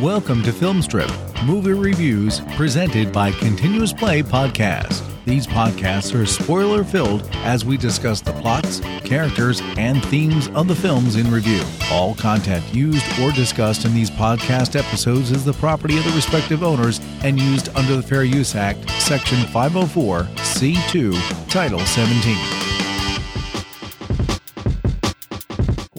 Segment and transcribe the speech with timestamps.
[0.00, 1.10] Welcome to Filmstrip,
[1.46, 5.02] movie reviews presented by Continuous Play Podcast.
[5.26, 10.74] These podcasts are spoiler filled as we discuss the plots, characters, and themes of the
[10.74, 11.62] films in review.
[11.90, 16.62] All content used or discussed in these podcast episodes is the property of the respective
[16.62, 22.53] owners and used under the Fair Use Act, Section 504, C2, Title 17.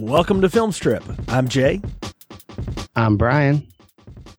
[0.06, 1.04] Welcome to Filmstrip.
[1.30, 1.82] I'm Jay,
[2.96, 3.68] I'm Brian.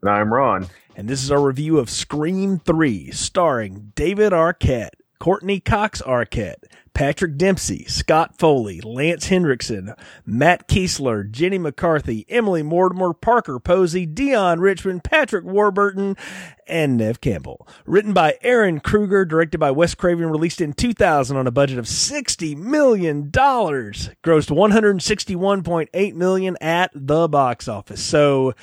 [0.01, 0.69] And I'm Ron.
[0.95, 6.63] and this is our review of Scream 3, starring David Arquette, Courteney Cox Arquette,
[6.97, 9.93] Patrick Dempsey, Scott Foley, Lance Henriksen,
[10.25, 16.17] Matt Keeslar, Jenny McCarthy, Emily Mortimer, Parker Posey, Deon Richmond, Patrick Warburton,
[16.67, 17.69] and Neve Campbell.
[17.85, 21.85] Written by Ehren Kruger, directed by Wes Craven, released in 2000 on a budget of
[21.85, 23.31] $60 million.
[23.31, 28.03] Grossed 161.8 million at the box office.
[28.03, 28.55] So,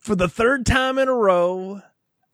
[0.00, 1.80] for the third time in a row,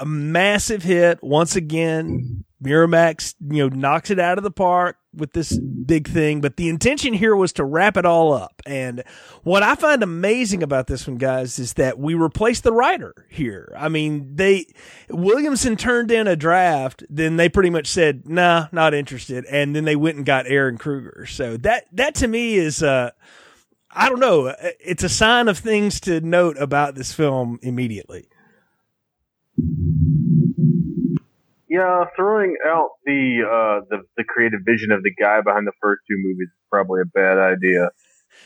[0.00, 2.46] a massive hit once again.
[2.62, 6.68] Miramax, you know, knocks it out of the park with this big thing, but the
[6.68, 8.62] intention here was to wrap it all up.
[8.66, 9.02] And
[9.42, 13.72] what I find amazing about this one, guys, is that we replaced the writer here.
[13.76, 14.66] I mean, they,
[15.08, 19.44] Williamson turned in a draft, then they pretty much said, nah, not interested.
[19.46, 21.26] And then they went and got Ehren Kruger.
[21.26, 23.10] So that, that to me is, uh,
[23.90, 24.54] I don't know.
[24.80, 28.28] It's a sign of things to note about this film immediately.
[31.74, 36.02] Yeah, throwing out the uh, the the creative vision of the guy behind the first
[36.08, 37.90] two movies is probably a bad idea.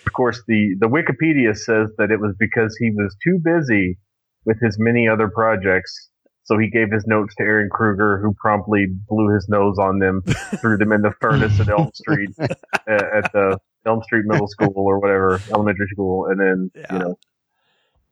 [0.07, 3.99] Of course, the the Wikipedia says that it was because he was too busy
[4.45, 6.09] with his many other projects,
[6.45, 10.23] so he gave his notes to Ehren Kruger, who promptly blew his nose on them,
[10.61, 12.47] threw them in the furnace at Elm Street uh,
[12.89, 16.93] at the Elm Street Middle School or whatever elementary school, and then Yeah.
[16.93, 17.19] you know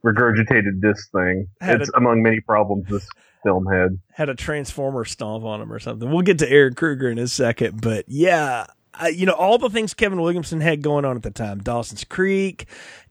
[0.04, 1.46] regurgitated this thing.
[1.60, 3.08] Had it's a- among many problems this
[3.46, 3.98] film had.
[4.12, 6.10] Had a transformer stomp on him or something.
[6.10, 9.70] We'll get to Ehren Kruger in a second, but yeah, I, you know all the
[9.70, 12.66] things Kevin Williamson had going on at the time: Dawson's Creek,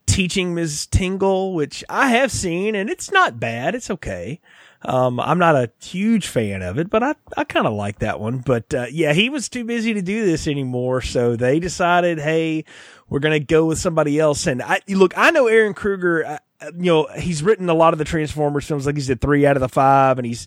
[0.06, 0.86] teaching Ms.
[0.86, 3.74] Tingle, which I have seen, and it's not bad.
[3.74, 4.40] It's okay.
[4.82, 8.20] Um, I'm not a huge fan of it, but I, I kind of like that
[8.20, 8.38] one.
[8.38, 11.00] But, uh, yeah, he was too busy to do this anymore.
[11.00, 12.64] So they decided, Hey,
[13.08, 14.46] we're to go with somebody else.
[14.46, 17.98] And I, look, I know Ehren Kruger, uh, you know, he's written a lot of
[17.98, 20.46] the Transformers films, like he's did three out of the five and he's,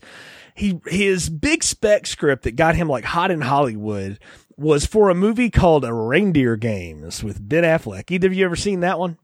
[0.56, 4.20] he, his big spec script that got him like hot in Hollywood
[4.58, 8.12] was for a movie called A Reindeer Games with Ben Affleck.
[8.12, 9.18] Either of you ever seen that one?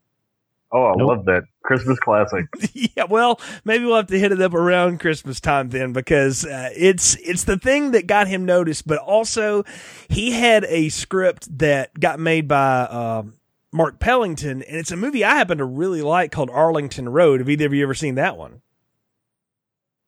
[0.72, 1.08] Oh, I Nope.
[1.10, 2.46] love that Christmas classic.
[2.74, 6.70] yeah, well, maybe we'll have to hit it up around Christmas time then because uh,
[6.76, 9.64] it's it's the thing that got him noticed, but also
[10.10, 13.36] he had a script that got made by um,
[13.76, 17.42] Mark Pellington, and it's a movie I happen to really like called Arlington Road.
[17.42, 18.62] Have either of you ever seen that one?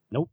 [0.10, 0.30] Nope.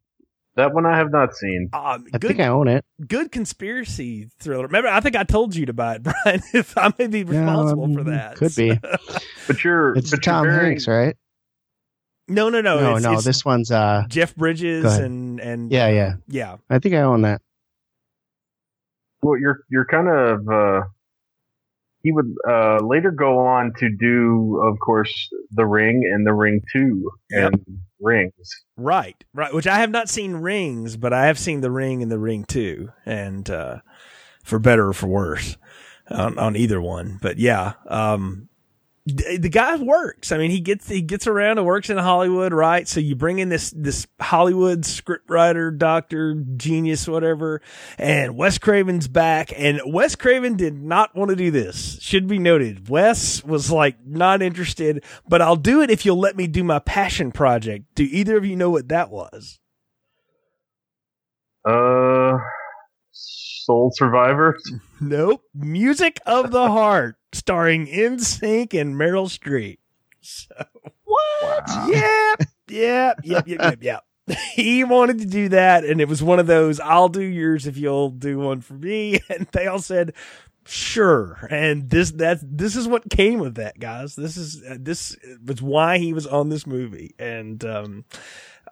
[0.55, 1.69] That one I have not seen.
[1.72, 2.84] Um, I good, think I own it.
[3.09, 4.67] good conspiracy thriller.
[4.67, 6.43] Remember, I think I told you to buy it, Brian.
[6.53, 8.78] If I may be responsible Um, for that, Could be.
[9.49, 11.16] But you're It's but Tom you're very, Hanks, right?
[12.28, 13.12] No, no, no, no, it's, no.
[13.15, 14.05] it's This one's uh.
[14.09, 16.15] Jeff Bridges and and Yeah, yeah.
[16.28, 16.56] yeah.
[16.71, 17.43] I think I own that.
[19.22, 20.49] Well, you're you're kind of.
[20.49, 20.83] Uh,
[22.04, 26.60] he would uh, later go on to do, of course, The Ring and The Ring
[26.70, 27.65] Two and
[27.98, 28.65] Rings.
[28.76, 29.53] Right, right.
[29.54, 32.44] Which I have not seen Rings, but I have seen The Ring and The Ring
[32.44, 33.78] too, and uh,
[34.44, 35.56] for better or for worse,
[36.10, 37.19] on, on either one.
[37.22, 38.50] But yeah, um,
[39.06, 40.32] the guy works.
[40.32, 42.88] I mean, he gets he gets around and works in Hollywood, right?
[42.88, 47.60] So you bring in this this Hollywood scriptwriter, doctor, genius, whatever,
[47.98, 49.53] and Wes Craven's back.
[49.56, 51.98] And Wes Craven did not want to do this.
[52.00, 52.88] Should be noted.
[52.88, 56.78] Wes was like not interested, but I'll do it if you'll let me do my
[56.78, 57.84] passion project.
[57.94, 59.59] Do either of you know what that was?
[61.66, 62.38] Uh,
[63.12, 64.56] Soul Survivor.
[65.00, 65.42] Nope.
[65.54, 69.78] Music of the Heart, starring NSYNC and Meryl Streep.
[70.21, 70.54] So,
[71.04, 71.65] what?
[71.89, 72.34] Yeah,
[72.69, 74.04] yeah, yep, yep, yep, yep.
[74.54, 76.81] He wanted to do that, and it was one of those.
[76.81, 79.21] I'll do yours if you'll do one for me.
[79.28, 80.15] And they all said,
[80.65, 84.16] "Sure." And this that this is what came of that, guys.
[84.16, 88.04] This is uh, this was why he was on this movie, and um,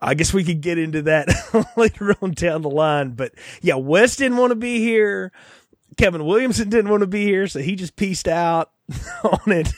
[0.01, 1.29] I guess we could get into that
[1.77, 3.11] later on down the line.
[3.11, 5.33] But yeah, Wes didn't want to be here.
[5.97, 8.71] Kevin Williamson didn't want to be here, so he just pieced out
[9.25, 9.73] on it.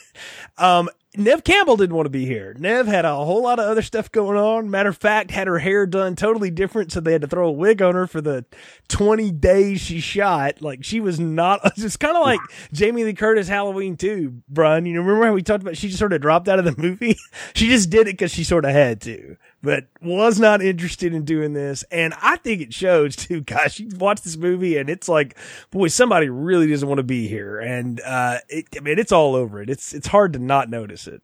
[0.59, 2.57] Um, Neve Campbell didn't want to be here.
[2.59, 4.69] Neve had a whole lot of other stuff going on.
[4.69, 7.53] Matter of fact, had her hair done totally different, so they had to throw a
[7.53, 8.45] wig on her for the
[8.89, 10.61] 20 days she shot.
[10.61, 12.41] Like she was not, it's kind of like
[12.73, 14.87] Jamie Lee Curtis Halloween 2, Brian.
[14.87, 16.75] You know, remember how we talked about she just sort of dropped out of the
[16.77, 17.17] movie?
[17.55, 21.25] she just did it because she sort of had to, but was not interested in
[21.25, 21.83] doing this.
[21.91, 23.41] And I think it shows too.
[23.41, 25.37] Gosh, you watch this movie and it's like,
[25.71, 27.59] boy, somebody really doesn't want to be here.
[27.59, 29.71] And, uh, it, I mean, it's all over it.
[29.71, 31.23] It's, it's hard to not notice it.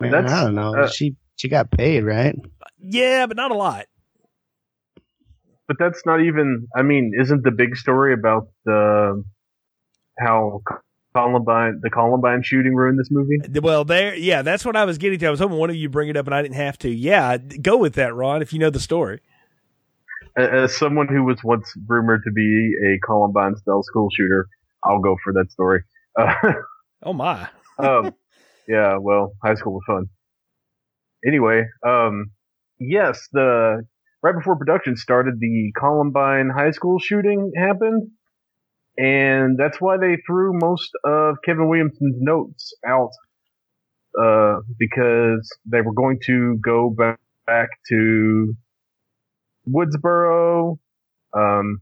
[0.00, 0.74] Man, That's- I don't know.
[0.76, 2.34] uh, she she got paid, right?
[2.80, 3.86] Yeah, but not a lot.
[5.68, 6.66] but that's not even.
[6.74, 9.22] I mean, isn't the big story about the
[10.18, 10.62] how
[11.16, 13.38] Columbine, the Columbine shooting, ruined this movie?
[13.60, 15.26] Well, there, yeah, that's what I was getting to.
[15.26, 16.90] I was hoping one of you bring it up and I didn't have to.
[16.90, 19.20] Yeah, go with that, Ron, if you know the story.
[20.36, 24.46] As someone who was once rumored to be a Columbine style school shooter,
[24.84, 25.82] I'll go for that story.
[26.18, 26.34] Uh,
[27.02, 27.48] Oh my.
[27.78, 28.14] um,
[28.68, 30.06] yeah, well, high school was fun.
[31.26, 32.30] Anyway, um,
[32.78, 33.82] yes, the
[34.22, 38.10] right before production started, the Columbine High School shooting happened,
[38.98, 43.10] and that's why they threw most of Kevin Williamson's notes out,
[44.20, 48.54] uh, because they were going to go back, back to
[49.68, 50.78] Woodsboro.
[51.36, 51.80] Um,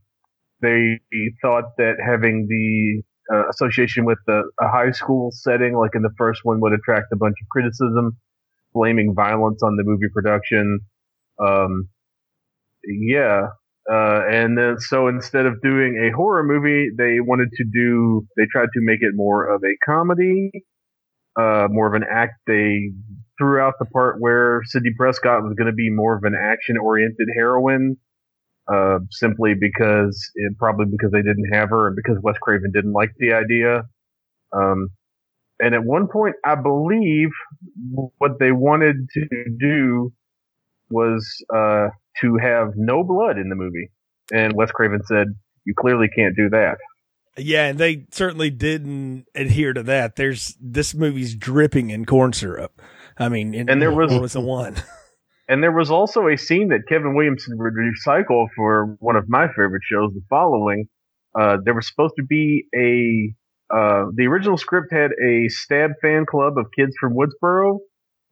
[0.61, 0.99] they
[1.41, 3.03] thought that having the
[3.33, 7.07] uh, association with the, a high school setting, like in the first one, would attract
[7.13, 8.17] a bunch of criticism,
[8.73, 10.79] blaming violence on the movie production.
[11.39, 11.89] Um,
[12.83, 13.47] yeah.
[13.91, 18.45] Uh, and then, so instead of doing a horror movie, they wanted to do, they
[18.51, 20.49] tried to make it more of a comedy,
[21.39, 22.33] uh, more of an act.
[22.47, 22.91] They
[23.37, 26.77] threw out the part where Sidney Prescott was going to be more of an action
[26.77, 27.97] oriented heroine
[28.67, 32.93] uh, simply because it, probably because they didn't have her and because Wes Craven didn't
[32.93, 33.83] like the idea.
[34.51, 34.89] Um,
[35.59, 37.29] and at one point, I believe
[38.17, 39.27] what they wanted to
[39.59, 40.11] do
[40.89, 41.87] was uh,
[42.21, 43.89] to have no blood in the movie,
[44.33, 45.27] and Wes Craven said,
[45.65, 46.77] "You clearly can't do that."
[47.37, 50.15] Yeah, and they certainly didn't adhere to that.
[50.15, 52.81] There's this movie's dripping in corn syrup.
[53.17, 54.75] I mean, in, And there was- was the one.
[55.47, 59.45] And there was also a scene that Kevin Williamson would recycle for one of my
[59.49, 60.85] favorite shows, The Following.
[61.39, 63.31] Uh, there was supposed to be a,
[63.71, 67.77] uh, the original script had a stab fan club of kids from Woodsboro,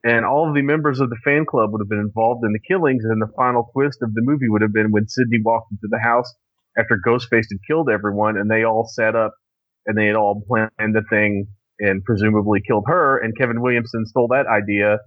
[0.04, 2.60] and all of the members of the fan club would have been involved in the
[2.60, 5.88] killings, and the final twist of the movie would have been when Sidney walked into
[5.90, 6.32] the house
[6.78, 9.34] after Ghostface had killed everyone, and they all sat up,
[9.86, 11.46] and they had all planned the thing,
[11.80, 14.98] and presumably killed her, and Kevin Williamson stole that idea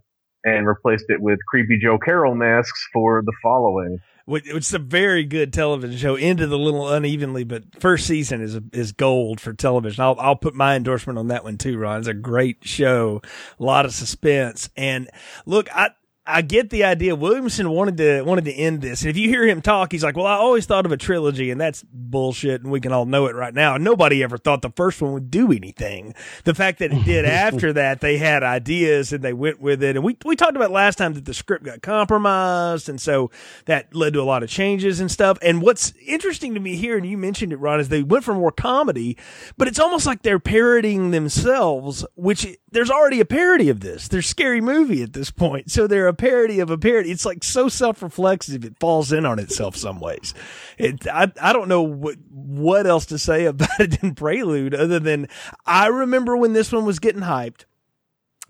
[0.44, 4.00] and replaced it with creepy Joe Carroll masks for the following.
[4.28, 6.16] Which is a very good television show.
[6.16, 10.04] Ended a little unevenly, but first season is is gold for television.
[10.04, 12.00] I'll I'll put my endorsement on that one too, Ron.
[12.00, 13.22] It's a great show,
[13.58, 15.10] a lot of suspense, and
[15.46, 15.92] look, I.
[16.28, 17.16] I get the idea.
[17.16, 19.02] Williamson wanted to wanted to end this.
[19.02, 21.50] And if you hear him talk, he's like, "Well, I always thought of a trilogy,
[21.50, 24.72] and that's bullshit, and we can all know it right now." Nobody ever thought the
[24.76, 26.14] first one would do anything.
[26.44, 29.96] The fact that it did after that, they had ideas and they went with it.
[29.96, 33.32] And we we talked about last time that the script got compromised, and so
[33.66, 35.38] that led to a lot of changes and stuff.
[35.42, 38.34] And what's interesting to me here, and you mentioned it, Ron, is they went for
[38.34, 39.18] more comedy,
[39.58, 44.08] but it's almost like they're parodying themselves, which there's already a parody of this.
[44.08, 47.12] There's scary movie at this point, so they're a parody of a parody.
[47.12, 50.34] It's like so self-reflexive, it falls in on itself some ways.
[50.78, 55.00] It, I, I don't know what, what else to say about it in Prelude other
[55.00, 55.28] than
[55.66, 57.66] I remember when this one was getting hyped.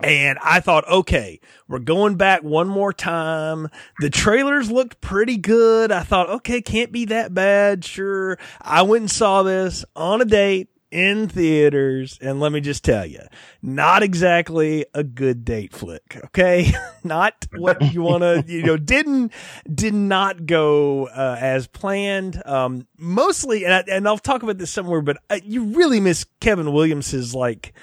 [0.00, 3.68] And I thought, okay, we're going back one more time.
[3.98, 5.90] The trailers looked pretty good.
[5.90, 7.84] I thought, okay, can't be that bad.
[7.84, 8.38] Sure.
[8.60, 12.18] I went and saw this on a date in theaters.
[12.20, 13.20] And let me just tell you,
[13.62, 16.20] not exactly a good date flick.
[16.26, 16.72] Okay.
[17.04, 19.32] not what you want to, you know, didn't,
[19.72, 22.42] did not go, uh, as planned.
[22.46, 26.24] Um, mostly, and, I, and I'll talk about this somewhere, but uh, you really miss
[26.40, 27.74] Kevin Williams's like,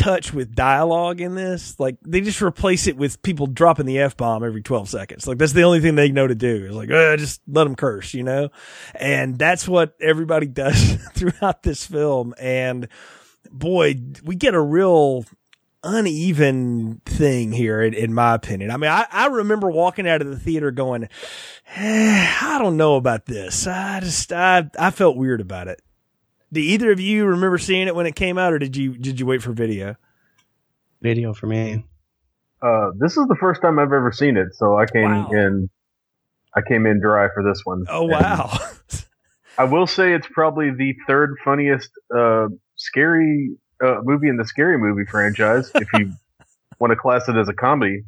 [0.00, 1.78] touch with dialogue in this.
[1.78, 5.26] Like they just replace it with people dropping the f bomb every twelve seconds.
[5.26, 6.66] Like that's the only thing they know to do.
[6.66, 8.48] Is like, uh, just let them curse, you know.
[8.94, 12.34] And that's what everybody does throughout this film.
[12.38, 12.88] And
[13.50, 15.24] boy, we get a real
[15.82, 18.70] uneven thing here, in, in my opinion.
[18.70, 21.08] I mean, I, I remember walking out of the theater going,
[21.76, 23.66] eh, I don't know about this.
[23.66, 25.80] I just I I felt weird about it.
[26.52, 29.20] Do either of you remember seeing it when it came out, or did you did
[29.20, 29.96] you wait for video?
[31.00, 31.84] Video for me.
[32.62, 35.28] Uh, this is the first time I've ever seen it, so I came Wow.
[35.30, 35.70] in.
[36.54, 37.84] I came in dry for this one.
[37.88, 38.58] Oh wow!
[39.56, 43.50] I will say it's probably the third funniest uh, scary
[43.82, 45.70] uh, movie in the scary movie franchise.
[45.76, 46.12] if you
[46.80, 48.02] want to class it as a comedy,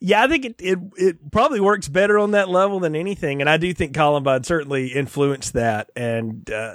[0.00, 3.48] Yeah, I think it, it it probably works better on that level than anything, and
[3.48, 6.74] I do think Columbine certainly influenced that, and uh,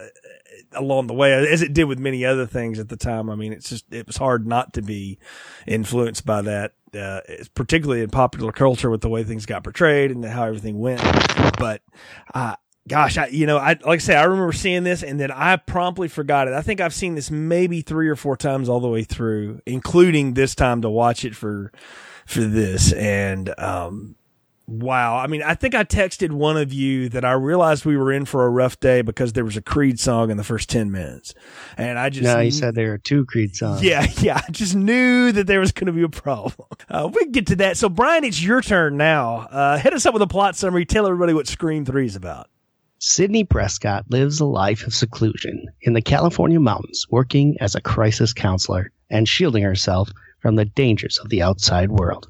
[0.74, 3.30] along the way, as it did with many other things at the time.
[3.30, 5.20] I mean, it's just it was hard not to be
[5.68, 7.22] influenced by that, uh,
[7.56, 11.02] particularly in popular culture with the way things got portrayed and how everything went.
[11.58, 11.82] But
[12.34, 12.56] uh,
[12.88, 15.56] gosh, I, you know, I like I say, I remember seeing this and then I
[15.58, 16.54] promptly forgot it.
[16.54, 20.34] I think I've seen this maybe three or four times all the way through, including
[20.34, 21.72] this time to watch it for
[22.26, 22.94] for this.
[22.94, 24.16] And um,
[24.72, 28.12] wow, I mean, I think I texted one of you that I realized we were
[28.12, 30.92] in for a rough day because there was a Creed song in the first ten
[30.92, 31.34] minutes,
[31.78, 33.84] and I just No, you said there are two Creed songs.
[33.84, 34.42] yeah, yeah.
[34.48, 36.68] I just knew that there was going to be a problem.
[36.90, 37.78] Uh, we can get to that.
[37.78, 39.48] So, Brian, it's your turn now.
[39.52, 40.86] Uh, hit us up with a plot summary.
[40.86, 42.50] Tell everybody what Scream 3 is about.
[43.00, 48.32] Sidney Prescott lives a life of seclusion in the California mountains, working as a crisis
[48.32, 52.30] counselor and shielding herself from the dangers of the outside world.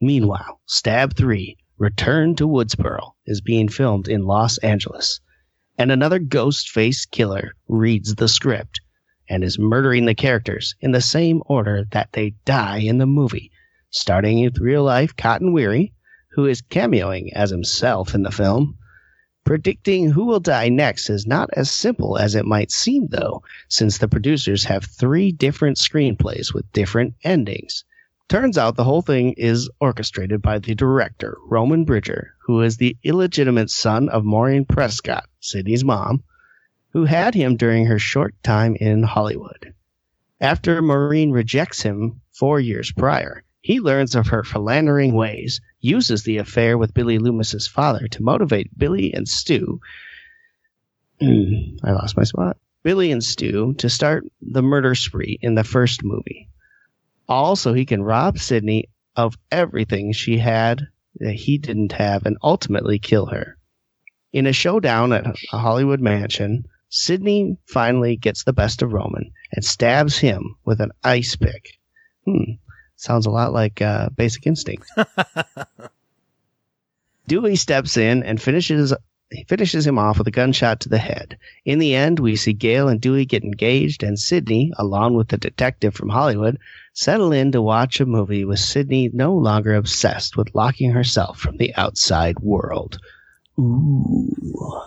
[0.00, 5.20] Meanwhile, Stab 3, Return to Woodsboro, is being filmed in Los Angeles,
[5.76, 8.80] and another ghost face killer reads the script
[9.28, 13.50] and is murdering the characters in the same order that they die in the movie,
[13.90, 15.92] starting with real life Cotton Weary,
[16.30, 18.78] who is cameoing as himself in the film.
[19.44, 23.98] Predicting who will die next is not as simple as it might seem, though, since
[23.98, 27.84] the producers have three different screenplays with different endings.
[28.28, 32.96] Turns out the whole thing is orchestrated by the director, Roman Bridger, who is the
[33.04, 36.24] illegitimate son of Maureen Prescott, Sidney's mom,
[36.92, 39.74] who had him during her short time in Hollywood.
[40.40, 46.38] After Maureen rejects him four years prior, he learns of her philandering ways, uses the
[46.38, 49.80] affair with Billy Loomis's father to motivate Billy and Stu.
[51.20, 52.56] I lost my spot.
[52.82, 56.48] Billy and Stu to start the murder spree in the first movie.
[57.28, 60.88] Also, he can rob Sidney of everything she had
[61.20, 63.56] that he didn't have and ultimately kill her.
[64.32, 69.64] In a showdown at a Hollywood mansion, Sidney finally gets the best of Roman and
[69.64, 71.78] stabs him with an ice pick.
[72.24, 72.54] Hmm,
[72.96, 74.90] sounds a lot like uh, Basic Instinct.
[77.26, 78.92] Dewey steps in and finishes
[79.34, 81.36] he finishes him off with a gunshot to the head.
[81.64, 85.36] In the end, we see Gail and Dewey get engaged, and Sidney, along with the
[85.36, 86.58] detective from Hollywood,
[86.92, 91.56] settle in to watch a movie with Sidney no longer obsessed with locking herself from
[91.56, 92.98] the outside world.
[93.58, 94.30] Ooh.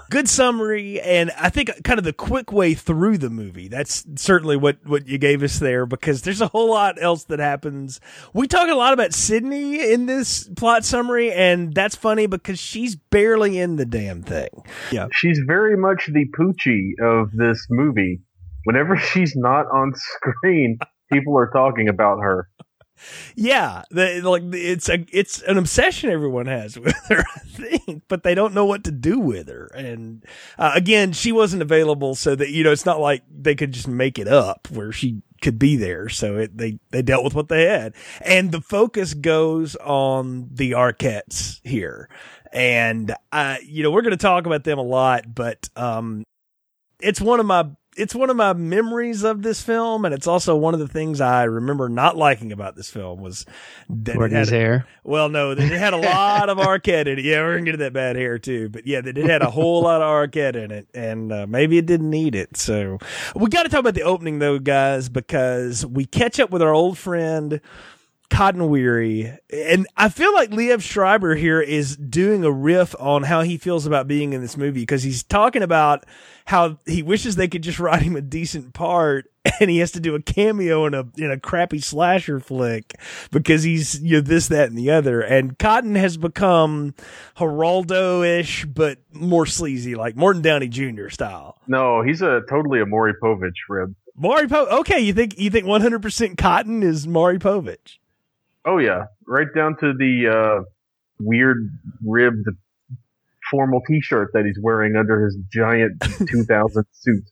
[0.10, 3.68] Good summary, and I think kind of the quick way through the movie.
[3.68, 7.40] That's certainly what, what you gave us there because there's a whole lot else that
[7.40, 8.02] happens.
[8.34, 12.96] We talk a lot about Sidney in this plot summary, and that's funny because she's
[12.96, 14.50] barely in the damn thing.
[14.92, 15.08] Yeah.
[15.12, 18.22] she's very much the Poochie of this movie.
[18.66, 20.78] Whenever she's not on screen,
[21.12, 22.50] people are talking about her.
[23.36, 28.36] Yeah, like it's a it's an obsession everyone has with her, I think, but they
[28.36, 29.68] don't know what to do with her.
[29.76, 30.24] And
[30.58, 33.88] uh, again, she wasn't available, so that you know, it's not like they could just
[33.88, 36.10] make it up where she could be there.
[36.10, 40.72] So it, they they dealt with what they had, and the focus goes on the
[40.72, 42.10] Arquettes here,
[42.52, 46.24] and uh, you know, we're going to talk about them a lot, but um,
[47.00, 50.56] it's one of my it's one of my memories of this film, and it's also
[50.56, 53.46] one of the things I remember not liking about this film was
[53.90, 54.88] that it had, hair.
[55.04, 57.26] well, no, that it had a lot of Arquette in it.
[57.26, 59.50] Yeah, we're gonna get to that bad hair too, but yeah, that it had a
[59.50, 62.56] whole lot of Arquette in it, and uh, maybe it didn't need it.
[62.56, 63.00] So
[63.36, 66.74] we got to talk about the opening though, guys, because we catch up with our
[66.74, 67.60] old friend.
[68.30, 69.38] Cotton Weary.
[69.52, 73.86] And I feel like Liev Schreiber here is doing a riff on how he feels
[73.86, 76.06] about being in this movie because he's talking about
[76.46, 79.30] how he wishes they could just write him a decent part
[79.60, 82.96] and he has to do a cameo in a in a crappy slasher flick
[83.32, 86.94] because he's you know this that and the other and Cotton has become
[87.38, 91.10] Geraldo-ish but more sleazy like Morton Downey Jr.
[91.10, 91.58] style.
[91.68, 93.96] No, he's a totally a Maury Povich rib.
[94.16, 97.98] Maury Po Okay, you think you think 100% Cotton is Maury Povich?
[98.68, 100.64] Oh yeah, right down to the uh,
[101.20, 101.70] weird
[102.06, 102.46] ribbed
[103.50, 107.24] formal T-shirt that he's wearing under his giant 2000 suit.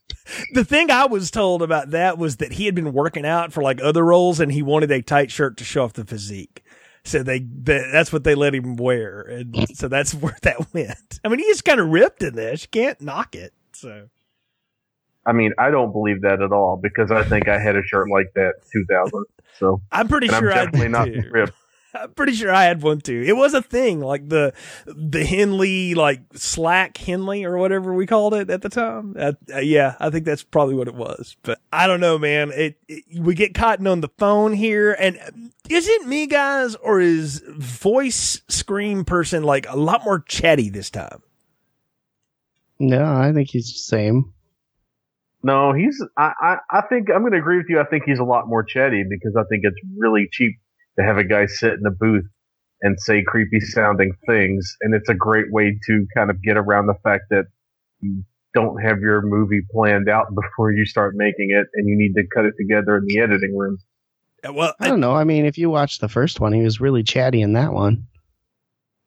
[0.54, 3.62] the thing I was told about that was that he had been working out for
[3.62, 6.62] like other roles and he wanted a tight shirt to show off the physique.
[7.04, 9.20] So they, that, that's what they let him wear.
[9.20, 11.20] And so that's where that went.
[11.22, 12.62] I mean, he's kind of ripped in this.
[12.62, 13.52] You can't knock it.
[13.74, 14.08] So
[15.26, 18.08] I mean, I don't believe that at all because I think I had a shirt
[18.08, 19.24] like that 2000.
[19.58, 21.30] So I'm pretty and I'm sure I definitely did not too.
[21.30, 21.52] ripped.
[21.94, 23.22] I'm pretty sure I had one too.
[23.26, 24.52] It was a thing, like the
[24.86, 29.16] the Henley, like Slack Henley or whatever we called it at the time.
[29.18, 31.36] Uh, uh, yeah, I think that's probably what it was.
[31.42, 32.52] But I don't know, man.
[32.52, 35.18] It, it we get Cotton on the phone here, and
[35.68, 40.90] is it me, guys, or is voice scream person like a lot more chatty this
[40.90, 41.22] time?
[42.78, 44.34] No, I think he's the same.
[45.46, 46.04] No, he's.
[46.18, 47.78] I, I, I think I'm going to agree with you.
[47.78, 50.56] I think he's a lot more chatty because I think it's really cheap
[50.98, 52.24] to have a guy sit in a booth
[52.82, 56.88] and say creepy sounding things, and it's a great way to kind of get around
[56.88, 57.44] the fact that
[58.00, 58.24] you
[58.54, 62.26] don't have your movie planned out before you start making it, and you need to
[62.34, 63.78] cut it together in the editing room.
[64.52, 65.14] Well, I don't know.
[65.14, 68.08] I mean, if you watch the first one, he was really chatty in that one.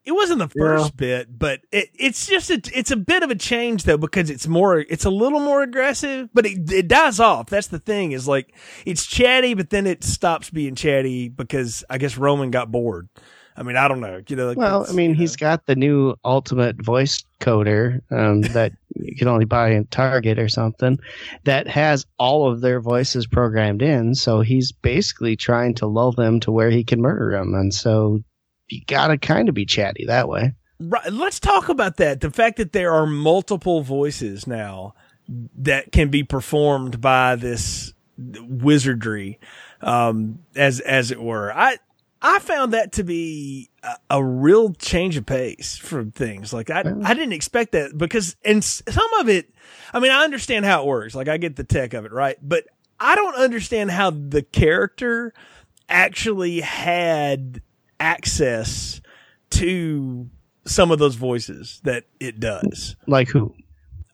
[0.09, 0.97] It wasn't the first yeah.
[0.97, 4.47] bit, but it, it's just a, it's a bit of a change though because it's
[4.47, 7.51] more it's a little more aggressive, but it, it dies off.
[7.51, 8.51] That's the thing is like
[8.87, 13.07] it's chatty, but then it stops being chatty because I guess Roman got bored.
[13.55, 14.19] I mean, I don't know.
[14.27, 15.45] You know, like well, I mean, he's know.
[15.45, 20.49] got the new ultimate voice coder um, that you can only buy in Target or
[20.49, 20.97] something
[21.43, 24.15] that has all of their voices programmed in.
[24.15, 28.23] So he's basically trying to lull them to where he can murder them, and so
[28.69, 30.53] you gotta kind of be chatty that way.
[30.79, 31.11] Right.
[31.11, 32.21] Let's talk about that.
[32.21, 34.93] The fact that there are multiple voices now
[35.57, 39.39] that can be performed by this wizardry,
[39.81, 41.53] um, as as it were.
[41.53, 41.77] I
[42.21, 46.51] I found that to be a, a, real change of pace from things.
[46.51, 49.53] Like I, I didn't expect that because, and some of it,
[49.93, 51.15] I mean, I understand how it works.
[51.15, 52.37] Like I get the tech of it, right?
[52.41, 52.65] But
[52.99, 55.33] I don't understand how the character
[55.87, 57.61] actually had
[57.99, 59.01] access
[59.51, 60.29] to
[60.65, 62.95] some of those voices that it does.
[63.07, 63.53] Like who?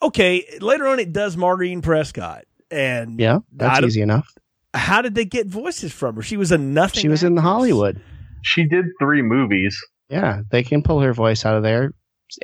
[0.01, 4.27] Okay, later on it does Margarine Prescott, and yeah, that's easy enough.
[4.73, 6.21] How did they get voices from her?
[6.21, 7.01] She was a nothing.
[7.01, 7.37] She was actress.
[7.37, 8.01] in Hollywood.
[8.43, 9.79] She did three movies.
[10.09, 11.93] Yeah, they can pull her voice out of there,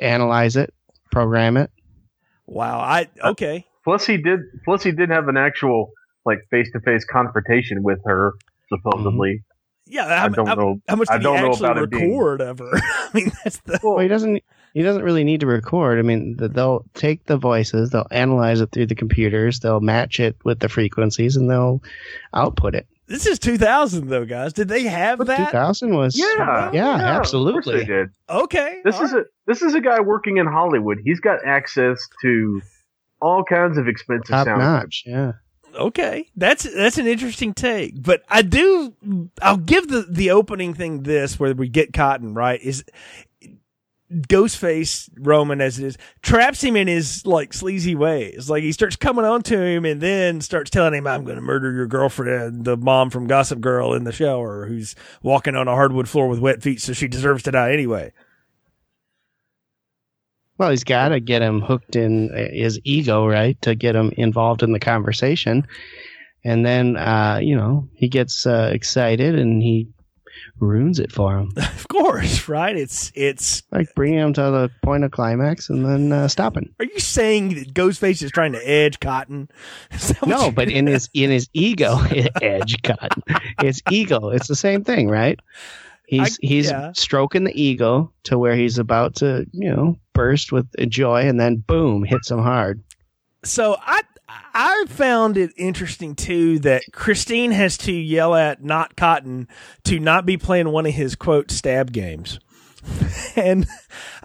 [0.00, 0.74] analyze it,
[1.12, 1.70] program it.
[2.46, 2.80] Wow.
[2.80, 3.66] I uh, okay.
[3.84, 4.40] Plus, he did.
[4.64, 5.90] Plus, he did have an actual
[6.24, 8.32] like face to face confrontation with her,
[8.68, 9.34] supposedly.
[9.34, 9.51] Mm-hmm.
[9.86, 10.80] Yeah, I, I don't I, know.
[10.88, 12.48] How much did I don't he actually about record being...
[12.48, 12.70] of her?
[12.74, 13.80] I mean, that's the.
[13.82, 14.42] Well, he doesn't.
[14.74, 15.98] He doesn't really need to record.
[15.98, 20.34] I mean, they'll take the voices, they'll analyze it through the computers, they'll match it
[20.44, 21.82] with the frequencies, and they'll
[22.32, 22.86] output it.
[23.06, 24.54] This is 2000 though, guys.
[24.54, 25.50] Did they have but that?
[25.50, 27.80] 2000 was yeah, yeah, yeah absolutely.
[27.80, 28.08] they did.
[28.30, 28.80] Okay.
[28.84, 29.24] This is right.
[29.24, 30.98] a this is a guy working in Hollywood.
[31.04, 32.62] He's got access to
[33.20, 34.60] all kinds of expensive Top sound.
[34.60, 35.32] notch, yeah
[35.74, 38.02] okay, that's that's an interesting take.
[38.02, 38.94] But I do,
[39.40, 42.84] I'll give the the opening thing this where we get Cotton right is
[44.12, 48.50] Ghostface Roman as it is traps him in his like sleazy ways.
[48.50, 51.42] Like he starts coming on to him and then starts telling him, "I'm going to
[51.42, 55.74] murder your girlfriend, the mom from Gossip Girl in the shower, who's walking on a
[55.74, 58.12] hardwood floor with wet feet, so she deserves to die anyway."
[60.62, 64.62] Well, he's got to get him hooked in his ego, right, to get him involved
[64.62, 65.66] in the conversation.
[66.44, 69.88] And then, uh, you know, he gets uh, excited and he
[70.60, 71.52] ruins it for him.
[71.56, 72.76] Of course, right?
[72.76, 76.72] It's it's like bringing him to the point of climax and then uh, stopping.
[76.78, 79.50] Are you saying that Ghostface is trying to edge Cotton?
[80.26, 81.98] No, but in his in his ego,
[82.40, 83.24] edge Cotton.
[83.60, 84.30] His ego.
[84.30, 85.40] It's the same thing, right?
[86.06, 86.92] He's I, he's yeah.
[86.92, 91.56] stroking the ego to where he's about to, you know, burst with joy, and then
[91.56, 92.82] boom, hits them hard.
[93.44, 94.02] So I
[94.54, 99.48] I found it interesting too that Christine has to yell at not Cotton
[99.84, 102.38] to not be playing one of his quote stab games.
[103.36, 103.66] and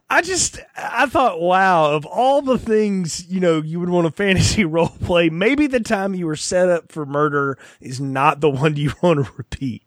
[0.10, 4.12] I just I thought, wow, of all the things, you know, you would want to
[4.24, 8.50] fantasy role play, maybe the time you were set up for murder is not the
[8.50, 9.87] one you want to repeat.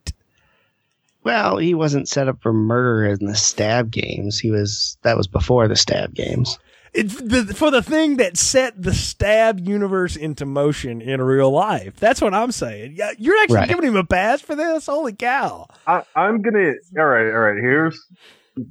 [1.23, 4.39] Well, he wasn't set up for murder in the stab games.
[4.39, 6.57] He was that was before the stab games.
[6.93, 11.95] It's the, for the thing that set the stab universe into motion in real life.
[11.97, 12.95] That's what I'm saying.
[12.97, 13.69] Yeah, you're actually right.
[13.69, 14.87] giving him a pass for this.
[14.87, 15.67] Holy cow!
[15.87, 16.73] I, I'm gonna.
[16.97, 17.57] All right, all right.
[17.61, 17.97] Here's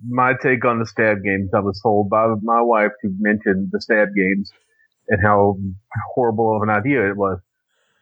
[0.06, 1.50] my take on the stab games.
[1.54, 4.52] I was told by my wife to mention the stab games
[5.08, 5.56] and how
[6.14, 7.38] horrible of an idea it was.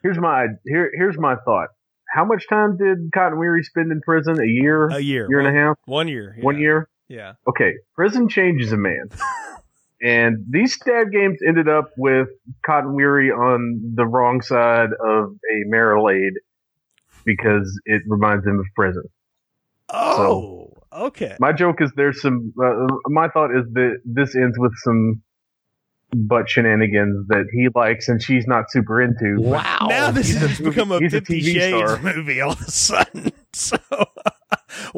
[0.02, 0.90] Here's my here.
[0.96, 1.68] Here's my thought
[2.08, 4.40] how much time did Cotton Weary spend in prison?
[4.40, 4.88] A year?
[4.88, 5.26] A year.
[5.28, 5.76] Year one, and a half?
[5.84, 6.34] One year.
[6.36, 6.44] Yeah.
[6.44, 6.88] One year?
[7.08, 7.34] Yeah.
[7.48, 7.74] Okay.
[7.94, 9.08] Prison changes a man.
[10.02, 12.28] and these stab games ended up with
[12.64, 16.34] Cotton Weary on the wrong side of a Marmalade
[17.24, 19.04] because it reminds him of prison.
[19.90, 20.16] Oh,
[20.92, 21.36] so, okay.
[21.40, 22.52] My joke is there's some.
[22.62, 25.22] Uh, my thought is that this ends with some
[26.14, 29.36] butt shenanigans that he likes and she's not super into.
[29.40, 29.86] Wow.
[29.88, 32.00] Now this has become a Fifty Shades star.
[32.02, 33.32] movie all of a sudden.
[33.54, 33.76] So,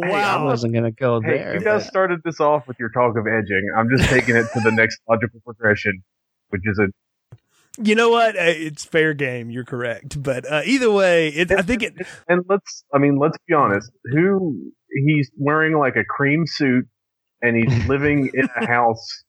[0.02, 1.54] Hey, I wasn't going to go Hey, there.
[1.54, 3.64] you guys but- started this off with your talk of edging.
[3.76, 6.02] I'm just taking it to the next logical progression,
[6.50, 6.88] which is a
[7.82, 8.36] You know what?
[8.36, 9.50] Uh, It's fair game.
[9.50, 10.20] You're correct.
[10.22, 11.94] But uh, either way, it, I think it.
[12.28, 13.90] and let's I mean let's be honest.
[14.12, 14.72] Who
[15.06, 16.86] he's wearing like a cream suit
[17.40, 19.24] and he's living in a house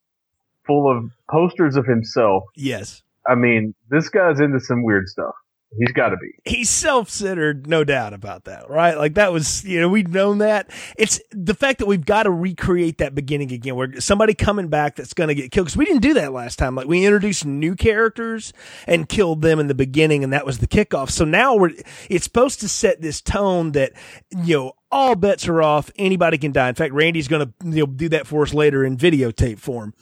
[0.65, 2.43] full of posters of himself.
[2.55, 3.03] Yes.
[3.27, 5.33] I mean, this guy's into some weird stuff.
[5.77, 6.31] He's got to be.
[6.43, 8.97] he's self-centered, no doubt about that, right?
[8.97, 10.69] Like that was, you know, we've known that.
[10.97, 14.97] It's the fact that we've got to recreate that beginning again, where somebody coming back
[14.97, 16.75] that's going to get killed because we didn't do that last time.
[16.75, 18.51] Like we introduced new characters
[18.85, 21.09] and killed them in the beginning, and that was the kickoff.
[21.09, 21.71] So now we're
[22.09, 23.93] it's supposed to set this tone that
[24.43, 25.89] you know all bets are off.
[25.95, 26.67] Anybody can die.
[26.67, 29.93] In fact, Randy's going to you know do that for us later in videotape form.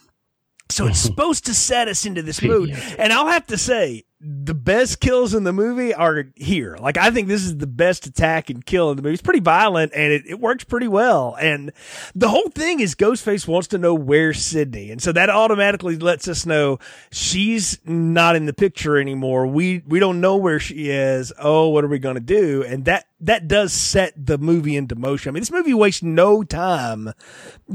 [0.69, 2.71] So it's supposed to set us into this mood.
[2.97, 6.75] And I'll have to say, the best kills in the movie are here.
[6.77, 9.13] Like, I think this is the best attack and kill in the movie.
[9.13, 11.37] It's pretty violent and it, it works pretty well.
[11.39, 11.71] And
[12.13, 14.91] the whole thing is Ghostface wants to know where Sidney.
[14.91, 16.79] And so that automatically lets us know
[17.11, 19.47] she's not in the picture anymore.
[19.47, 21.31] We, we don't know where she is.
[21.39, 22.63] Oh, what are we going to do?
[22.63, 25.29] And that, that does set the movie into motion.
[25.29, 27.11] I mean, this movie wastes no time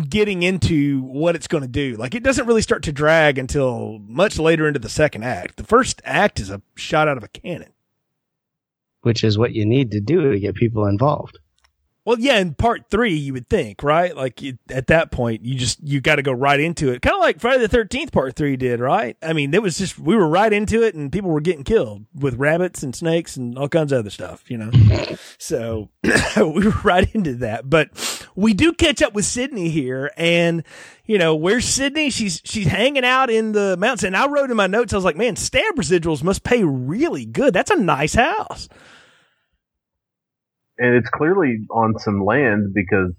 [0.09, 1.97] getting into what it's going to do.
[1.97, 5.57] Like it doesn't really start to drag until much later into the second act.
[5.57, 7.73] The first act is a shot out of a cannon.
[9.03, 11.39] which is what you need to do to get people involved.
[12.05, 14.15] Well, yeah, in part three, you would think, right?
[14.15, 17.15] Like you, at that point, you just you got to go right into it, kind
[17.15, 19.17] of like Friday the Thirteenth Part Three did, right?
[19.23, 22.05] I mean, it was just we were right into it, and people were getting killed
[22.15, 24.71] with rabbits and snakes and all kinds of other stuff, you know.
[25.39, 25.89] so
[26.37, 27.89] we were right into that, but
[28.37, 30.63] we do catch up with Sidney here, and
[31.07, 32.11] you know where's Sidney?
[32.11, 35.07] She's she's hanging out in the mountains, and I wrote in my notes, I was
[35.07, 37.55] like, man, stab residuals must pay really good.
[37.55, 38.69] That's a nice house.
[40.79, 43.13] And it's clearly on some land because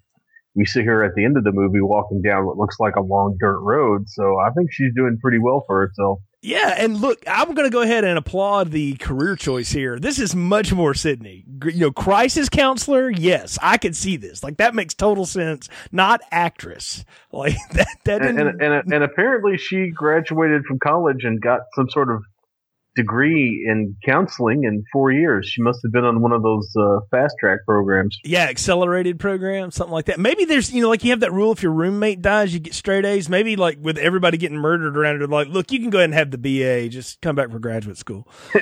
[0.56, 3.02] we see her at the end of the movie walking down what looks like a
[3.02, 4.08] long dirt road.
[4.08, 6.20] So I think she's doing pretty well for herself.
[6.42, 9.98] Yeah, and look, I'm going to go ahead and applaud the career choice here.
[10.00, 11.44] This is much more Sidney.
[11.66, 13.10] You know, crisis counselor.
[13.10, 14.44] Yes, I could see this.
[14.44, 15.68] Like that makes total sense.
[15.92, 17.04] Not actress.
[17.32, 17.88] Like that.
[18.06, 22.24] That And, and, and, and apparently she graduated from college and got some sort of
[22.96, 25.48] degree in counseling in four years.
[25.48, 28.18] She must have been on one of those uh, fast track programs.
[28.24, 30.20] Yeah, accelerated program, something like that.
[30.20, 32.74] Maybe there's, you know, like you have that rule if your roommate dies, you get
[32.74, 33.30] straight A's.
[33.30, 36.14] Maybe like with everybody getting murdered around it, like, look, you can go ahead and
[36.14, 38.28] have the BA, just come back for graduate school.
[38.54, 38.62] so,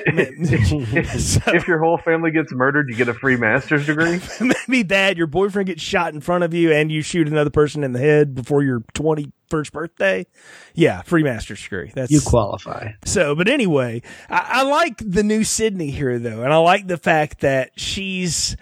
[1.52, 4.20] if your whole family gets murdered, you get a free master's degree.
[4.68, 7.84] maybe that your boyfriend gets shot in front of you and you shoot another person
[7.84, 10.26] in the head before you're 20- first birthday.
[10.74, 11.92] Yeah, free master's degree.
[11.94, 12.92] That's you qualify.
[13.04, 16.96] So, but anyway, I, I like the new Sidney here though, and I like the
[16.96, 18.56] fact that she's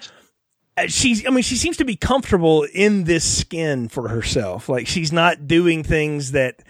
[0.76, 4.86] uh, she's i mean she seems to be comfortable in this skin for herself like
[4.86, 6.62] she's not doing things that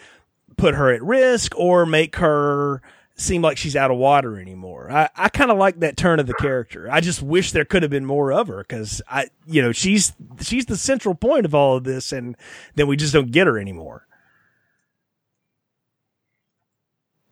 [0.56, 2.82] put her at risk or make her
[3.14, 6.26] seem like she's out of water anymore i, I kind of like that turn of
[6.26, 9.62] the character i just wish there could have been more of her because i you
[9.62, 12.36] know she's she's the central point of all of this and
[12.74, 14.04] then we just don't get her anymore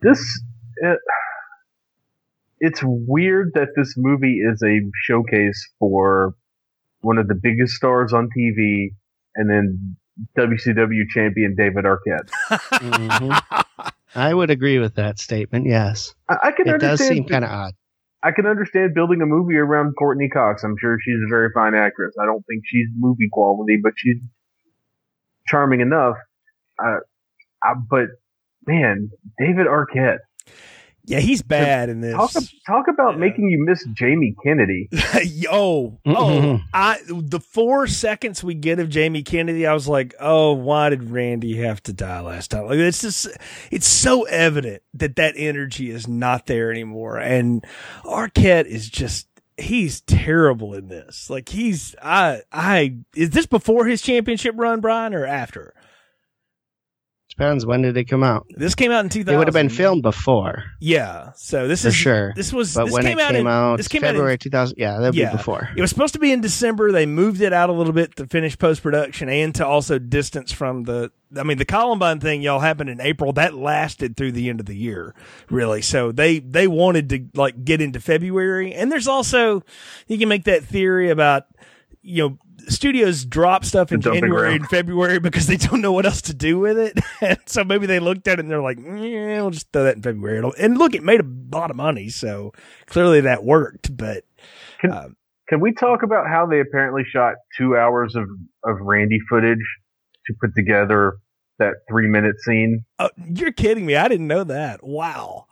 [0.02, 0.42] this
[0.84, 0.94] uh,
[2.60, 6.34] it's weird that this movie is a showcase for
[7.00, 8.88] one of the biggest stars on TV
[9.36, 9.96] and then
[10.36, 12.28] WCW champion David Arquette.
[12.50, 13.92] Mhm.
[14.14, 15.66] I would agree with that statement.
[15.66, 17.14] Yes, I, I can it does understand.
[17.16, 17.74] seem kind of odd.
[18.22, 20.62] I can understand building a movie around Courteney Cox.
[20.62, 22.14] I'm sure she's a very fine actress.
[22.20, 24.18] I don't think she's movie quality, but she's
[25.46, 26.16] charming enough.
[26.78, 26.98] Uh,
[27.62, 28.08] I, but
[28.66, 30.18] man, David Arquette.
[31.06, 32.14] Yeah, he's bad in this.
[32.14, 32.30] Talk,
[32.66, 33.20] talk about Yeah.
[33.20, 34.88] making you miss Jamie Kennedy.
[35.24, 36.12] Yo, oh!
[36.14, 36.62] Mhm.
[36.72, 41.10] I the four seconds we get of Jamie Kennedy, I was like, oh, why did
[41.10, 42.66] Randy have to die last time?
[42.66, 43.26] Like it's just,
[43.72, 47.64] it's so evident that that energy is not there anymore, and
[48.04, 49.26] Arquette is just.
[49.56, 51.28] He's terrible in this.
[51.28, 55.74] Like he's I I is this before his championship run, Brian, or after?
[57.40, 58.46] Depends when did it come out.
[58.50, 59.34] This came out in two thousand.
[59.34, 61.32] It would have been filmed before, Yeah.
[61.36, 62.34] So this for is sure.
[62.36, 64.14] This was But this when came it out came in, out, This came out in
[64.16, 64.76] February 2000.
[64.76, 65.30] Yeah, that'd Yeah.
[65.30, 65.70] be before.
[65.74, 66.92] It was supposed to be in December.
[66.92, 70.52] They moved it out a little bit to finish post production and to also distance
[70.52, 71.12] from the.
[71.34, 73.32] I mean, the Columbine thing, y'all happened in April.
[73.32, 75.14] That lasted through the end of the year,
[75.48, 75.80] really.
[75.80, 78.74] So they they wanted to like get into February.
[78.74, 79.64] And there's also
[80.08, 81.46] you can make that theory about
[82.02, 84.60] you know studios drop stuff in January ground.
[84.60, 86.98] and February because they don't know what else to do with it.
[87.20, 89.96] and so maybe they looked at it and they're like, yeah, we'll just throw that
[89.96, 90.38] in February.
[90.38, 92.52] It'll, and look, it made a lot of money, so
[92.86, 93.96] clearly that worked.
[93.96, 94.24] But
[94.80, 95.16] Can, um,
[95.48, 98.28] Can we talk about how they apparently shot two hours of,
[98.64, 99.64] of Randy footage
[100.26, 101.18] to put together
[101.58, 102.84] that three minute scene?
[102.98, 103.96] Oh, you're kidding me.
[103.96, 104.82] I didn't know that.
[104.82, 105.46] Wow.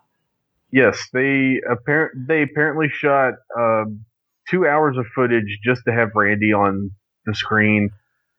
[0.70, 4.04] Yes, they apparent they apparently shot um,
[4.50, 6.90] two hours of footage just to have Randy on
[7.26, 7.90] the screen.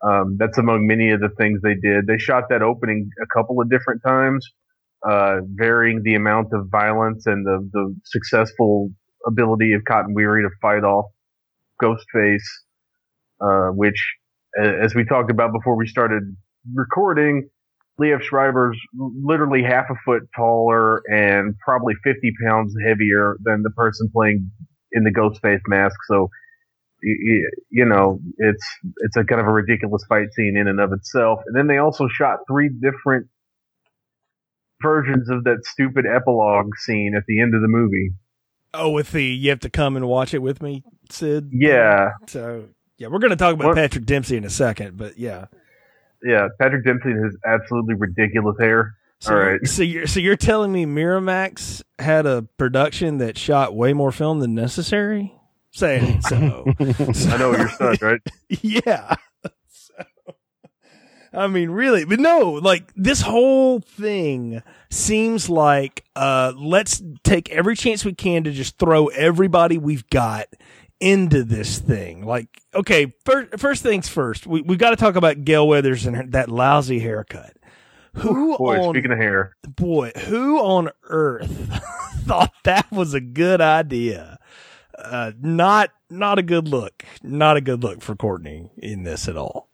[0.02, 2.08] Um, that's among many of the things they did.
[2.08, 4.48] They shot that opening a couple of different times,
[5.08, 8.92] uh, varying the amount of violence and the, the successful
[9.28, 11.06] ability of Cotton Weary to fight off
[11.82, 12.48] Ghostface,
[13.42, 14.16] uh, which,
[14.58, 16.24] as we talked about before we started
[16.74, 17.50] recording,
[18.00, 24.10] Liev Schreiber's literally half a foot taller and probably 50 pounds heavier than the person
[24.14, 24.50] playing
[24.92, 25.96] in the Ghostface mask.
[26.08, 26.30] So,
[27.02, 28.66] you know, it's
[28.98, 31.40] it's a kind of a ridiculous fight scene in and of itself.
[31.46, 33.28] And then they also shot three different
[34.82, 38.12] versions of that stupid epilogue scene at the end of the movie.
[38.74, 41.50] Oh, with the you have to come and watch it with me, Sid.
[41.52, 42.12] Yeah.
[42.28, 42.66] So
[42.98, 43.76] yeah, we're going to talk about what?
[43.76, 45.46] Patrick Dempsey in a second, but yeah.
[46.22, 48.96] Yeah, Patrick Dempsey has absolutely ridiculous hair.
[49.20, 49.68] So, All right.
[49.68, 54.40] So you're so you're telling me Miramax had a production that shot way more film
[54.40, 55.34] than necessary?
[55.72, 56.66] Saying so.
[56.80, 58.22] I know what you're saying, right?
[58.62, 59.16] yeah.
[59.68, 59.94] So,
[61.34, 67.76] I mean, really, but no, like this whole thing seems like uh let's take every
[67.76, 70.48] chance we can to just throw everybody we've got
[71.00, 72.26] into this thing.
[72.26, 76.16] Like, okay, first, first things first, we, we've got to talk about Gail Weathers and
[76.16, 77.54] her, that lousy haircut.
[78.16, 81.50] Who boy, on, speaking of hair, boy, who on earth
[82.26, 84.40] thought that was a good idea?
[84.98, 87.06] Uh, not, not a good look.
[87.24, 89.70] Not a good look for Courteney in this at all.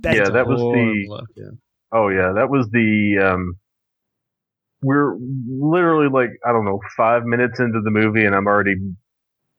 [0.00, 1.04] That's yeah, that was the.
[1.08, 1.50] Look, yeah.
[1.92, 3.18] Oh yeah, that was the.
[3.32, 3.54] Um,
[4.82, 8.74] we're literally like I don't know five minutes into the movie, and I'm already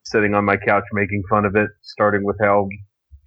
[0.04, 2.68] sitting on my couch making fun of it, starting with how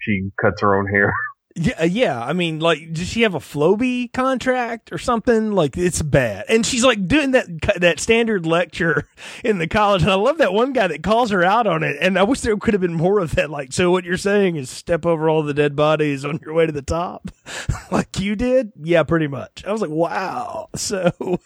[0.00, 1.12] she cuts her own hair.
[1.58, 2.22] Yeah, uh, yeah.
[2.22, 5.52] I mean, like, does she have a Flowbee contract or something?
[5.52, 6.44] Like, it's bad.
[6.50, 7.46] And she's like doing that
[7.80, 9.08] that standard lecture
[9.44, 10.02] in the college.
[10.02, 11.96] And I love that one guy that calls her out on it.
[11.98, 13.48] And I wish there could have been more of that.
[13.48, 16.66] Like, so what you're saying is step over all the dead bodies on your way
[16.66, 17.30] to the top,
[17.90, 18.72] like you did?
[18.82, 19.64] Yeah, pretty much.
[19.66, 20.68] I was like, wow.
[20.86, 21.40] So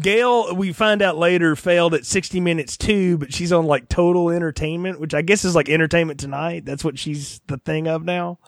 [0.00, 4.30] Gail, we find out later, failed at 60 minutes too, but she's on like total
[4.30, 6.64] entertainment, which I guess is like entertainment tonight.
[6.64, 8.38] That's what she's the thing of now.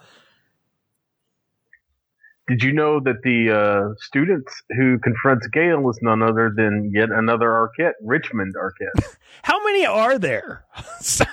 [2.49, 7.11] Did you know that the uh, students who confronts Gail is none other than yet
[7.11, 9.17] another Arquette, Richmond Arquette?
[9.43, 10.65] How many are there?
[10.99, 11.25] so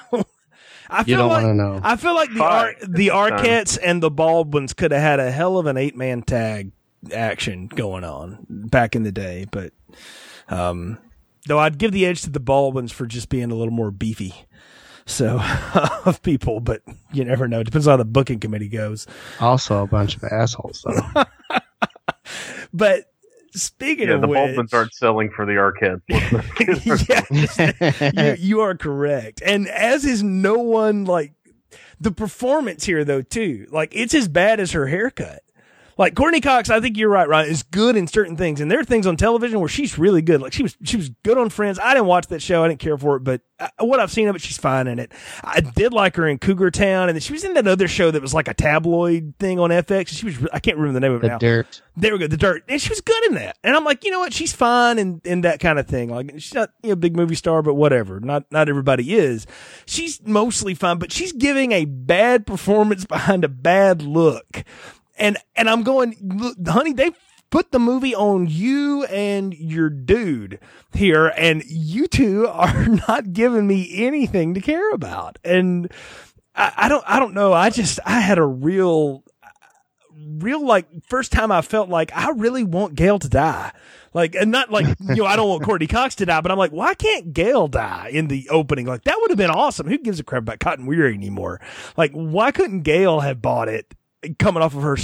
[0.90, 1.80] I feel you don't like want to know.
[1.82, 5.56] I feel like the Ar- the Arquettes and the Baldwins could have had a hell
[5.56, 6.72] of an eight man tag
[7.10, 9.72] action going on back in the day, but
[10.50, 10.98] um,
[11.46, 14.34] though I'd give the edge to the Baldwins for just being a little more beefy
[15.06, 15.40] so
[16.04, 17.60] of people, but you never know.
[17.60, 19.06] It depends on how the booking committee goes.
[19.40, 21.24] Also, a bunch of assholes, though.
[22.74, 23.10] but
[23.52, 26.02] speaking yeah, of the which, Baldwins aren't selling for the Arquette.
[28.14, 31.32] yeah, you, you are correct, and as is no one like
[32.00, 33.66] the performance here though too.
[33.70, 35.42] Like it's as bad as her haircut.
[35.98, 38.60] Like Courteney Cox, I think you're right, Ryan, is good in certain things.
[38.60, 40.42] And there are things on television where she's really good.
[40.42, 41.78] Like she was, she was good on Friends.
[41.82, 42.62] I didn't watch that show.
[42.62, 44.98] I didn't care for it, but uh, what I've seen of it, she's fine in
[44.98, 45.12] it.
[45.42, 47.08] I did like her in Cougar Town.
[47.08, 49.70] And then she was in that other show that was like a tabloid thing on
[49.70, 50.08] FX.
[50.08, 51.38] She was, I can't remember the name of it now.
[51.38, 51.50] the now.
[51.50, 51.82] Dirt.
[51.96, 52.26] There we go.
[52.26, 52.64] The Dirt.
[52.68, 53.56] And she was good in that.
[53.64, 54.34] And I'm like, you know what?
[54.34, 56.10] She's fine in, in that kind of thing.
[56.10, 58.20] Like she's not you know, a big movie star, but whatever.
[58.20, 59.46] Not, not everybody is.
[59.86, 64.64] She's mostly fine, but she's giving a bad performance behind a bad look
[65.16, 67.12] and and I'm going, honey, they
[67.50, 70.60] put the movie on you and your dude
[70.92, 75.38] here, and you two are not giving me anything to care about.
[75.44, 75.90] And
[76.54, 77.52] I, I don't, I don't know.
[77.52, 79.24] I just, I had a real,
[80.18, 83.72] real like first time I felt like I really want Gail to die.
[84.14, 86.58] Like, and not like, you know, I don't want Courteney Cox to die, but I'm
[86.58, 88.86] like, why can't Gail die in the opening?
[88.86, 89.86] Like, that would have been awesome.
[89.86, 91.60] Who gives a crap about Cotton Weary anymore?
[91.98, 93.94] Like, why couldn't Gail have bought it
[94.38, 94.96] coming off of her,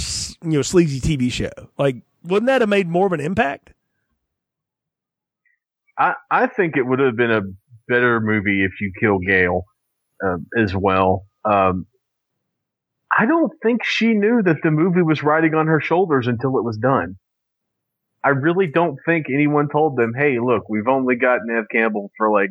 [0.43, 1.51] you know, sleazy TV show.
[1.77, 3.73] Like, wouldn't that have made more of an impact?
[5.97, 7.41] I I think it would have been a
[7.87, 9.65] better movie if you kill Gail
[10.25, 11.25] uh, as well.
[11.45, 11.85] Um,
[13.15, 16.63] I don't think she knew that the movie was riding on her shoulders until it
[16.63, 17.17] was done.
[18.23, 22.31] I really don't think anyone told them, "Hey, look, we've only got Neve Campbell for
[22.31, 22.49] like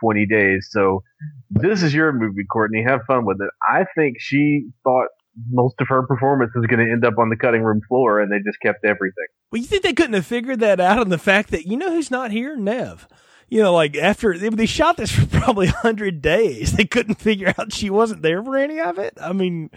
[0.00, 1.02] 20 days, so
[1.50, 2.84] this is your movie, Courteney.
[2.84, 5.08] Have fun with it." I think she thought
[5.50, 8.30] most of her performance is going to end up on the cutting room floor, and
[8.30, 9.26] they just kept everything.
[9.50, 11.90] Well, you think they couldn't have figured that out on the fact that you know
[11.92, 13.06] who's not here, Neve.
[13.48, 17.52] you know, like after they, they shot this for probably hundred days, they couldn't figure
[17.58, 19.14] out she wasn't there for any of it.
[19.20, 19.70] I mean,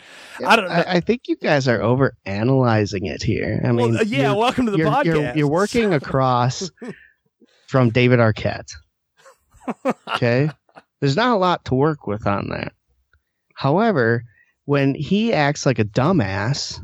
[0.46, 0.70] I don't.
[0.70, 3.62] I, I think you guys are over analyzing it here.
[3.64, 5.06] I mean, Well, uh, yeah, welcome to the you're, podcast.
[5.06, 6.70] You're, you're working across
[7.68, 8.72] from David Arquette.
[10.16, 10.50] Okay,
[11.02, 12.72] there's not a lot to work with on that.
[13.54, 14.24] However,
[14.68, 16.78] when he acts like a dumbass,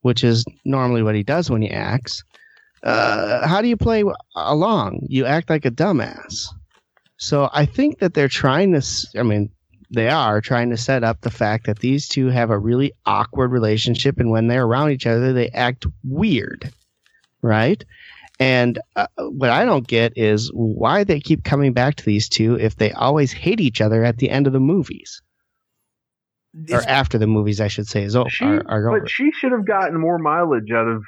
[0.00, 2.24] which is normally what he does when he acts,
[2.82, 4.02] uh, how do you play
[4.34, 5.00] along?
[5.10, 6.46] You act like a dumbass.
[7.18, 8.82] So I think that they're trying to,
[9.18, 9.50] I mean,
[9.90, 13.52] they are trying to set up the fact that these two have a really awkward
[13.52, 16.72] relationship, and when they're around each other, they act weird,
[17.42, 17.84] right?
[18.40, 22.58] And uh, what I don't get is why they keep coming back to these two
[22.58, 25.20] if they always hate each other at the end of the movies
[26.70, 29.00] or after the movies, I should say, is o- She, are, are over.
[29.00, 31.02] but she should have gotten more mileage out of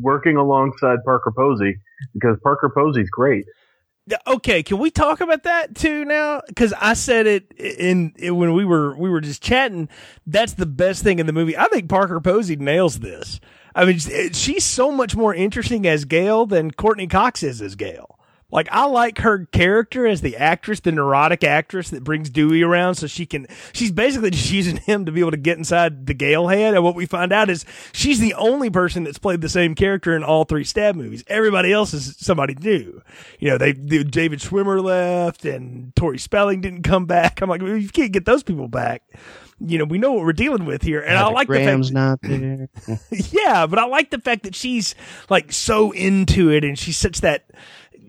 [0.00, 1.76] working alongside Parker Posey
[2.14, 3.44] because Parker Posey's great.
[4.26, 6.42] Okay, can we talk about that too now?
[6.48, 9.88] Because I said it in, in when we were we were just chatting.
[10.26, 11.56] That's the best thing in the movie.
[11.56, 13.38] I think Parker Posey nails this.
[13.76, 17.76] I mean, eh, she's so much more interesting as Gail than Courteney Cox is as
[17.76, 18.11] Gail.
[18.52, 22.96] Like I like her character as the actress, the neurotic actress that brings Dewey around
[22.96, 26.12] so she can she's basically just using him to be able to get inside the
[26.12, 26.74] Gail head.
[26.74, 30.14] And what we find out is she's the only person that's played the same character
[30.14, 31.24] in all three stab movies.
[31.28, 33.00] Everybody else is somebody new.
[33.38, 37.40] You know, they the David Schwimmer left and Tori Spelling didn't come back.
[37.40, 39.02] I'm like, well, you can't get those people back.
[39.64, 41.00] You know, we know what we're dealing with here.
[41.00, 42.68] And I like the fact Graham's not there.
[43.10, 44.94] yeah, but I like the fact that she's
[45.30, 47.46] like so into it and she's such that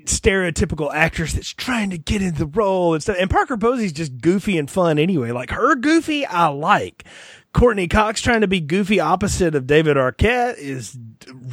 [0.05, 3.17] stereotypical actress that's trying to get in the role and stuff.
[3.19, 5.31] And Parker Posey's just goofy and fun anyway.
[5.31, 7.05] Like her goofy, I like.
[7.53, 10.97] Courteney Cox trying to be goofy opposite of David Arquette is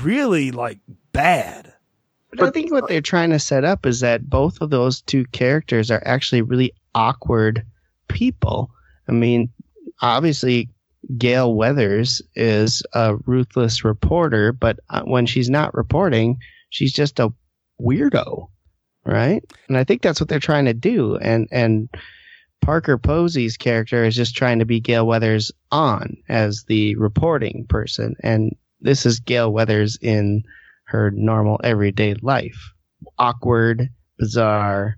[0.03, 0.79] really like
[1.13, 1.73] bad.
[2.33, 5.25] But I think what they're trying to set up is that both of those two
[5.27, 7.65] characters are actually really awkward
[8.09, 8.71] people.
[9.09, 9.51] I mean,
[10.01, 10.71] obviously,
[11.19, 16.39] Gail Weathers is a ruthless reporter, but uh, when she's not reporting,
[16.71, 17.33] she's just a
[17.81, 18.49] weirdo,
[19.05, 19.43] right?
[19.69, 21.17] And I think that's what they're trying to do.
[21.17, 21.89] And and
[22.61, 28.15] Parker Posey's character is just trying to be Gail Weathers on as the reporting person,
[28.23, 30.43] and this is Gail Weathers in
[30.85, 32.73] her normal everyday life.
[33.19, 33.89] Awkward,
[34.19, 34.97] bizarre.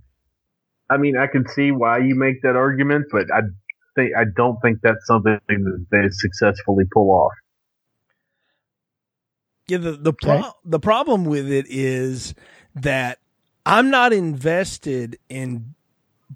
[0.91, 3.41] I mean, I can see why you make that argument, but I
[3.95, 7.33] think I don't think that's something that they successfully pull off.
[9.69, 10.49] Yeah, the the pro- Okay.
[10.65, 12.35] the problem with it is
[12.75, 13.19] that
[13.65, 15.75] I'm not invested in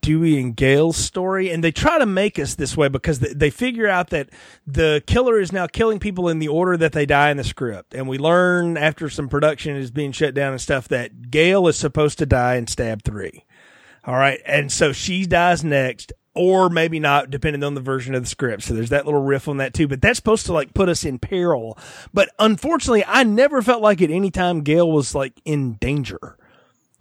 [0.00, 3.50] Dewey and Gail's story, and they try to make us this way because they, they
[3.50, 4.28] figure out that
[4.66, 7.94] the killer is now killing people in the order that they die in the script,
[7.94, 11.76] and we learn after some production is being shut down and stuff that Gail is
[11.76, 13.44] supposed to die in stab three.
[14.04, 18.22] All right, and so she dies next, or maybe not, depending on the version of
[18.22, 18.62] the script.
[18.64, 19.88] So there's that little riff on that too.
[19.88, 21.78] But that's supposed to like put us in peril.
[22.12, 26.36] But unfortunately, I never felt like at any time Gail was like in danger.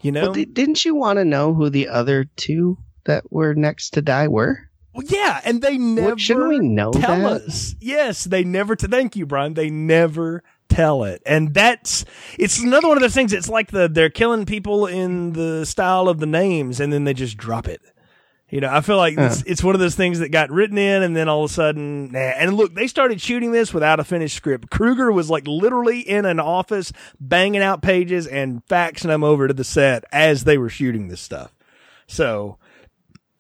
[0.01, 0.21] You know?
[0.23, 4.01] Well, di- didn't you want to know who the other two that were next to
[4.01, 4.69] die were?
[4.93, 7.41] Well, yeah, and they never shouldn't we know tell that?
[7.41, 7.75] us.
[7.81, 8.77] Yes, they never.
[8.77, 9.53] T- thank you, Brian.
[9.53, 12.05] They never tell it, and that's
[12.39, 13.33] it's another one of those things.
[13.33, 17.13] It's like the they're killing people in the style of the names, and then they
[17.13, 17.81] just drop it.
[18.55, 21.03] You know, I feel like it's, it's one of those things that got written in,
[21.03, 22.19] and then all of a sudden, nah.
[22.19, 24.69] And look, they started shooting this without a finished script.
[24.69, 29.53] Kruger was like literally in an office, banging out pages and faxing them over to
[29.53, 31.53] the set as they were shooting this stuff.
[32.07, 32.57] So.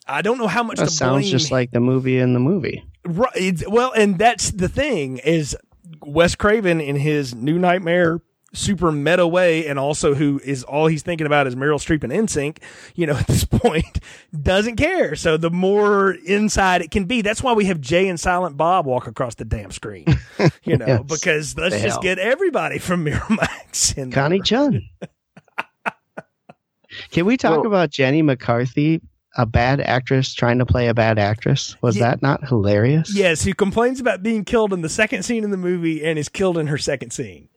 [0.05, 2.83] I don't know how much That to sounds just like the movie in the movie.
[3.05, 3.63] Right.
[3.69, 5.55] Well, and that's the thing is
[6.01, 8.19] Wes Craven in his New Nightmare
[8.55, 12.11] super meta way and also who is all he's thinking about is Meryl Streep and
[12.11, 12.57] NSYNC,
[12.95, 13.99] you know, at this point
[14.41, 15.15] doesn't care.
[15.15, 18.85] So the more inside it can be, that's why we have Jay and Silent Bob
[18.85, 20.05] walk across the damn screen,
[20.63, 21.01] you know, Yes.
[21.07, 22.01] because let's The just hell.
[22.01, 24.15] get everybody from Miramax in there.
[24.23, 24.81] Connie Chung.
[27.11, 29.01] Can we talk Well- about Jenny McCarthy,
[29.37, 31.75] a bad actress trying to play a bad actress?
[31.81, 32.11] Was Yeah.
[32.11, 33.13] that not hilarious?
[33.13, 36.29] Yes, who complains about being killed in the second scene in the movie and is
[36.29, 37.49] killed in her second scene.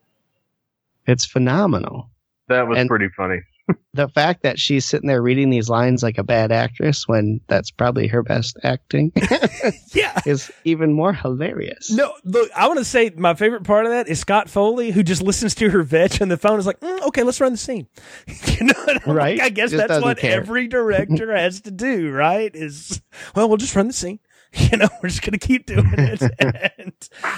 [1.08, 2.10] It's phenomenal.
[2.48, 3.38] That was And- pretty funny.
[3.92, 7.70] The fact that she's sitting there reading these lines like a bad actress when that's
[7.70, 9.12] probably her best acting
[9.92, 10.18] Yeah.
[10.24, 11.90] is even more hilarious.
[11.90, 15.02] No, look, I want to say my favorite part of that is Scott Foley, who
[15.02, 16.58] just listens to her vetch on the phone.
[16.58, 17.88] Is like, mm, okay, let's run the scene.
[18.46, 19.36] you know, and I'm Right.
[19.38, 20.36] like, I guess Just that's what care.
[20.40, 22.54] every director has to do, right?
[22.54, 23.02] Is
[23.34, 24.20] well, we'll just run the scene.
[24.70, 26.22] You know, we're just gonna keep doing it.
[26.78, 26.92] and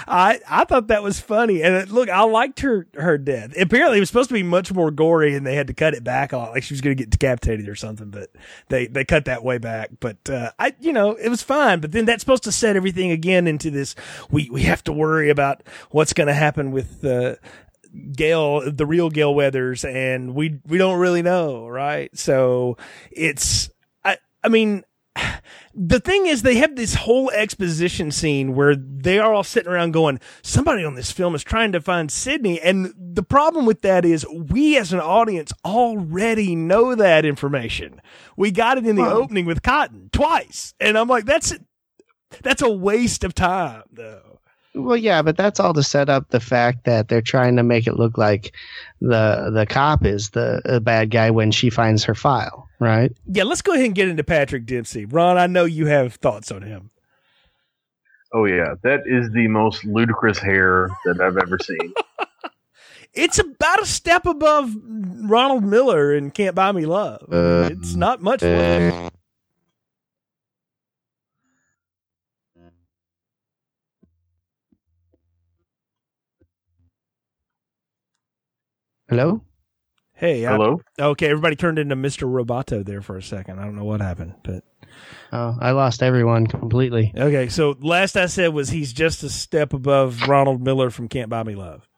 [0.07, 1.61] I I thought that was funny.
[1.61, 3.53] And look, I liked her her death.
[3.57, 6.03] Apparently, it was supposed to be much more gory, and they had to cut it
[6.03, 8.09] back on, like she was gonna get decapitated or something.
[8.09, 8.31] But
[8.67, 9.91] they they cut that way back.
[9.99, 11.79] But uh, I, you know, it was fine.
[11.79, 13.95] But then that's supposed to set everything again into this.
[14.29, 17.03] We we have to worry about what's gonna happen with.
[17.03, 17.35] Uh,
[18.13, 22.09] Gail, the real Gail Weathers, and we we don't really know, right?
[22.17, 22.77] So
[23.11, 23.69] it's
[24.05, 24.85] I I mean
[25.73, 29.91] the thing is they have this whole exposition scene where they are all sitting around
[29.91, 32.59] going somebody on this film is trying to find Sidney.
[32.61, 38.01] And the problem with that is we as an audience already know that information.
[38.37, 40.73] We got it in the opening with Cotton twice.
[40.79, 41.53] And i'm like that's
[42.41, 44.30] that's a waste of time though
[44.73, 47.87] well, yeah, but that's all to set up the fact that they're trying to make
[47.87, 48.55] it look like
[49.01, 53.11] the the cop is the, the bad guy when she finds her file, right?
[53.27, 55.05] Yeah, let's go ahead and get into Patrick Dempsey.
[55.05, 56.89] Ron, I know you have thoughts on him.
[58.33, 61.93] Oh yeah, that is the most ludicrous hair that I've ever seen.
[63.13, 67.23] it's about a step above Ronald Miller in Can't Buy Me Love.
[67.31, 68.41] Uh, it's not much.
[68.41, 69.09] Uh,
[79.11, 79.43] Hello?
[80.13, 80.43] Hey.
[80.43, 80.79] Hello?
[80.97, 82.31] I, okay, everybody turned into Mr.
[82.31, 83.59] Roboto there for a second.
[83.59, 84.63] I don't know what happened, but.
[85.33, 87.11] Oh, I lost everyone completely.
[87.13, 91.29] Okay, so last I said was he's just a step above Ronald Miller from Can't
[91.29, 91.89] Buy Me Love.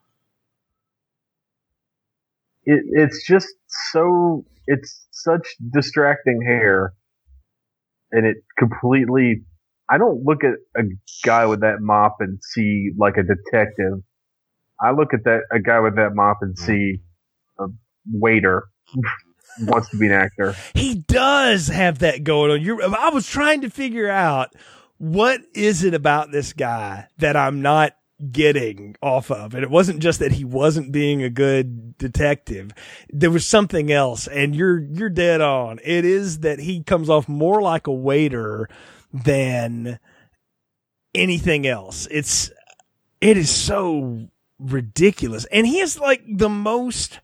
[2.64, 3.50] It, it's just
[3.92, 6.96] so it's such distracting hair,
[8.12, 9.44] and it completely.
[9.88, 10.86] I don't look at a
[11.24, 14.02] guy with that mop and see like a detective.
[14.82, 16.66] I look at that a guy with that mop and hmm.
[16.66, 17.02] see
[17.60, 17.66] a
[18.12, 18.66] waiter
[19.62, 20.56] wants to be an actor.
[20.74, 22.62] He does have that going on.
[22.62, 24.56] You're, I was trying to figure out
[24.98, 27.96] what is it about this guy that I'm not
[28.32, 29.54] getting off of.
[29.54, 32.72] And it wasn't just that he wasn't being a good detective.
[33.10, 35.80] There was something else and you're, you're dead on.
[35.84, 38.70] It is that he comes off more like a waiter
[39.12, 40.00] than
[41.14, 42.08] anything else.
[42.10, 42.52] It's,
[43.20, 44.30] it is so
[44.64, 45.46] ridiculous.
[45.46, 47.20] And he is like the most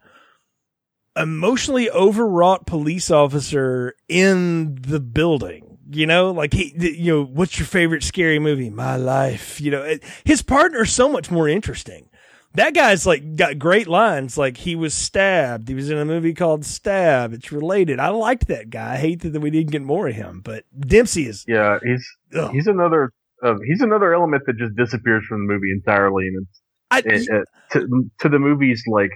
[1.16, 5.78] emotionally overwrought police officer in the building.
[5.92, 8.70] You know, like he, you know, what's your favorite scary movie?
[8.70, 9.60] My life.
[9.60, 12.10] You know, his partner's so much more interesting.
[12.54, 14.38] That guy's like got great lines.
[14.38, 15.68] Like he was stabbed.
[15.68, 17.34] He was in a movie called Stab.
[17.34, 18.00] It's related.
[18.00, 18.94] I liked that guy.
[18.94, 21.44] I hate that we didn't get more of him, but Dempsey is.
[21.48, 22.52] Yeah, he's ugh.
[22.52, 23.12] he's another
[23.44, 26.62] uh, he's another element that just disappears from the movie entirely, and it's
[26.92, 29.12] I, it, it, to, to the movies like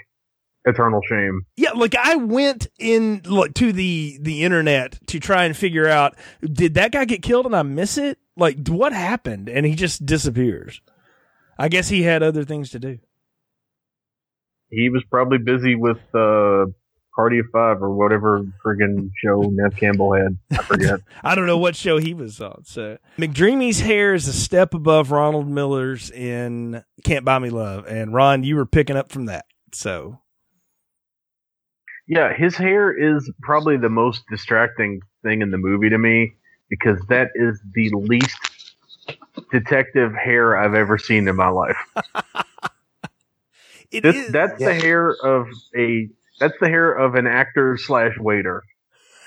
[0.65, 1.41] eternal shame.
[1.55, 6.15] Yeah, like I went in like to the the internet to try and figure out
[6.41, 8.17] did that guy get killed and I miss it?
[8.37, 9.49] Like what happened?
[9.49, 10.81] And he just disappears.
[11.57, 12.99] I guess he had other things to do.
[14.69, 16.65] He was probably busy with uh
[17.15, 20.37] Party of Five or whatever friggin' show Neve Campbell had.
[20.51, 20.99] I forget.
[21.23, 22.63] I don't know what show he was on.
[22.65, 28.13] So McDreamy's hair is a step above Ronald Miller's in Can't Buy Me Love, and
[28.13, 29.45] Ron, you were picking up from that.
[29.73, 30.19] So
[32.07, 36.35] yeah, his hair is probably the most distracting thing in the movie to me
[36.69, 38.37] because that is the least
[39.51, 41.77] detective hair I've ever seen in my life.
[43.91, 44.67] this, that's yeah.
[44.67, 45.47] the hair of
[45.77, 46.09] a
[46.39, 48.63] that's the hair of an actor slash waiter.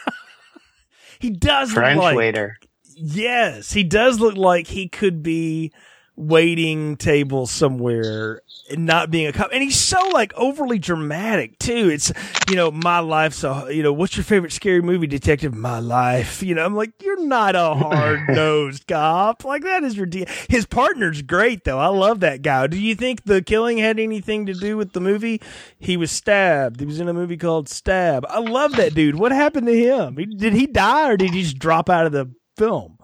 [1.18, 2.56] he does French like, waiter.
[2.96, 5.72] Yes, he does look like he could be
[6.16, 8.40] waiting table somewhere
[8.70, 9.50] and not being a cop.
[9.52, 11.90] And he's so like overly dramatic too.
[11.90, 12.12] It's,
[12.48, 13.34] you know, my life.
[13.34, 15.54] So, you know, what's your favorite scary movie, detective?
[15.54, 16.42] My life.
[16.42, 19.44] You know, I'm like, you're not a hard nosed cop.
[19.44, 20.46] Like that is ridiculous.
[20.48, 21.78] His partner's great though.
[21.78, 22.66] I love that guy.
[22.66, 25.40] Do you think the killing had anything to do with the movie?
[25.78, 26.80] He was stabbed.
[26.80, 28.24] He was in a movie called Stab.
[28.28, 29.16] I love that dude.
[29.16, 30.14] What happened to him?
[30.14, 32.95] Did he die or did he just drop out of the film?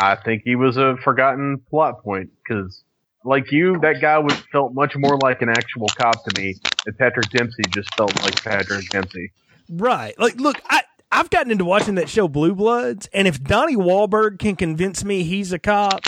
[0.00, 2.82] I think he was a forgotten plot point because,
[3.24, 6.98] like you, that guy was felt much more like an actual cop to me, and
[6.98, 9.32] Patrick Dempsey just felt like Patrick Dempsey.
[9.70, 10.18] Right.
[10.18, 14.40] Like, look, I I've gotten into watching that show Blue Bloods, and if Donnie Wahlberg
[14.40, 16.04] can convince me he's a cop,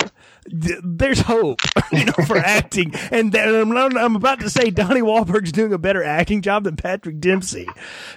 [0.50, 1.60] there's hope,
[1.92, 2.94] you know, for acting.
[3.10, 7.20] And I'm, I'm, about to say Donnie Wahlberg's doing a better acting job than Patrick
[7.20, 7.66] Dempsey.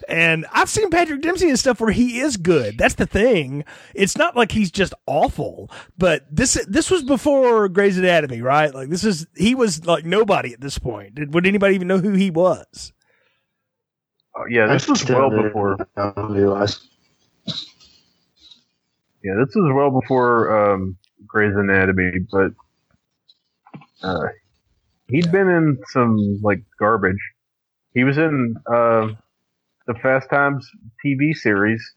[0.08, 2.78] And I've seen Patrick Dempsey in stuff where he is good.
[2.78, 3.66] That's the thing.
[3.94, 8.74] It's not like he's just awful, but this this was before Grey's Anatomy, right?
[8.74, 11.16] Like this is he was like nobody at this point.
[11.16, 12.94] Did, would anybody even know who he was?
[14.36, 15.76] Oh, yeah, this was well before.
[19.22, 20.98] Yeah, this was well before um,
[21.30, 22.52] Grey's Anatomy, but
[24.04, 24.28] uh,
[25.08, 25.32] he'd yeah.
[25.32, 27.22] been in some like garbage.
[27.94, 29.10] He was in uh,
[29.88, 30.70] the Fast Times
[31.06, 31.94] TV series.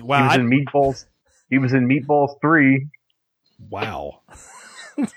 [0.00, 0.40] Wow, he was I...
[0.40, 1.04] in Meatballs.
[1.50, 2.88] He was in Meatballs Three.
[3.70, 4.22] Wow.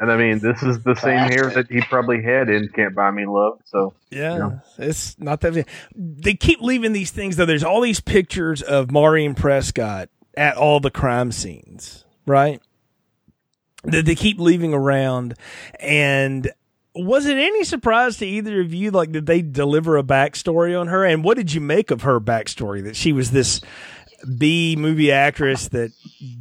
[0.00, 3.10] and I mean, this is the same hair that he probably had in "Can't Buy
[3.10, 4.60] Me Love." So yeah, you know.
[4.78, 5.66] it's not that.
[5.94, 7.46] They keep leaving these things though.
[7.46, 12.60] There's all these pictures of Maureen Prescott at all the crime scenes, right?
[13.84, 15.34] That they keep leaving around,
[15.78, 16.50] and
[16.94, 18.90] was it any surprise to either of you?
[18.90, 21.04] Like, did they deliver a backstory on her?
[21.04, 22.82] And what did you make of her backstory?
[22.84, 23.60] That she was this
[24.38, 25.92] B movie actress that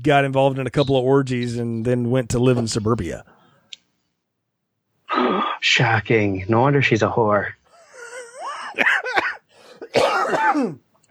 [0.02, 3.26] got involved in a couple of orgies and then went to live in suburbia.
[5.60, 6.46] Shocking.
[6.48, 7.54] No wonder she's a whore.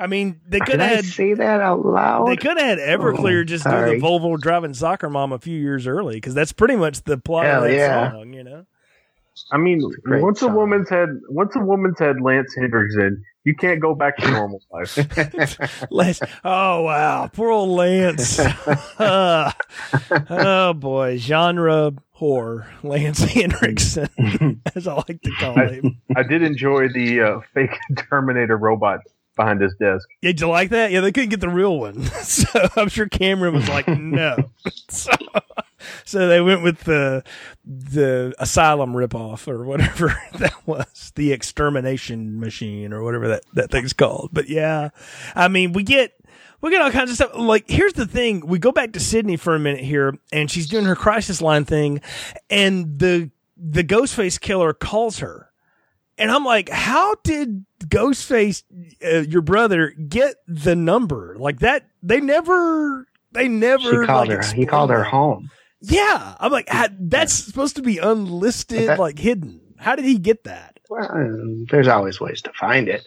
[0.02, 2.26] I mean, they could have had say that out loud.
[2.26, 3.94] They could have had Everclear oh, just sorry.
[3.94, 7.18] do the Volvo driving soccer mom a few years early because that's pretty much the
[7.18, 8.10] plot Hell of that yeah.
[8.10, 8.66] song, you know.
[9.52, 10.50] I mean, once song.
[10.50, 14.60] a woman's had once a woman's had Lance Henriksen, you can't go back to normal
[14.72, 15.86] life.
[15.92, 18.40] Lance, oh wow, poor old Lance.
[18.40, 19.52] uh,
[20.30, 26.00] oh boy, genre whore, Lance Henriksen, as I like to call I, him.
[26.16, 27.78] I did enjoy the uh, fake
[28.10, 28.98] Terminator robot
[29.42, 30.08] behind his desk.
[30.20, 30.90] Yeah, did you like that?
[30.90, 34.36] Yeah, they couldn't get the real one, so I'm sure Cameron was like, no.
[34.88, 35.10] so,
[36.04, 37.24] so they went with the
[37.64, 43.92] the asylum ripoff or whatever that was, the extermination machine or whatever that that thing's
[43.92, 44.30] called.
[44.32, 44.90] But yeah,
[45.34, 46.12] I mean, we get
[46.60, 47.32] we get all kinds of stuff.
[47.36, 50.68] Like, here's the thing: we go back to Sidney for a minute here, and she's
[50.68, 52.00] doing her crisis line thing,
[52.48, 55.51] and the the Ghostface killer calls her,
[56.18, 58.62] and I'm like, how did Ghostface,
[59.04, 61.86] uh, your brother, get the number like that?
[62.02, 64.02] They never, they never.
[64.02, 64.52] She called like, her.
[64.54, 65.50] He called her home.
[65.80, 66.68] Yeah, I'm like,
[67.00, 69.60] that's supposed to be unlisted, that, like hidden.
[69.78, 70.78] How did he get that?
[70.88, 73.04] Well, there's always ways to find it,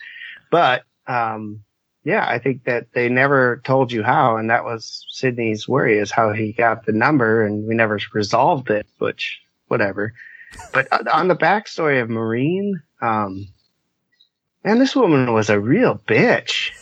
[0.51, 1.63] but um,
[2.03, 6.11] yeah, I think that they never told you how, and that was Sidney's worry is
[6.11, 8.85] how he got the number, and we never resolved it.
[8.97, 10.13] Which, whatever.
[10.73, 13.47] But on the backstory of Maureen, um,
[14.63, 16.71] man, this woman was a real bitch.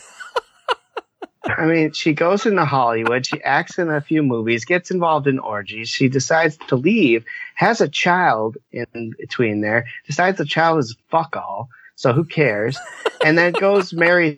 [1.45, 5.39] I mean, she goes into Hollywood, she acts in a few movies, gets involved in
[5.39, 10.95] orgies, she decides to leave, has a child in between there, decides the child is
[11.09, 12.77] fuck all, so who cares?
[13.25, 14.37] And then goes marry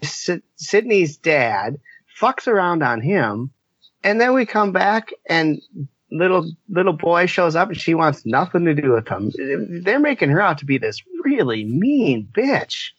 [0.58, 1.80] Sidney's dad,
[2.22, 3.50] fucks around on him,
[4.04, 5.60] and then we come back and
[6.12, 9.32] little little boy shows up and she wants nothing to do with him.
[9.84, 12.90] They're making her out to be this really mean bitch.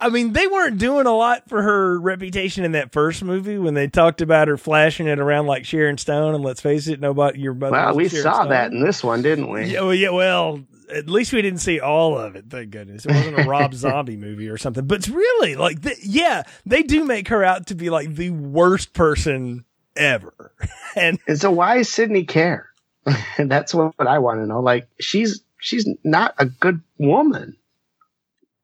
[0.00, 3.74] I mean, they weren't doing a lot for her reputation in that first movie when
[3.74, 6.36] they talked about her flashing it around like Sharon Stone.
[6.36, 7.72] And let's face it, nobody, your brother.
[7.72, 8.48] Well, we Sharon saw Stone.
[8.50, 9.64] that in this one, didn't we?
[9.64, 10.60] Yeah, well, yeah, well,
[10.94, 12.44] at least we didn't see all of it.
[12.48, 14.86] Thank goodness it wasn't a Rob Zombie movie or something.
[14.86, 18.30] But it's really like, the, yeah, they do make her out to be like the
[18.30, 19.64] worst person
[19.98, 20.52] ever.
[20.96, 22.70] and, and so why is Sidney care?
[23.38, 24.60] That's what, what I want to know.
[24.60, 27.56] Like she's she's not a good woman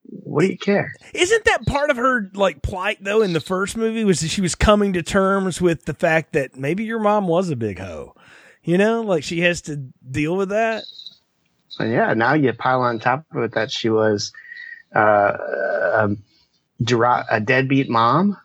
[0.07, 0.95] what do you care?
[1.13, 3.23] Isn't that part of her like plight though?
[3.23, 6.57] In the first movie, was that she was coming to terms with the fact that
[6.57, 8.15] maybe your mom was a big hoe.
[8.63, 10.85] You know, like she has to deal with that.
[11.79, 14.33] And yeah, now you pile on top of it that she was
[14.95, 15.37] uh,
[16.09, 16.09] a,
[17.31, 18.37] a deadbeat mom.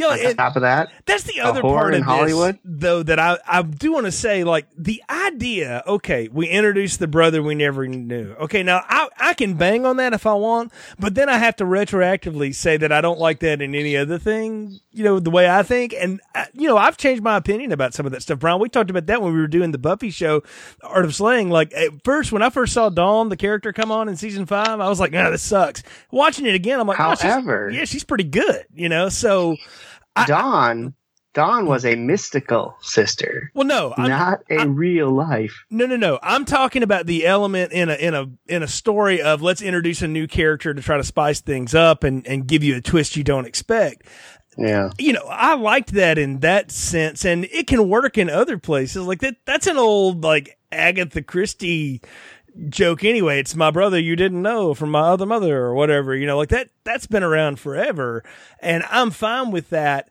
[0.00, 3.38] Know, on top of that, that's the other part of Hollywood, this, though, that I,
[3.46, 5.82] I do want to say, like the idea.
[5.86, 8.32] Okay, we introduced the brother we never knew.
[8.40, 11.56] Okay, now I I can bang on that if I want, but then I have
[11.56, 14.80] to retroactively say that I don't like that in any other thing.
[14.92, 17.94] You know, the way I think, and uh, you know, I've changed my opinion about
[17.94, 18.38] some of that stuff.
[18.38, 20.42] Brian, we talked about that when we were doing the Buffy show,
[20.82, 21.50] Art of Slaying.
[21.50, 24.80] Like at first, when I first saw Dawn, the character come on in season five,
[24.80, 27.84] I was like, "No, this sucks." Watching it again, I'm like, "However, oh, she's, yeah,
[27.84, 29.56] she's pretty good." You know, so.
[30.26, 30.94] Dawn
[31.32, 33.52] Dawn was a mystical sister.
[33.54, 35.64] Well, no, I'm, not a I'm, real life.
[35.70, 36.18] No, no, no.
[36.22, 40.02] I'm talking about the element in a in a in a story of let's introduce
[40.02, 43.16] a new character to try to spice things up and and give you a twist
[43.16, 44.06] you don't expect.
[44.58, 44.90] Yeah.
[44.98, 49.06] You know, I liked that in that sense, and it can work in other places.
[49.06, 49.36] Like that.
[49.44, 52.02] That's an old like Agatha Christie
[52.68, 53.40] joke anyway.
[53.40, 56.50] It's my brother you didn't know from my other mother or whatever, you know, like
[56.50, 58.24] that, that's been around forever.
[58.60, 60.10] And I'm fine with that.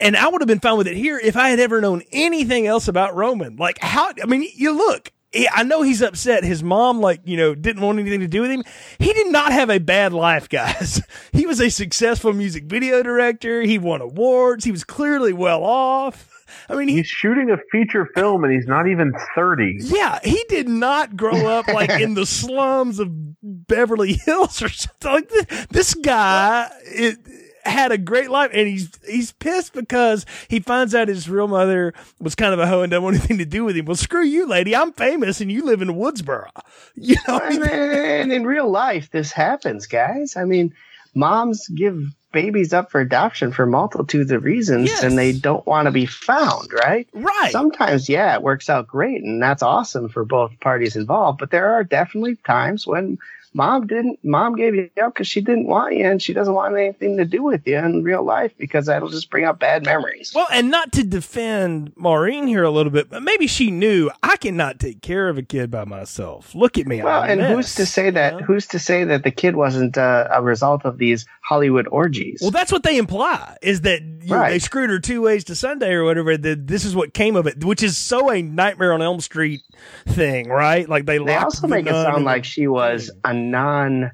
[0.00, 2.66] And I would have been fine with it here if I had ever known anything
[2.66, 3.56] else about Roman.
[3.56, 5.12] Like how, I mean, you look,
[5.52, 6.42] I know he's upset.
[6.42, 8.64] His mom, like, you know, didn't want anything to do with him.
[8.98, 11.00] He did not have a bad life, guys.
[11.32, 13.62] He was a successful music video director.
[13.62, 14.64] He won awards.
[14.64, 16.39] He was clearly well off.
[16.68, 19.78] I mean, he, He's shooting a feature film and he's not even 30.
[19.80, 23.08] yeah, he did not grow up like in the slums of
[23.42, 25.66] Beverly Hills or something like this.
[25.70, 27.18] This guy it,
[27.64, 31.92] had a great life and he's he's pissed because he finds out his real mother
[32.18, 33.84] was kind of a hoe and doesn't want anything to do with him.
[33.84, 34.74] Well, screw you, lady.
[34.74, 36.46] I'm famous and you live in Woodsboro.
[36.96, 40.36] You know, and, and in real life, this happens, guys.
[40.36, 40.74] I mean,
[41.14, 41.98] moms give
[42.32, 45.02] babies up for adoption for multitudes of reasons, Yes.
[45.02, 47.08] and they don't want to be found, right?
[47.12, 47.50] right.
[47.52, 51.38] Sometimes, yeah, it works out great, and that's awesome for both parties involved.
[51.38, 53.18] But there are definitely times when
[53.52, 56.76] mom didn't, mom gave you up because she didn't want you, and she doesn't want
[56.76, 60.32] anything to do with you in real life because that'll just bring up bad memories.
[60.34, 64.36] Well, and not to defend Maureen here a little bit, but maybe she knew I
[64.36, 66.54] cannot take care of a kid by myself.
[66.54, 67.02] Look at me.
[67.02, 68.34] Well, I'm and mess, who's to say that?
[68.34, 68.46] you know?
[68.46, 72.38] Who's to say that the kid wasn't uh, a result of these Hollywood orgies?
[72.40, 74.50] Well, that's what they imply is that you Right.
[74.50, 76.36] they screwed her two ways to Sunday or whatever.
[76.36, 79.62] That this is what came of it, which is so a Nightmare on Elm Street
[80.06, 80.88] thing, right?
[80.88, 84.10] Like they, they also the make it sound like she was a non.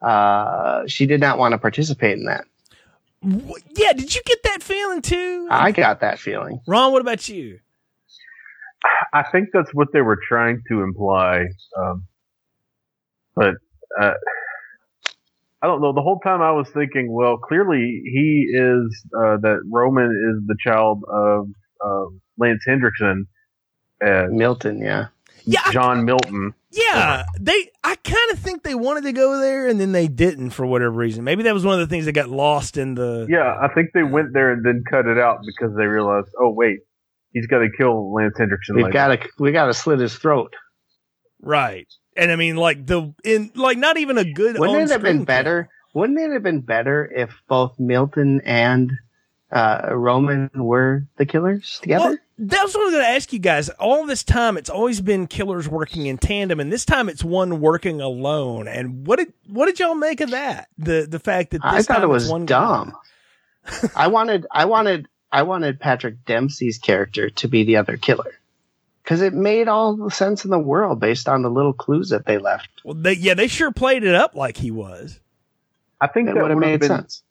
[0.00, 2.44] Uh, she did not want to participate in that.
[3.22, 3.92] Yeah.
[3.92, 5.48] Did you get that feeling too?
[5.50, 6.60] I got that feeling.
[6.66, 7.58] Ron, what about you?
[9.12, 11.46] I think that's what they were trying to imply.
[11.76, 12.04] Um,
[13.34, 13.54] but
[14.00, 14.14] uh,
[15.60, 15.92] I don't know.
[15.92, 20.56] The whole time I was thinking, well, clearly he is uh, that Roman is the
[20.64, 21.48] child of
[21.84, 22.04] uh,
[22.38, 23.26] Lance Henriksen,
[24.00, 25.08] and Milton, yeah.
[25.48, 26.52] Yeah, I- John Milton.
[26.70, 27.70] Yeah, they.
[27.82, 30.90] I kind of think they wanted to go there, and then they didn't for whatever
[30.90, 31.24] reason.
[31.24, 33.26] Maybe that was one of the things that got lost in the.
[33.30, 36.50] Yeah, I think they went there and then cut it out because they realized, oh
[36.50, 36.80] wait,
[37.32, 38.76] he's got to kill Lance Henriksen.
[38.76, 40.52] We've got to we got to slit his throat.
[41.40, 44.58] Right, and I mean, like the in like not even a good.
[44.58, 45.70] Wouldn't it have on-screen been better?
[45.94, 48.92] Wouldn't it have been better if both Milton and
[49.50, 52.04] uh, Roman were the killers together?
[52.04, 53.68] Well, that's what I was going to ask you guys.
[53.70, 57.60] All this time, it's always been killers working in tandem, and this time it's one
[57.60, 58.68] working alone.
[58.68, 60.68] And what did what did y'all make of that?
[60.78, 62.58] The the fact that this I thought time it was one guy?
[62.60, 62.96] dumb.
[63.96, 68.32] I wanted, I wanted, I wanted Patrick Dempsey's character to be the other killer
[69.02, 72.26] because it made all the sense in the world based on the little clues that
[72.26, 72.68] they left.
[72.84, 75.20] Well, they, yeah, they sure played it up like he was.
[76.00, 77.22] I think It that would have made been sense.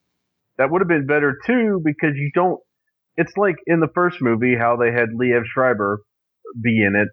[0.57, 2.59] That would have been better too because you don't.
[3.15, 6.01] It's like in the first movie how they had Liev Schreiber
[6.61, 7.09] be in it,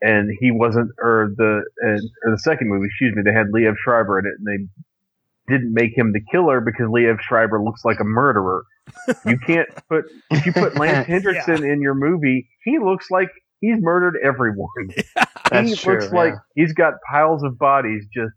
[0.00, 3.74] and he wasn't, or the uh, or the second movie, excuse me, they had Liev
[3.82, 8.00] Schreiber in it, and they didn't make him the killer because Liev Schreiber looks like
[8.00, 8.64] a murderer.
[9.26, 13.28] you can't put if you put Lance Henriksen in your movie, he looks like
[13.60, 14.90] he's murdered everyone.
[15.50, 15.94] That's he true.
[15.94, 16.64] looks like yeah.
[16.64, 18.32] he's got piles of bodies just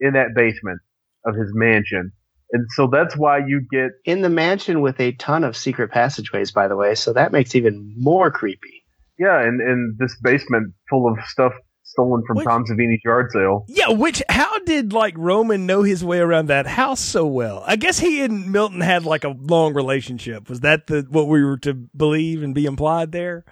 [0.00, 0.80] in that basement
[1.24, 2.12] of his mansion.
[2.54, 6.52] And so that's why you get in the mansion with a ton of secret passageways,
[6.52, 6.94] by the way.
[6.94, 8.84] So that makes even more creepy.
[9.18, 11.52] Yeah, and, and this basement full of stuff
[11.82, 13.64] stolen from Which- Tom Savini's yard sale.
[13.66, 17.64] Yeah, which how did like Roman know his way around that house so well?
[17.66, 20.48] I guess he and Milton had like a long relationship.
[20.48, 23.44] Was that the what we were to believe and be implied there?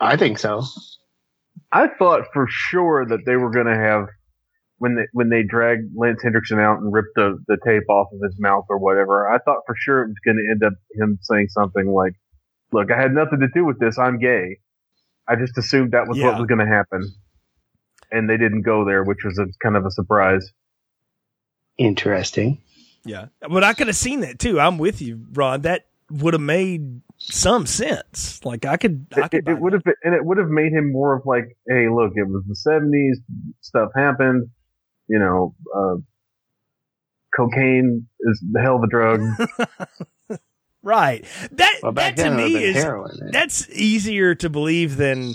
[0.00, 0.62] I think so.
[1.72, 4.06] I thought for sure that they were going to have
[4.78, 8.20] when they when they dragged Lance Henriksen out and ripped the, the tape off of
[8.22, 9.28] his mouth or whatever.
[9.28, 12.12] I thought for sure it was going to end up him saying something like,
[12.72, 13.98] "Look, I had nothing to do with this.
[13.98, 14.58] I'm gay."
[15.28, 16.26] I just assumed that was Yeah.
[16.30, 17.02] what was going to happen,
[18.10, 20.50] and they didn't go there, which was a kind of a surprise.
[21.76, 22.62] Interesting.
[23.04, 24.58] Yeah, but I could have seen that too.
[24.60, 25.62] I'm with you, Rod.
[25.62, 28.44] That would have made some sense.
[28.44, 29.38] Like I could, I It, could.
[29.40, 31.88] it, buy would have been, and it would have made him more of like, hey,
[31.88, 33.20] look, it was the seventies,
[33.60, 34.48] stuff happened,
[35.08, 35.96] you know, uh,
[37.36, 39.20] cocaine is the hell of a drug.
[40.82, 41.24] right.
[41.52, 43.30] That Well, that to then it would have me is heroin.
[43.32, 45.34] that's easier to believe than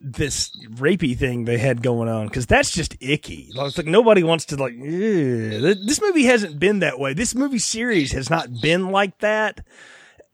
[0.00, 3.50] this rapey thing they had going on because that's just icky.
[3.54, 4.74] Like, It's like nobody wants to like.
[4.74, 7.14] "Ugh." Th- This movie hasn't been that way.
[7.14, 9.64] This movie series has not been like that i-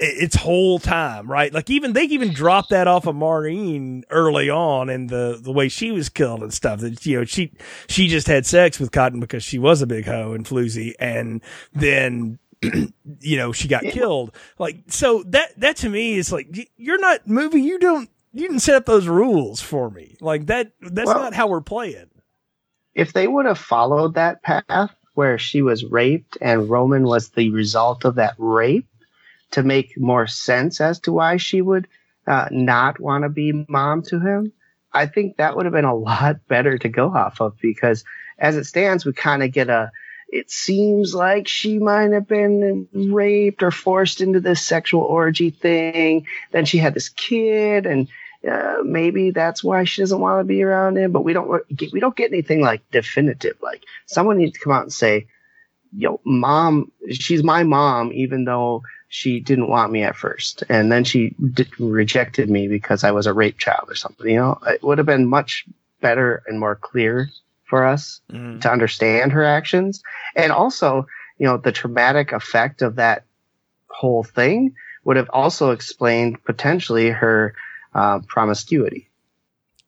[0.02, 1.52] its whole time, right?
[1.52, 5.68] Like even they even dropped that off of Maureen early on and the the way
[5.68, 6.80] she was killed and stuff.
[6.80, 7.52] That you know she
[7.88, 11.42] she just had sex with Cotton because she was a big hoe and floozy, and
[11.72, 12.38] then
[13.20, 14.34] you know she got killed.
[14.58, 17.60] Like so that that to me is like you're not movie.
[17.62, 20.16] You don't you didn't set up those rules for me.
[20.20, 22.06] Like that that's Well- not how we're playing.
[22.94, 27.50] if they would have followed that path where she was raped and Roman was the
[27.50, 28.86] result of that rape
[29.52, 31.88] to make more sense as to why she would
[32.26, 34.52] uh, not want to be mom to him,
[34.92, 38.04] I think that would have been a lot better to go off of because
[38.38, 39.90] as it stands, we kind of get a,
[40.28, 46.26] it seems like she might have been raped or forced into this sexual orgy thing.
[46.52, 48.08] Then she had this kid and
[48.48, 52.00] uh, maybe that's why she doesn't want to be around him, but we don't, we
[52.00, 53.56] don't get anything like definitive.
[53.60, 55.26] Like someone needs to come out and say,
[55.92, 58.82] yo, mom, she's my mom, even though
[59.12, 60.62] she didn't want me at first.
[60.68, 64.30] And then she d- rejected me because I was a rape child or something.
[64.30, 65.66] You know, it would have been much
[66.00, 67.28] better and more clear
[67.64, 68.60] for us mm.
[68.60, 70.04] to understand her actions.
[70.36, 71.08] And also,
[71.38, 73.24] you know, the traumatic effect of that
[73.88, 77.54] whole thing would have also explained potentially her
[77.92, 79.08] uh, promiscuity.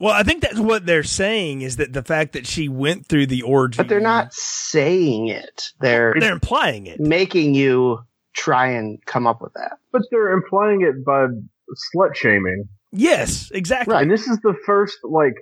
[0.01, 3.27] Well, I think that's what they're saying is that the fact that she went through
[3.27, 3.77] the orgy.
[3.77, 5.70] But they're not saying it.
[5.79, 6.99] They're they're implying it.
[6.99, 8.05] Making you
[8.35, 9.78] try and come up with that.
[9.93, 11.26] But they're implying it by
[11.95, 12.68] slut shaming.
[12.93, 13.95] Yes, exactly.
[13.95, 14.03] Right.
[14.03, 15.35] And this is the first like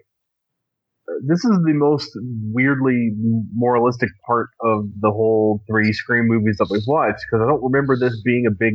[1.26, 2.11] this is the most
[2.53, 3.11] weirdly
[3.53, 7.97] moralistic part of the whole three Scream movies that we've watched because I don't remember
[7.99, 8.74] this being a big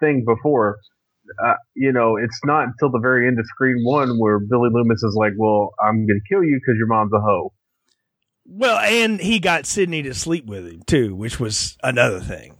[0.00, 0.76] thing before
[1.44, 5.02] uh, you know, it's not until the very end of Scream One where Billy Loomis
[5.02, 7.52] is like, "Well, I'm going to kill you because your mom's a hoe."
[8.46, 12.56] Well, and he got Sidney to sleep with him too, which was another thing.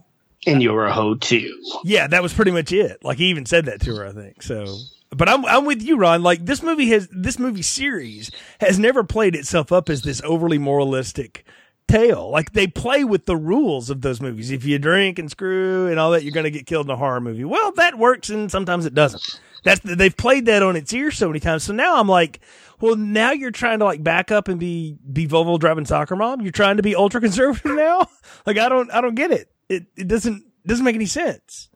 [0.46, 1.58] And you were a hoe too.
[1.84, 3.04] Yeah, that was pretty much it.
[3.04, 4.42] Like he even said that to her, I think.
[4.42, 4.66] So,
[5.10, 6.22] but I'm I'm with you, Ron.
[6.22, 8.30] Like this movie has this movie series
[8.60, 11.44] has never played itself up as this overly moralistic
[11.88, 12.30] tale.
[12.30, 14.50] Like they play with the rules of those movies.
[14.50, 16.96] If you drink and screw and all that, you're going to get killed in a
[16.96, 17.44] horror movie.
[17.44, 19.40] Well, that works and sometimes it doesn't.
[19.64, 21.64] That's they've played that on its ear so many times.
[21.64, 22.40] So now I'm like,
[22.80, 26.42] well, now you're trying to like back up and be be Volvo driving soccer mom.
[26.42, 28.06] You're trying to be ultra conservative now.
[28.46, 29.50] like I don't I don't get it.
[29.68, 31.68] It it doesn't doesn't make any sense.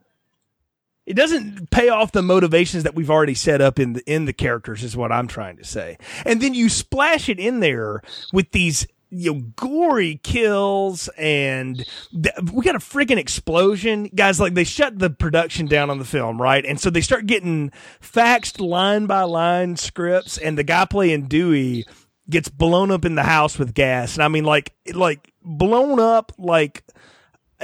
[1.05, 4.33] It doesn't pay off the motivations that we've already set up in the in the
[4.33, 5.97] characters is what I'm trying to say.
[6.25, 12.35] And then you splash it in there with these you know, gory kills and th-
[12.53, 14.09] we got a freaking explosion.
[14.13, 16.63] Guys, like they shut the production down on the film, right?
[16.65, 17.71] And so they start getting
[18.01, 21.85] faxed line by line scripts and the guy playing Dewey
[22.29, 24.13] gets blown up in the house with gas.
[24.13, 26.83] And I mean, like, like blown up, like,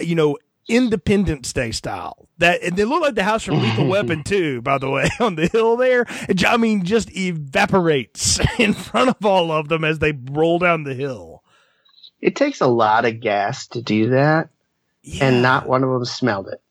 [0.01, 0.37] you know,
[0.67, 2.27] Independence Day style.
[2.39, 4.61] That and they look like the house from Lethal Weapon too.
[4.61, 6.05] By the way, on the hill there,
[6.45, 10.95] I mean, just evaporates in front of all of them as they roll down the
[10.95, 11.43] hill.
[12.21, 14.49] It takes a lot of gas to do that,
[15.03, 15.25] yeah.
[15.25, 16.61] and not one of them smelled it.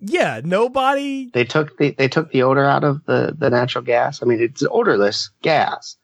[0.00, 1.30] Yeah, nobody.
[1.32, 4.22] They took the they took the odor out of the the natural gas.
[4.22, 5.96] I mean, it's odorless gas.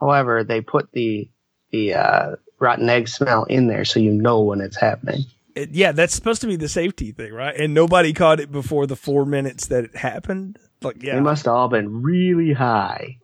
[0.00, 1.30] However, they put the
[1.70, 5.92] the uh, rotten egg smell in there, so you know when it's happening it, yeah,
[5.92, 7.54] that's supposed to be the safety thing, right?
[7.58, 10.58] And nobody caught it before the four minutes that it happened.
[10.82, 13.18] Like, yeah, they must have all been really high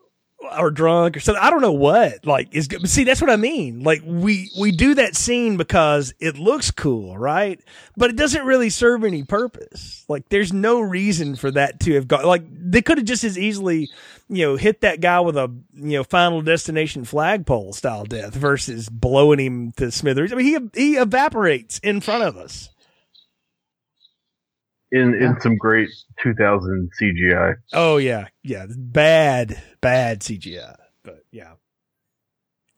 [0.58, 1.42] or drunk or something.
[1.42, 2.26] I don't know what.
[2.26, 3.82] Like, is see that's what I mean.
[3.82, 7.60] Like, we we do that scene because it looks cool, right?
[7.96, 10.04] But it doesn't really serve any purpose.
[10.08, 12.24] Like, there's no reason for that to have gone.
[12.24, 13.90] Like, they could have just as easily,
[14.28, 18.88] you know, hit that guy with a you know Final Destination flagpole style death versus
[18.88, 20.32] blowing him to smithereens.
[20.32, 22.70] I mean, he he evaporates in front of us
[24.92, 25.88] in in some great
[26.22, 27.54] 2000 CGI.
[27.72, 31.52] Oh yeah, yeah, bad bad CGI, but yeah.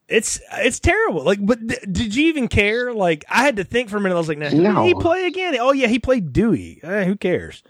[0.08, 1.22] It's it's terrible.
[1.22, 2.94] Like, but th- did you even care?
[2.94, 4.14] Like, I had to think for a minute.
[4.14, 4.84] I was like, no.
[4.84, 5.56] he play again?
[5.60, 6.80] Oh yeah, he played Dewey.
[6.82, 7.62] Eh, who cares?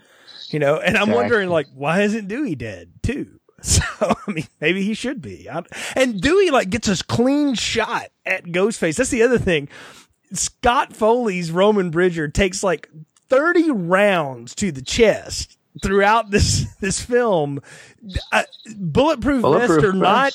[0.50, 0.76] You know.
[0.76, 1.14] And I'm exactly.
[1.14, 3.34] wondering, like, why isn't Dewey dead too?
[3.60, 5.50] So I mean, maybe he should be.
[5.50, 5.64] I'm,
[5.96, 8.94] and Dewey like gets a clean shot at Ghostface.
[8.94, 9.68] That's the other thing.
[10.32, 12.88] Scott Foley's Roman Bridger takes like
[13.28, 17.60] 30 rounds to the chest throughout this this film.
[18.32, 18.44] Uh,
[18.76, 20.32] bulletproof, bulletproof, vest or not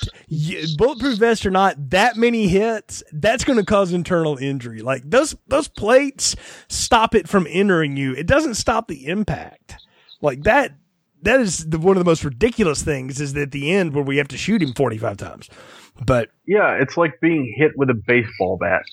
[0.77, 4.81] bulletproof vest or not that many hits that's going to cause internal injury.
[4.81, 6.35] Like those those plates
[6.67, 8.13] stop it from entering you.
[8.13, 9.77] It doesn't stop the impact.
[10.21, 10.73] Like that
[11.21, 14.17] that is the, one of the most ridiculous things is at the end where we
[14.17, 15.49] have to shoot him 45 times.
[16.05, 18.83] But yeah it's like being hit with a baseball bat.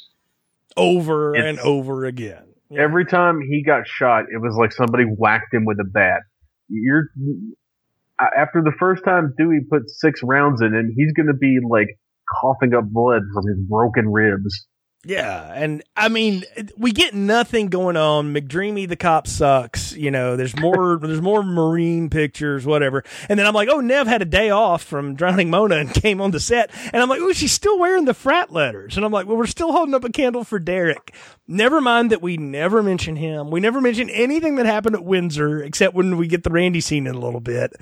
[0.77, 2.83] Over it's, and over again yeah.
[2.83, 6.21] Every time he got shot, it was like somebody whacked him with a bat.
[6.69, 7.11] You're
[8.37, 11.89] after the first time Dewey put six rounds in him, he's going to be like
[12.41, 14.67] coughing up blood from his broken ribs.
[15.03, 16.45] Yeah, and I mean,
[16.77, 18.35] we get nothing going on.
[18.35, 19.95] McDreamy, the cop sucks.
[19.95, 23.03] You know, there's more, there's more Maureen pictures, whatever.
[23.31, 26.21] And then I'm like, oh, Neve had a day off from Drowning Mona and came
[26.21, 29.13] on the set, and I'm like, oh, she's still wearing the frat letters, and I'm
[29.13, 31.15] like, well, we're still holding up a candle for Derek.
[31.53, 33.51] Never mind that we never mention him.
[33.51, 37.09] We never mention anything that happened at Windsor except when we get the Randy scene
[37.09, 37.73] in a little bit.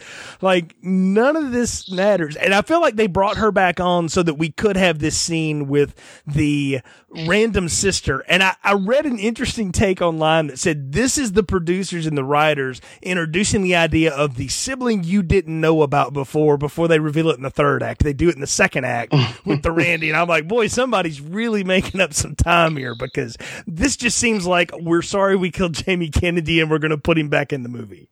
[0.41, 2.35] Like none of this matters.
[2.35, 5.19] And I feel like they brought her back on so that we could have this
[5.19, 5.95] scene with
[6.27, 6.81] the
[7.27, 8.25] random sister.
[8.27, 12.17] And I, I read an interesting take online that said this is the producers and
[12.17, 17.01] the writers introducing the idea of the sibling you didn't know about before, before they
[17.01, 18.03] reveal it in the third act.
[18.03, 19.15] They do it in the second act
[19.45, 20.09] with the Randy.
[20.09, 24.47] And I'm like, boy, somebody's really making up some time here because this just seems
[24.47, 27.63] like we're sorry we killed Jamie Kennedy and we're going to put him back in
[27.63, 28.09] the movie.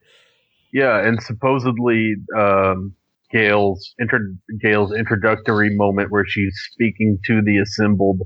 [0.72, 2.94] Yeah, and supposedly um,
[3.30, 8.22] Gail's inter- Gail's introductory moment where she's speaking to the assembled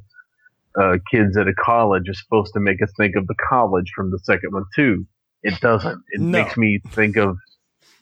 [0.80, 4.10] uh, kids at a college is supposed to make us think of the college from
[4.10, 5.06] the second one too.
[5.42, 6.02] It doesn't.
[6.10, 6.42] It no.
[6.42, 7.36] makes me think of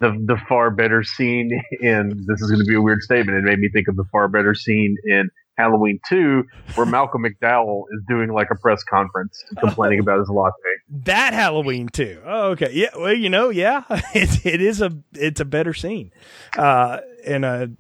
[0.01, 2.25] the the far better scene in.
[2.27, 3.39] This is going to be a weird statement.
[3.39, 6.45] It made me think of the far better scene in Halloween 2,
[6.77, 10.55] where Malcolm McDowell is doing like a press conference complaining about his latte.
[10.89, 12.23] That Halloween 2.
[12.25, 12.71] Oh, okay.
[12.73, 12.91] Yeah.
[12.97, 13.83] Well, you know, yeah,
[14.15, 16.13] it, it is a, it's a better scene.
[16.57, 17.71] Uh, and a,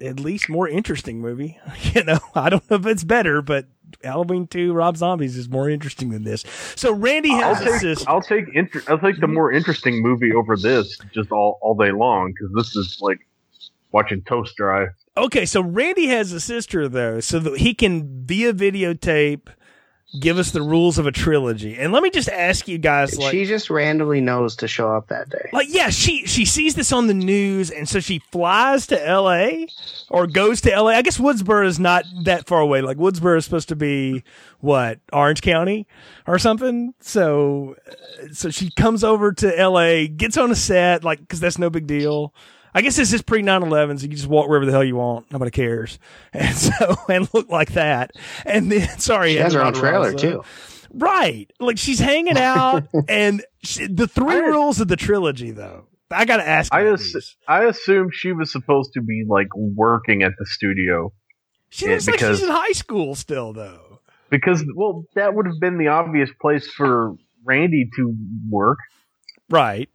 [0.00, 1.58] at least more interesting movie.
[1.94, 3.66] You know, I don't know if it's better, but
[4.02, 6.44] Halloween 2 Rob Zombies is more interesting than this.
[6.74, 10.56] So Randy has I'll take, I'll take inter- I'll take the more interesting movie over
[10.56, 13.18] this just all, all day long because this is like
[13.92, 14.86] watching toast dry.
[15.16, 19.48] Okay, so Randy has a sister though, so that he can via videotape
[20.20, 21.76] give us the rules of a trilogy.
[21.76, 25.08] And let me just ask you guys like She just randomly knows to show up
[25.08, 25.48] that day.
[25.52, 29.66] Like yeah, she she sees this on the news and so she flies to LA
[30.08, 30.90] or goes to LA.
[30.90, 32.82] I guess Woodsboro is not that far away.
[32.82, 34.22] Like Woodsboro is supposed to be
[34.60, 35.86] what, Orange County
[36.26, 36.94] or something.
[37.00, 41.58] So uh, so she comes over to LA, gets on a set like cuz that's
[41.58, 42.32] no big deal
[42.76, 45.32] I guess this is pre 9/11, so you just walk wherever the hell you want.
[45.32, 45.98] Nobody cares,
[46.34, 48.10] and so and look like that.
[48.44, 50.44] And then, sorry, she has her own trailer too.
[50.92, 55.86] Right, like she's hanging out, and she, the three I, rules of the trilogy, though.
[56.10, 56.72] I gotta ask.
[56.74, 61.14] I ass- I assume she was supposed to be like working at the studio.
[61.70, 64.00] She looks because, like she's in high school still, though.
[64.28, 68.14] Because well, that would have been the obvious place for Randy to
[68.50, 68.78] work.
[69.48, 69.88] Right.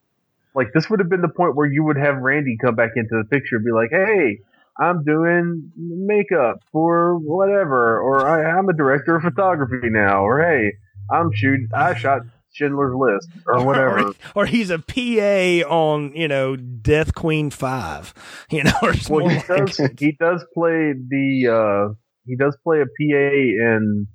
[0.56, 3.22] Like this would have been the point where you would have Randy come back into
[3.22, 4.40] the picture and be like, "Hey,
[4.80, 10.74] I'm doing makeup for whatever," or "I'm a director of photography now," or "Hey,
[11.12, 11.70] I'm shooting.
[11.74, 12.22] I shot
[12.54, 14.08] Schindler's List or whatever.
[14.08, 18.14] Or, or, he's a PA on, you know, Death Queen Five.
[18.52, 19.78] You know, or well, he does.
[19.98, 21.48] He does play the.
[21.48, 21.94] uh
[22.26, 24.08] He does play a PA in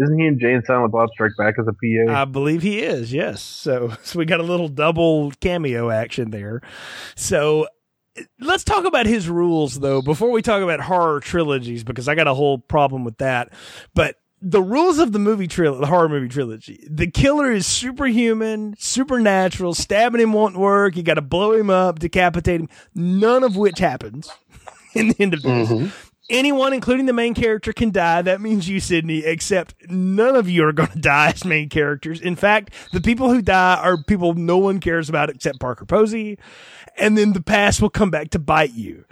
[0.00, 2.22] isn't he in Jay and Silent Bob Strike Back as a PA?
[2.22, 3.12] I believe he is.
[3.12, 3.42] Yes.
[3.42, 6.62] So so we got a little double cameo action there.
[7.14, 7.68] So
[8.40, 12.26] let's talk about his rules though before we talk about horror trilogies because I got
[12.26, 13.52] a whole problem with that.
[13.94, 18.74] But the rules of the movie trilogy, the horror movie trilogy, the killer is superhuman,
[18.78, 20.96] supernatural, stabbing him won't work.
[20.96, 24.30] You got to blow him up, decapitate him, none of which happens
[24.94, 25.68] in the end of this.
[25.68, 28.22] Mm-hmm anyone, including the main character, can die.
[28.22, 32.20] That means you, Sidney, except none of you are going to die as main characters.
[32.20, 36.38] In fact, the people who die are people no one cares about except Parker Posey.
[36.96, 39.04] And then the past will come back to bite you.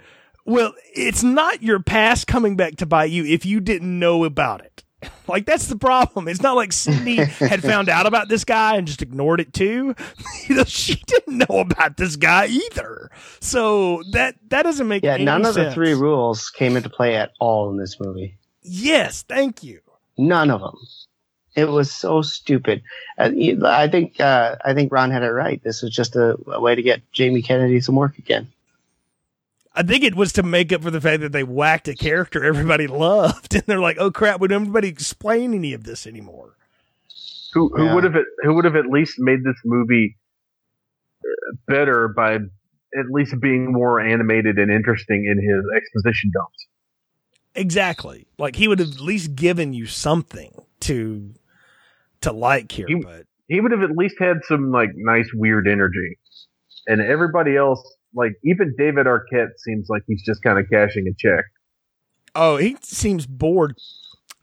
[0.45, 4.61] Well, it's not your past coming back to bite you if you didn't know about
[4.61, 4.83] it.
[5.27, 6.27] Like that's the problem.
[6.27, 9.93] It's not like Sidney had found out about this guy and just ignored it too.
[10.47, 13.11] you know, she didn't know about this guy either.
[13.39, 15.19] So that that doesn't make sense.
[15.19, 15.23] yeah.
[15.23, 18.37] none of the three rules came into play at all in this movie.
[18.63, 19.81] Yes, thank you.
[20.17, 20.75] None of them.
[21.55, 22.81] It was so stupid.
[23.17, 25.61] I think uh, I think Ron had it right.
[25.63, 28.51] This was just a, a way to get Jamie Kennedy some work again.
[29.73, 32.43] I think it was to make up for the fact that they whacked a character
[32.43, 36.55] everybody loved, and they're like, "Oh crap, would anybody explain any of this anymore?"
[37.53, 37.95] Who who yeah.
[37.95, 40.17] would have who would have at least made this movie
[41.23, 46.67] uh, better by at least being more animated and interesting in his exposition dumps?
[47.55, 48.27] Exactly.
[48.37, 51.33] Like he would have at least given you something to
[52.21, 55.67] to like here, he, but he would have at least had some like nice weird
[55.67, 56.17] energy,
[56.87, 57.81] and everybody else
[58.13, 61.45] like even David Arquette seems like he's just kind of cashing a check.
[62.35, 63.75] Oh, he seems bored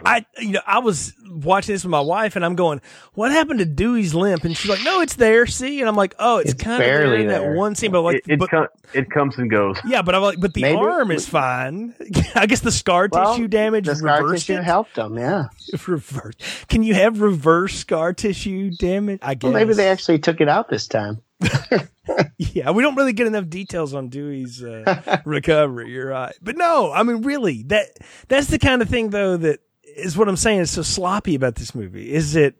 [0.04, 2.82] I, you know, I was watching this with my wife, and I'm going,
[3.14, 5.46] "What happened to Dewey's limp?" And she's like, "No, it's there.
[5.46, 7.54] See." And I'm like, "Oh, it's, It's kind of there barely in that there.
[7.54, 9.78] one scene." But like, it, it, but, com- it comes and goes.
[9.86, 11.94] yeah, but I'm like, but the Maybe- arm is fine.
[12.34, 14.64] I guess the scar Well, tissue damage The scar reversed tissue it.
[14.64, 15.44] helped them, yeah.
[15.86, 16.34] Reverse.
[16.68, 19.20] Can you have reverse scar tissue damage?
[19.22, 19.44] I guess.
[19.44, 21.22] Well, maybe they actually took it out this time.
[22.38, 25.90] Yeah, we don't really get enough details on Dewey's uh, recovery.
[25.90, 27.88] You're right, but no, I mean, really, that
[28.28, 29.60] that's the kind of thing though that
[29.96, 32.12] is what I'm saying is so sloppy about this movie.
[32.12, 32.54] Is it?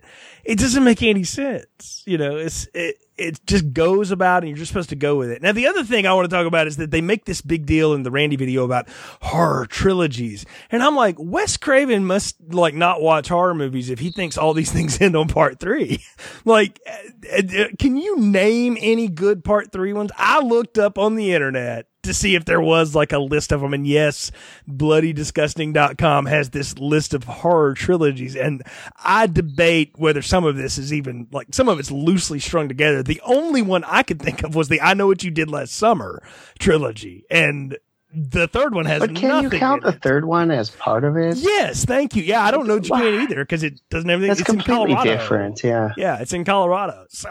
[0.46, 2.02] it doesn't make any sense.
[2.06, 5.30] You know, it's it it just goes about and you're just supposed to go with
[5.30, 5.42] it.
[5.42, 7.66] Now, the other thing I want to talk about is that they make this big
[7.66, 8.88] deal in the Randy video about
[9.22, 14.10] horror trilogies, and I'm like, Wes Craven must like not watch horror movies if he
[14.10, 16.02] thinks all these things end on part three.
[16.44, 20.10] like, uh, uh, can you name any good part three ones?
[20.16, 23.60] I looked up on the internet to see if there was like a list of
[23.60, 23.74] them.
[23.74, 24.30] And yes,
[24.68, 28.36] bloodydisgusting.com has this list of horror trilogies.
[28.36, 28.62] And
[29.02, 33.02] I debate whether some of this is even like some of it's loosely strung together.
[33.02, 35.74] The only one I could think of was the I Know What You Did Last
[35.74, 36.22] Summer
[36.58, 37.24] trilogy.
[37.30, 37.78] And
[38.14, 40.02] the third one has But can you count the it.
[40.02, 41.36] thard one as part of it?
[41.36, 42.22] Yes, thank you.
[42.22, 44.30] Yeah, I don't know Japan either because it doesn't have anything.
[44.32, 45.10] It's in completely Colorado.
[45.18, 45.62] different.
[45.64, 45.90] Yeah.
[45.96, 47.06] Yeah, it's in Colorado.
[47.10, 47.28] So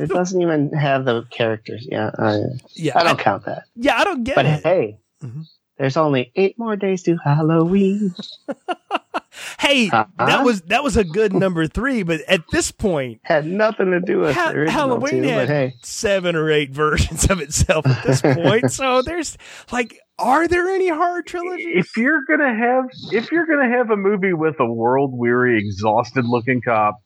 [0.00, 1.86] It doesn't even have the characters.
[1.90, 2.10] Yeah.
[2.18, 2.38] I,
[2.74, 3.64] yeah, I don't count that.
[3.76, 4.36] yeah, I don't get it.
[4.36, 4.62] But it.
[4.62, 5.44] hey, Mhm.
[5.78, 8.14] there's only eight more days to Halloween.
[9.58, 10.26] Hey, Uh-huh.
[10.26, 14.00] that was that was a good number three, but at this point, Had nothing to
[14.00, 18.04] do with Ha- Halloween two, had but hey, seven or eight versions of itself at
[18.04, 18.70] this point.
[18.70, 19.36] so there's
[19.70, 21.66] like, are there any horror trilogies?
[21.74, 26.24] If you're gonna have, if you're gonna have a movie with a world weary, exhausted
[26.26, 26.96] looking cop,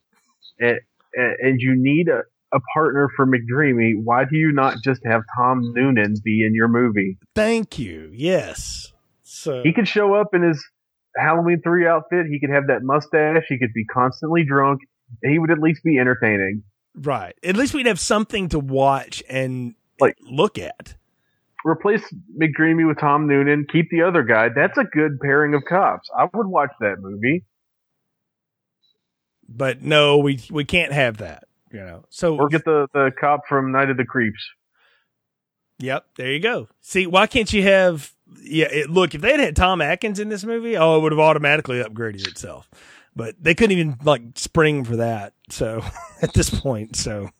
[0.58, 0.78] and,
[1.14, 2.22] and you need a,
[2.52, 6.68] a partner for McDreamy, why do you not just have Tom Noonan be in your
[6.68, 7.18] movie?
[7.34, 8.10] Thank you.
[8.12, 8.92] Yes.
[9.22, 10.64] So He could show up in his
[11.16, 12.26] Halloween three outfit.
[12.30, 13.44] He could have that mustache.
[13.48, 14.80] He could be constantly drunk.
[15.22, 16.62] He would at least be entertaining.
[16.96, 17.34] right.
[17.44, 20.94] At least we'd have something to watch and Like- look at.
[21.64, 22.02] Replace
[22.40, 23.66] McDreamy with Tom Noonan.
[23.72, 24.48] Keep the other guy.
[24.50, 26.08] That's a good pairing of cops.
[26.16, 27.44] I would watch that movie.
[29.48, 31.44] But no, we we can't have that.
[31.72, 32.04] You know.
[32.10, 34.44] So Or get the, the cop from Night of the Creeps.
[35.78, 36.68] Yep, there you go.
[36.80, 38.12] See, why can't you have?
[38.42, 41.12] Yeah, it, look, if they had had Tom Atkins in this movie, oh, it would
[41.12, 42.68] have automatically upgraded itself.
[43.14, 45.32] But they couldn't even like spring for that.
[45.50, 45.82] So
[46.22, 47.30] at this point, so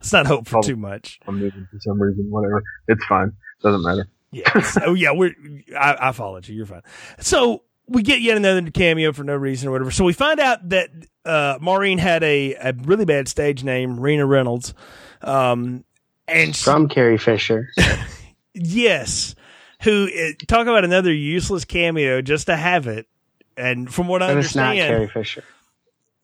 [0.00, 0.62] let's not hope for Oh.
[0.62, 1.18] too much.
[1.26, 2.26] I'm moving for some reason.
[2.30, 2.62] Whatever.
[2.88, 3.32] It's fine.
[3.62, 4.08] Doesn't matter.
[4.32, 4.60] Yeah.
[4.60, 5.34] so yeah, we're
[5.78, 6.54] I, I followed you.
[6.54, 6.82] You're fine.
[7.20, 9.90] So we get yet another cameo for no reason or whatever.
[9.90, 10.90] So we find out that
[11.24, 14.74] uh, Maureen had a, a really bad stage name, Rina Reynolds.
[15.22, 15.84] Um,
[16.28, 17.68] and she- from Carrie Fisher.
[18.58, 19.34] Yes.
[19.82, 23.06] Who uh, talk about another useless cameo just to have it.
[23.56, 25.44] And from what I But it's not understand, Carrie Fisher.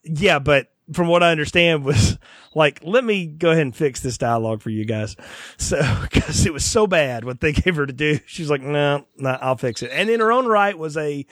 [0.05, 2.18] yeah, but from what I understand was
[2.55, 5.16] like, let me go ahead and fix this dialogue for you guys.
[5.59, 5.80] So,
[6.11, 8.18] cause it was so bad what they gave her to do.
[8.26, 9.90] She's like, no, no, I'll fix it.
[9.92, 11.24] And in her own right was a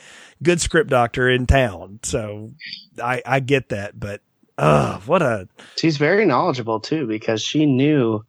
[0.43, 1.99] good script doctor in town.
[2.05, 2.53] So
[3.03, 4.23] I, I get that, but,
[4.57, 8.25] uh, what a, She's very knowledgeable too because she knew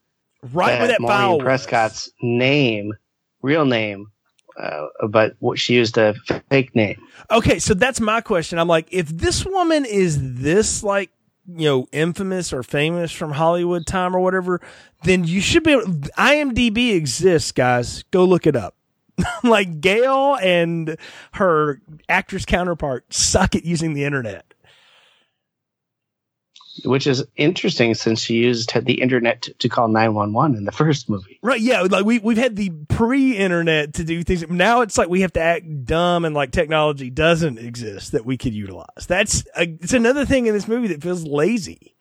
[0.54, 1.44] right where that Maureen file was.
[1.44, 2.94] Prescott's name,
[3.42, 4.12] real name,
[4.58, 6.16] uh, but she used a
[6.50, 7.02] fake name.
[7.30, 8.60] Okay, so that's my question.
[8.60, 11.12] I'm like, if this woman is this like,
[11.48, 14.62] you know, infamous or famous from Hollywood time or whatever,
[15.04, 15.76] then you should be.
[15.76, 18.04] IMDb exists, guys.
[18.12, 18.76] Go look it up.
[19.44, 20.98] like Gail and
[21.34, 24.54] her actress counterpart suck at using the internet.
[26.86, 31.09] Which is interesting since she used the internet to, to call 911 in the first
[31.09, 31.39] movie.
[31.43, 31.59] Right?
[31.59, 34.47] Yeah, like we we've had the pre-internet to do things.
[34.49, 38.38] Now it's like we have to act dumb and like technology doesn't exist that we
[38.38, 39.05] could utilize.
[39.07, 41.95] That's a, it's another thing in this movie that feels lazy.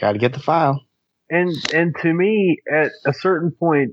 [0.00, 0.84] Got to get the file.
[1.30, 3.92] And and to me, at a certain point,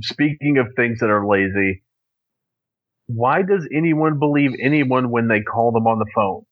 [0.00, 1.82] speaking of things that are lazy,
[3.06, 6.44] why does anyone believe anyone when they call them on the phone?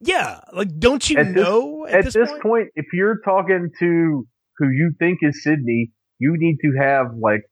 [0.00, 2.42] Yeah, like don't you At this- know at, At, this, this, point?
[2.42, 2.68] point?
[2.74, 4.26] if you're talking to
[4.58, 7.42] who you think is Sidney, you need to have like,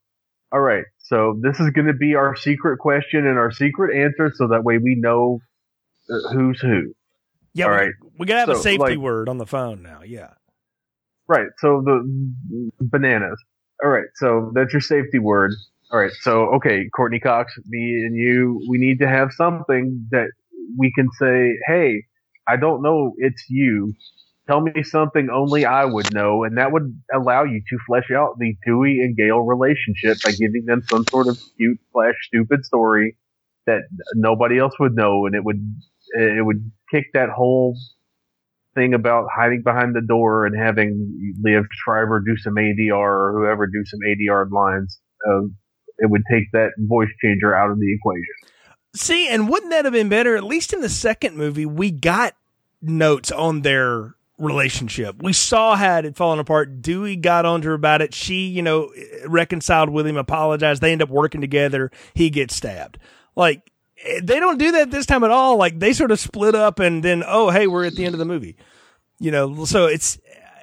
[0.53, 4.33] all right, so this is going to be our secret question and our secret answer,
[4.35, 5.41] so that way we know
[6.11, 6.95] uh, who's who.
[7.55, 7.93] Yeah, all we, right.
[8.19, 10.01] we gotta have a safety like- word on the phone now.
[10.05, 10.31] Yeah,
[11.27, 11.49] Right.
[11.59, 13.39] So the bananas.
[13.85, 14.07] All right.
[14.17, 15.53] So that's your safety word.
[15.91, 16.13] All right.
[16.23, 20.31] So okay, Courteney Cox, me and you, we need to have something that
[20.79, 22.05] we can say, hey,
[22.49, 23.95] I don't know, it's you.
[24.47, 28.39] Tell me something only I would know, and that would allow you to flesh out
[28.39, 33.19] the Dewey and Gale relationship by giving them some sort of cute slash stupid story
[33.67, 33.83] that
[34.15, 35.61] nobody else would know, and it would
[36.15, 37.77] it would kick that whole
[38.75, 43.67] thing about hiding behind the door and having Liev Schreiber do some ADR or whoever
[43.67, 44.99] do some ADR lines.
[45.29, 45.49] Uh,
[45.99, 48.58] it would take that voice changer out of the equation.
[48.95, 50.37] See, and wouldn't that have been better?
[50.37, 52.35] At least in the second movie, we got
[52.81, 55.23] notes on their relationship.
[55.23, 56.81] We saw how it had fallen apart.
[56.81, 58.15] Dewey got on to her about it.
[58.15, 58.93] She, you know,
[59.27, 60.81] reconciled with him, apologized.
[60.81, 61.91] They end up working together.
[62.15, 62.99] He gets stabbed.
[63.37, 63.71] Like,
[64.05, 65.57] eh, they don't do that this time at all.
[65.57, 68.19] Like, they sort of split up and then, oh, hey, we're at the end of
[68.19, 68.57] the movie.
[69.19, 70.19] You know, so it's,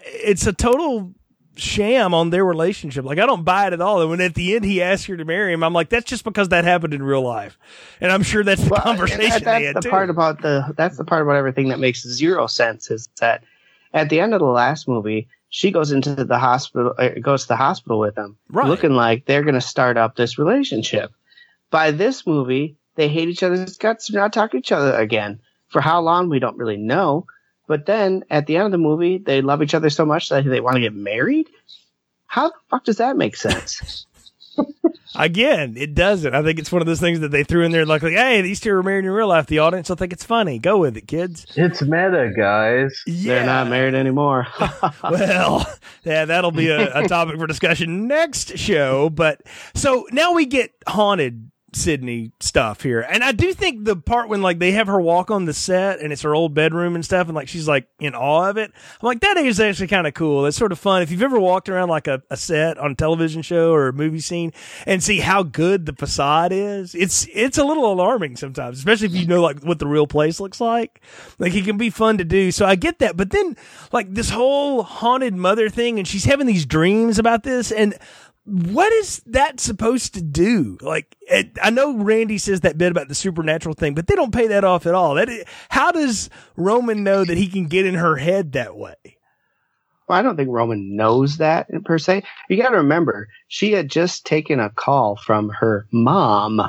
[0.06, 1.14] it's a total
[1.58, 3.06] sham on their relationship.
[3.06, 4.02] Like I don't buy it at all.
[4.02, 6.24] And when at the end he asks her to marry him, I'm like, that's just
[6.24, 7.58] because that happened in real life.
[8.02, 9.44] And I'm sure that's the well, conversation.
[9.44, 9.90] That, that's the too.
[9.90, 13.44] part about the that's the part about everything that makes zero sense is that
[13.94, 17.48] at the end of the last movie, she goes into the hospital, uh, goes to
[17.48, 18.68] the hospital with him, right.
[18.68, 21.14] looking like they're going to start up this relationship.
[21.72, 24.10] By this movie, they hate each other's guts.
[24.10, 25.40] They're not talking to each other again.
[25.70, 27.26] For how long, we don't really know.
[27.68, 30.46] But then at the end of the movie, they love each other so much that
[30.46, 31.50] they want to get married.
[32.28, 34.06] How the fuck does that make sense?
[35.18, 36.36] Again, it doesn't.
[36.36, 38.42] I think it's one of those things that they threw in there, like, like, hey,
[38.42, 39.48] these two are married in real life.
[39.48, 40.60] The audience will think it's funny.
[40.60, 41.46] Go with it, kids.
[41.56, 43.02] It's meta, guys.
[43.08, 43.36] Yeah.
[43.36, 44.48] They're not married anymore.
[45.04, 45.66] well,
[46.04, 49.10] yeah, that'll be a, a topic for discussion next show.
[49.10, 49.42] But
[49.74, 53.02] so now we get haunted Sidney stuff here.
[53.02, 56.00] And I do think the part when like they have her walk on the set
[56.00, 58.72] and it's her old bedroom and stuff and like she's like in awe of it.
[58.74, 60.44] I'm like, that is actually kind of cool.
[60.44, 61.02] That's sort of fun.
[61.02, 63.94] If you've ever walked around like a, a set on a television show or a
[63.94, 64.54] movie scene
[64.86, 69.16] and see how good the facade is, it's, it's a little alarming sometimes, especially if
[69.16, 71.02] you know like what the real place looks like.
[71.40, 72.52] Like it can be fun to do.
[72.52, 73.18] So I get that.
[73.18, 73.58] But then
[73.92, 77.96] like this whole haunted mother thing and she's having these dreams about this and
[78.46, 80.78] what is that supposed to do?
[80.82, 84.34] Like, it, I know Randy says that bit about the supernatural thing, but they don't
[84.34, 85.16] pay that off at all.
[85.16, 85.30] That
[85.70, 88.96] how does Roman know that he can get in her head that way?
[90.08, 92.24] Well, I don't think Roman knows that per se.
[92.48, 96.62] You got to remember, she had just taken a call from her mom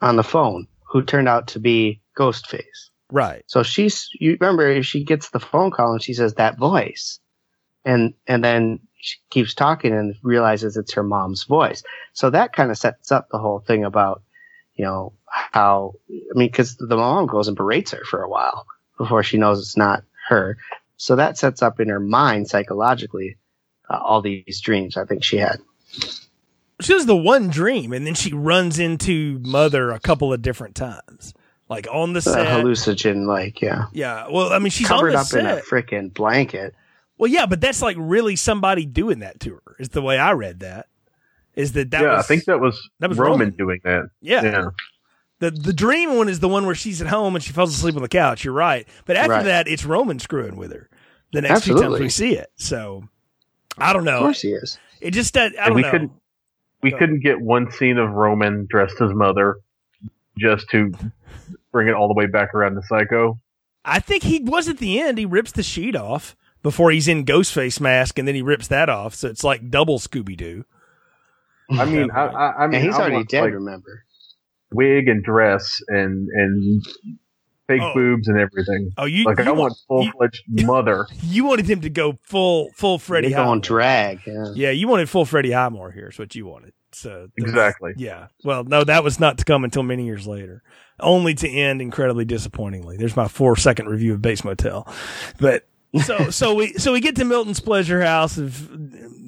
[0.00, 2.90] on the phone, who turned out to be Ghostface.
[3.10, 3.42] Right.
[3.46, 7.18] So she's, you remember, she gets the phone call and she says that voice,
[7.84, 11.82] and and then she keeps talking and realizes it's her mom's voice.
[12.12, 14.22] So that kind of sets up the whole thing about,
[14.76, 18.64] you know, how, I mean, cause the mom goes and berates her for a while
[18.96, 20.56] before she knows it's not her.
[20.98, 23.38] So that sets up in her mind psychologically
[23.90, 25.60] uh, all these dreams I think she had.
[26.80, 30.76] She has the one dream and then she runs into mother a couple of different
[30.76, 31.34] times.
[31.68, 32.46] Like on the set.
[32.46, 33.86] A hallucinogen, like, yeah.
[33.92, 34.28] Yeah.
[34.30, 35.40] Well, I mean, she's covered up set.
[35.40, 36.76] in a freaking blanket.
[37.22, 39.76] Well, yeah, but that's like really somebody doing that to her.
[39.78, 40.88] Is the way I read that.
[41.54, 42.02] Is that that?
[42.02, 43.50] Yeah, was, I think that was that was Roman, Roman.
[43.50, 44.10] doing that.
[44.20, 44.42] Yeah.
[44.42, 44.70] yeah.
[45.38, 47.94] The the dream one is the one where she's at home and she falls asleep
[47.94, 48.42] on the couch.
[48.42, 49.44] You're right, but after right.
[49.44, 50.90] that, it's Roman screwing with her.
[51.32, 51.82] The next Absolutely.
[51.82, 53.04] few times we see it, so
[53.78, 54.16] I don't know.
[54.16, 54.80] Of course he is.
[55.00, 55.92] It just I don't we know.
[55.92, 56.12] Couldn't,
[56.82, 59.58] we Go couldn't get one scene of Roman dressed as mother
[60.38, 60.92] just to
[61.70, 63.38] bring it all the way back around to Psycho.
[63.84, 65.18] I think he was at the end.
[65.18, 68.88] He rips the sheet off before he's in Ghostface mask, and then he rips that
[68.88, 69.14] off.
[69.14, 70.64] So it's like double Scooby Doo.
[71.70, 73.42] I mean, I, I, I mean, and he's I already dead.
[73.42, 74.04] Like, remember,
[74.72, 76.84] wig and dress and and
[77.66, 77.94] fake oh.
[77.94, 78.92] boobs and everything.
[78.96, 81.06] Oh, you like you I want full fledged mother.
[81.22, 83.28] You wanted him to go full full Freddie.
[83.28, 84.20] You're going drag.
[84.26, 84.52] Yeah.
[84.54, 86.08] yeah, you wanted full Freddie Highmore here.
[86.08, 86.72] Is what you wanted.
[86.94, 87.94] So exactly.
[87.96, 88.28] Yeah.
[88.44, 90.62] Well, no, that was not to come until many years later,
[91.00, 92.96] only to end incredibly disappointingly.
[92.96, 94.86] There's my four second review of Bates Motel,
[95.38, 95.66] but
[96.00, 98.68] so so we so we get to Milton's pleasure house of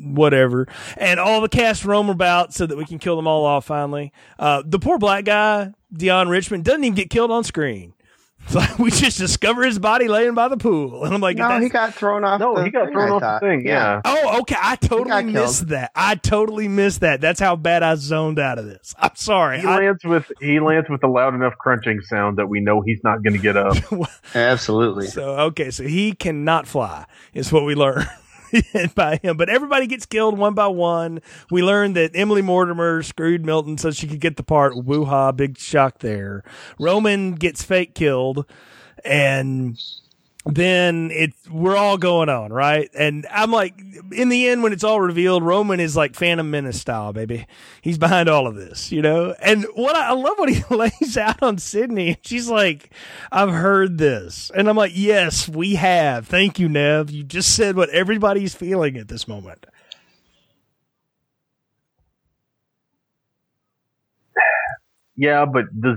[0.04, 3.64] whatever, and all the cast roam about so that we can kill them all off
[3.64, 4.12] finally.
[4.38, 7.93] Uh, the poor black guy, Deon Richmond, doesn't even get killed on screen.
[8.48, 11.68] So we just discover his body laying by the pool, and I'm like, no, he
[11.68, 12.40] got thrown off.
[12.40, 13.66] No, he got thrown off the thing.
[13.66, 14.00] Yeah.
[14.04, 14.56] Oh, okay.
[14.58, 15.68] I totally missed killed.
[15.70, 15.90] that.
[15.94, 17.20] I totally missed that.
[17.20, 18.94] That's how bad I zoned out of this.
[18.98, 19.60] I'm sorry.
[19.60, 22.80] He I, lands with he lands with a loud enough crunching sound that we know
[22.80, 23.76] he's not going to get up.
[24.34, 25.06] Absolutely.
[25.06, 27.06] So okay, so he cannot fly.
[27.32, 28.06] Is what we learn.
[28.94, 29.36] by him.
[29.36, 31.20] But everybody gets killed one by one.
[31.50, 34.76] We learn that Emily Mortimer screwed Milton so she could get the part.
[34.76, 36.42] Woo ha, big shock there.
[36.78, 38.46] Roman gets fake killed
[39.04, 39.78] and
[40.46, 42.90] then it's we're all going on, right?
[42.94, 43.80] And I'm like,
[44.12, 47.46] in the end, when it's all revealed, Roman is like Phantom Menace style, baby.
[47.80, 49.34] He's behind all of this, you know.
[49.40, 52.18] And what I, I love what he lays out on Sidney.
[52.22, 52.90] She's like,
[53.32, 56.26] "I've heard this," and I'm like, "Yes, we have.
[56.26, 57.10] Thank you, Neve.
[57.10, 59.66] You just said what everybody's feeling at this moment."
[65.16, 65.96] Yeah, but does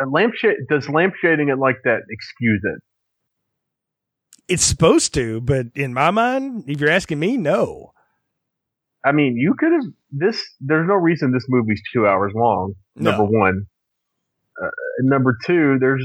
[0.00, 2.82] a lampshade does lampshading it like that excuse it?
[4.48, 7.92] It's supposed to, but in my mind, if you're asking me, no.
[9.04, 10.44] I mean, you could have this.
[10.60, 12.74] There's no reason this movie's two hours long.
[12.94, 13.38] Number No.
[13.38, 13.66] one.
[14.62, 14.68] Uh,
[15.02, 16.04] number two, there's.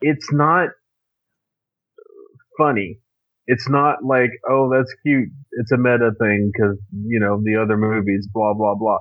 [0.00, 0.68] It's not
[2.58, 2.98] funny.
[3.46, 5.28] It's not like, oh, that's cute.
[5.52, 8.98] It's a meta thing because you know the other movies, blah blah blah.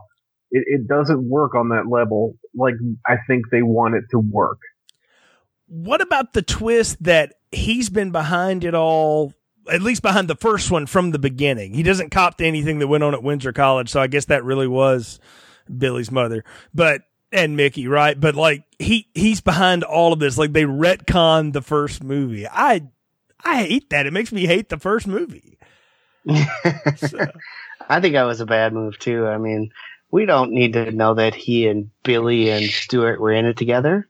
[0.52, 2.36] It, it doesn't work on that level.
[2.56, 2.76] Like
[3.08, 4.60] I think they want it to work.
[5.68, 9.34] What about the twist that he's been behind it all,
[9.72, 11.74] at least behind the first one from the beginning?
[11.74, 14.44] He doesn't cop to anything that went on at Windsor College, so I guess that
[14.44, 15.20] really was
[15.76, 16.44] Billy's mother.
[16.74, 17.02] But
[17.32, 18.20] and Mickey, right?
[18.20, 20.38] But like he he's behind all of this.
[20.38, 22.48] Like they retcon the first movie.
[22.48, 22.88] I
[23.44, 24.06] I hate that.
[24.06, 25.58] It makes me hate the first movie.
[26.98, 27.20] So,
[27.90, 29.28] I think that was a bad move too.
[29.28, 29.72] I mean,
[30.12, 34.08] we don't need to know that he and Billy and Stuart were in it together.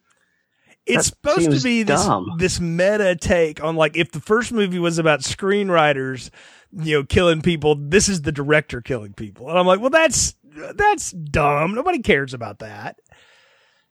[0.85, 2.35] It's That supposed to be this dumb.
[2.37, 6.29] this meta take on like if the first movie was about screenwriters,
[6.71, 9.49] you know, killing people, this is the director killing people.
[9.49, 10.35] And I'm like, well that's
[10.75, 11.73] that's dumb.
[11.75, 12.99] Nobody cares about that.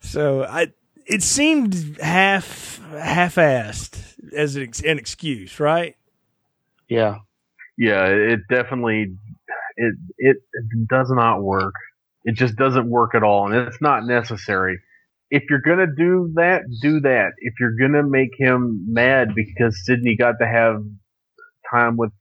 [0.00, 0.72] So I
[1.06, 3.98] it seemed half half assed
[4.34, 5.96] as an, ex- an excuse, right?
[6.88, 7.18] Yeah.
[7.76, 9.16] Yeah, it definitely
[9.76, 10.36] it it
[10.88, 11.74] does not work.
[12.24, 14.78] It just doesn't work at all, and it's not necessary.
[15.35, 17.32] If you're gonna do that, do that.
[17.39, 20.82] If you're gonna make him mad because Sidney got to have
[21.70, 22.12] time with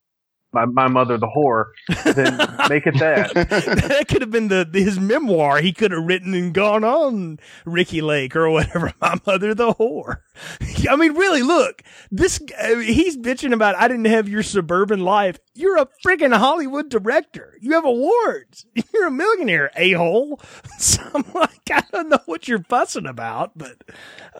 [0.53, 1.65] my, my mother, the whore,
[2.13, 2.37] then
[2.69, 3.33] make it that.
[3.33, 5.59] that could have been the his memoir.
[5.59, 8.93] He could have written and gone on Ricki Lake or whatever.
[9.01, 10.17] My mother, the whore.
[10.89, 11.83] I mean, really, look.
[12.11, 13.75] This uh, he's bitching about.
[13.75, 15.39] I didn't have your suburban life.
[15.55, 17.57] You're a friggin' Hollywood director.
[17.61, 18.65] You have awards.
[18.93, 20.39] You're a millionaire, a hole.
[20.77, 23.77] So I'm like, I don't know what you're fussing about, but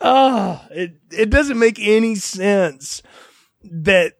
[0.02, 3.02] oh, it it doesn't make any sense
[3.64, 4.14] that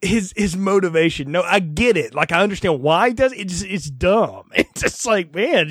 [0.00, 1.32] his his motivation.
[1.32, 2.14] No, I get it.
[2.14, 3.38] Like I understand why he does it.
[3.40, 4.50] It's it's dumb.
[4.54, 5.68] It's just like man,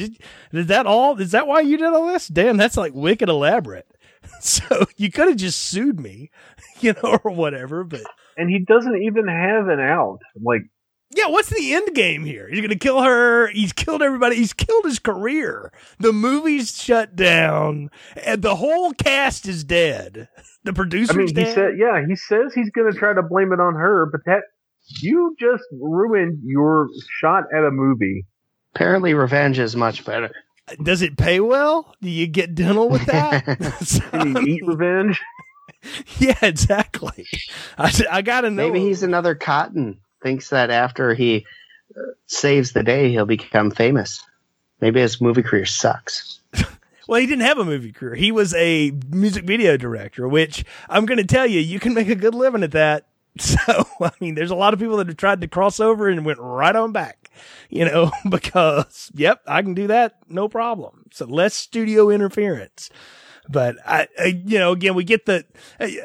[0.51, 1.19] is that all?
[1.19, 2.27] Is that why you did all this?
[2.27, 3.87] Damn, that's like wicked elaborate.
[4.39, 6.31] So you could have just sued me,
[6.81, 7.83] you know, or whatever.
[7.85, 8.01] But
[8.35, 10.19] And he doesn't even have an out.
[10.41, 10.63] Like
[11.15, 12.49] yeah, what's the end game here?
[12.49, 13.47] He's gonna kill her.
[13.47, 14.35] He's killed everybody.
[14.35, 15.71] He's killed his career.
[15.99, 17.89] The movie's shut down,
[18.23, 20.27] and the whole cast is dead.
[20.63, 20.73] The
[21.09, 21.55] I mean, he dead.
[21.55, 24.41] said, yeah, he says he's gonna try to blame it on her, but that
[25.01, 26.87] you just ruined your
[27.21, 28.25] shot at a movie.
[28.75, 30.31] Apparently, revenge is much better.
[30.83, 31.95] Does it pay well?
[32.01, 33.45] Do you get dental with that?
[33.85, 35.21] So, Can you eat revenge?
[36.19, 37.27] Yeah, exactly.
[37.77, 38.67] I, I gotta know.
[38.67, 39.99] Maybe he's another Cotton.
[40.21, 41.45] Thinks that after he
[41.95, 44.23] uh, saves the day, he'll become famous.
[44.81, 46.39] Maybe his movie career sucks.
[47.07, 48.15] well, he didn't have a movie career.
[48.15, 52.09] He was a music video director, which I'm going to tell you, you can make
[52.09, 53.07] a good living at that.
[53.39, 56.25] So, I mean, there's a lot of people that have tried to cross over and
[56.25, 57.29] went right on back,
[57.69, 60.17] you know, because, yep, I can do that.
[60.27, 61.05] No problem.
[61.11, 62.89] So less studio interference.
[63.47, 65.45] But I, I you know, again, we get the,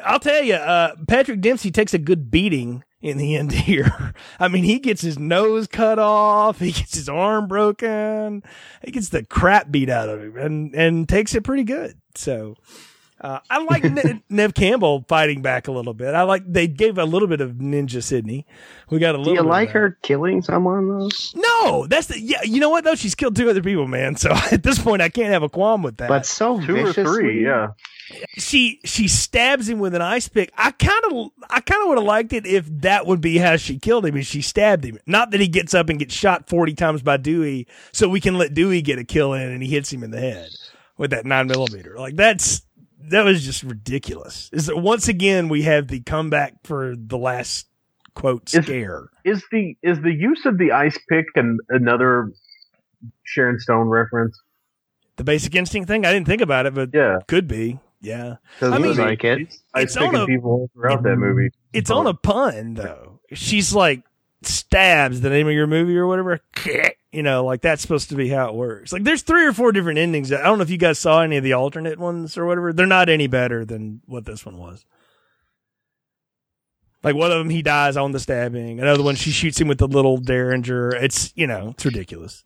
[0.05, 4.13] I'll tell you, uh, Patrick Dempsey takes a good beating in the end here.
[4.39, 6.59] I mean, he gets his nose cut off.
[6.59, 8.41] He gets his arm broken.
[8.83, 11.97] He gets the crap beat out of him and, and takes it pretty good.
[12.15, 12.55] So,
[13.23, 16.13] uh, I like ne- Neve Campbell fighting back a little bit.
[16.13, 18.45] I like, they gave a little bit of Ninja Sidney.
[18.89, 21.09] We got a little Do you bit like her killing someone though?
[21.35, 22.95] No, that's the, yeah, you know what though?
[22.95, 24.17] She's killed two other people, man.
[24.17, 26.09] So at this point, I can't have a qualm with that.
[26.09, 27.69] But so Two or three, yeah.
[28.37, 30.51] she she stabs him with an ice pick.
[30.57, 33.55] I kind of I kind of would have liked it if that would be how
[33.55, 34.17] she killed him.
[34.17, 34.99] Is she stabbed him?
[35.05, 38.37] Not that he gets up and gets shot forty times by Dewey, so we can
[38.37, 40.49] let Dewey get a kill in and he hits him in the head
[40.97, 41.97] with that nine millimeter.
[41.97, 42.61] Like that's
[43.09, 44.49] that was just ridiculous.
[44.53, 47.67] Is that once again we have the comeback for the last
[48.15, 49.09] quote Is- scare.
[49.25, 52.31] Is the is the use of the ice pick and another
[53.23, 54.39] Sharon Stone reference?
[55.15, 56.05] The basic instinct thing.
[56.05, 57.79] I didn't think about it, but Yeah, could be.
[58.01, 58.35] Yeah.
[58.61, 59.47] I mean- like it.
[59.73, 61.49] ice It's on a- people throughout that movie.
[61.71, 63.19] It's on a pun though.
[63.33, 64.03] She's like
[64.47, 66.39] stabs the name of your movie or whatever.
[67.13, 68.91] You know, like that's supposed to be how it works.
[68.91, 70.33] Like there's three or four different endings.
[70.33, 72.73] I don't know if you guys saw any of the alternate ones or whatever.
[72.73, 74.83] They're not any better than what this one was.
[77.03, 78.79] Like one of them, he dies on the stabbing.
[78.79, 80.89] Another one, she shoots him with the little derringer.
[80.95, 82.45] It's you know, it's ridiculous.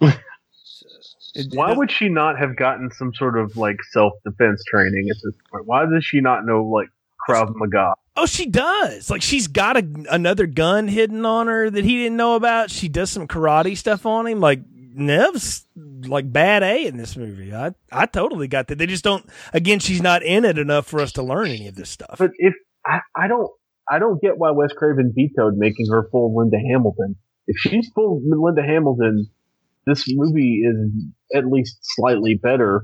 [0.00, 5.06] It- Why it- would she not have gotten some sort of like self defense training
[5.10, 5.64] at this point?
[5.66, 6.88] Why does she not know like
[7.28, 7.94] Krav Maga?
[8.20, 9.08] Oh, she does.
[9.08, 12.70] Like she's got a, another gun hidden on her that he didn't know about.
[12.70, 14.40] She does some karate stuff on him.
[14.40, 14.60] Like
[14.92, 17.54] Neve's like bad A in this movie.
[17.54, 18.76] I I totally got that.
[18.76, 19.26] They just don't.
[19.54, 22.16] Again, she's not in it enough for us to learn any of this stuff.
[22.18, 22.52] But if
[22.84, 23.50] I, I don't
[23.90, 27.16] I don't get why Wes Craven vetoed making her full Linda Hamilton.
[27.46, 29.30] If she's full Linda Hamilton,
[29.86, 30.92] this movie is
[31.34, 32.82] at least slightly better.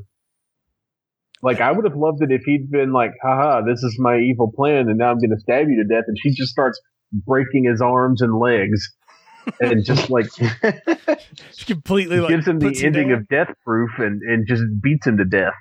[1.43, 4.53] Like I would have loved it if he'd been like, haha, this is my evil
[4.55, 6.81] plan and now I'm gonna stab you to death and she just starts
[7.13, 8.93] breaking his arms and legs
[9.61, 10.27] and just like
[11.67, 15.19] completely like, gives him the ending him of death proof and, and just beats him
[15.19, 15.55] to death.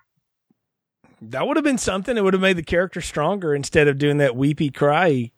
[1.21, 2.17] That would have been something.
[2.17, 5.31] It would have made the character stronger instead of doing that weepy cry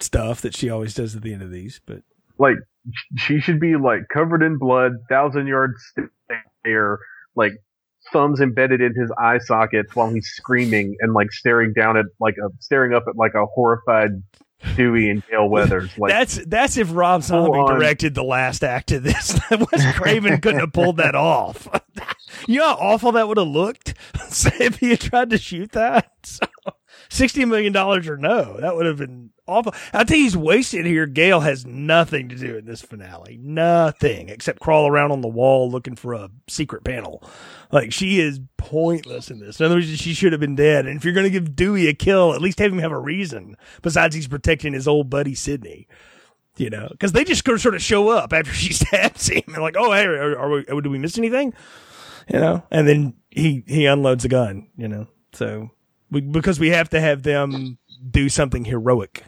[0.00, 1.80] stuff that she always does at the end of these.
[1.86, 2.02] But
[2.38, 2.56] like,
[3.16, 5.74] she should be like covered in blood, thousand yard
[6.62, 6.98] stare,
[7.34, 7.52] like
[8.12, 12.36] thumbs embedded in his eye sockets while he's screaming and like staring down at like
[12.38, 14.22] a staring up at like a horrified
[14.74, 15.96] Dewey and Gale Weathers.
[15.98, 19.38] Like that's that's if Rob Zombie directed the last act of this.
[19.50, 21.68] Wes Craven couldn't have pulled that off.
[22.48, 23.94] you know how awful that would have looked
[24.60, 26.10] if he had tried to shoot that.
[26.22, 26.46] So,
[27.08, 29.74] Sixty million dollars or no, that would have been awful.
[29.92, 31.06] I think he's wasted here.
[31.06, 33.38] Gale has nothing to do in this finale.
[33.40, 37.22] Nothing except crawl around on the wall looking for a secret panel.
[37.72, 39.60] Like she is pointless in this.
[39.60, 40.86] In other words, she should have been dead.
[40.86, 42.98] And if you're going to give Dewey a kill, at least have him have a
[42.98, 45.88] reason besides he's protecting his old buddy Sidney.
[46.56, 49.76] You know, because they just sort of show up after she stabs him and like,
[49.76, 50.80] oh hey, are, are we?
[50.80, 51.52] Do we miss anything?
[52.28, 54.68] You know, and then he he unloads a gun.
[54.76, 55.70] You know, so
[56.10, 57.78] we, because we have to have them
[58.10, 59.24] do something heroic.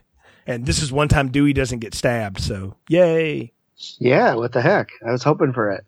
[0.46, 3.52] And this is one time Dewey doesn't get stabbed, so yay.
[3.98, 4.88] Yeah, what the heck?
[5.06, 5.84] I was hoping for it.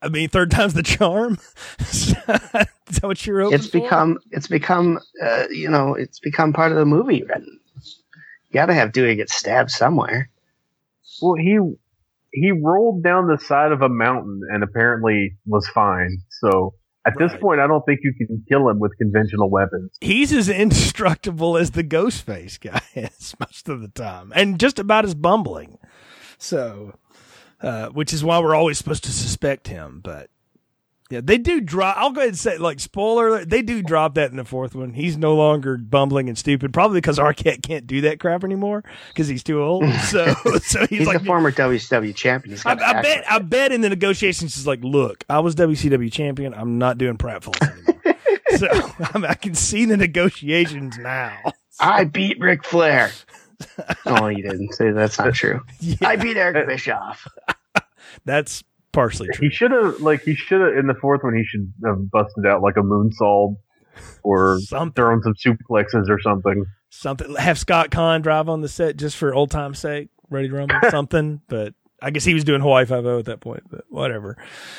[0.00, 1.38] I mean, third time's the charm.
[1.80, 2.68] is that
[3.02, 4.20] what you're hoping It's become, for?
[4.30, 7.16] it's become, uh, you know, it's become part of the movie.
[7.16, 10.30] You got to have Dewey get stabbed somewhere.
[11.20, 11.58] Well, he
[12.32, 16.18] he rolled down the side of a mountain and apparently was fine.
[16.40, 16.74] So
[17.06, 17.28] at right.
[17.28, 19.96] this point, I don't think you can kill him with conventional weapons.
[20.00, 25.04] He's as indestructible as the Ghostface guy is most of the time, and just about
[25.04, 25.78] as bumbling.
[26.38, 26.94] So,
[27.60, 30.00] uh, which is why we're always supposed to suspect him.
[30.02, 30.30] But
[31.10, 31.96] yeah, they do drop.
[31.96, 34.92] I'll go ahead and say, like, spoiler, they do drop that in the fourth one.
[34.92, 39.26] He's no longer bumbling and stupid, probably because Arquette can't do that crap anymore because
[39.26, 39.84] he's too old.
[40.08, 40.32] So,
[40.62, 42.58] so he's, he's like a former WCW champion.
[42.64, 43.30] I, I bet.
[43.30, 46.54] I bet in the negotiations, he's like, "Look, I was WCW champion.
[46.54, 48.16] I'm not doing pratfalls anymore."
[48.56, 48.68] so
[49.14, 51.36] I, mean, I can see the negotiations now.
[51.80, 53.10] I beat Ric Flair.
[54.06, 55.60] oh, you didn't say that's not true.
[55.80, 55.96] Yeah.
[56.02, 57.26] I beat Eric Bischoff.
[58.24, 58.62] that's
[58.92, 59.48] partially true.
[59.48, 62.46] He should have like he should have in the fourth one he should have busted
[62.46, 63.56] out like a moonsault
[64.22, 64.94] or something.
[64.94, 66.64] thrown some suplexes or something.
[66.90, 70.54] Something have Scott Caan drive on the set just for old time's sake, ready to
[70.54, 73.84] rumble something, but I guess he was doing Hawaii Five O at that point, but
[73.88, 74.36] whatever.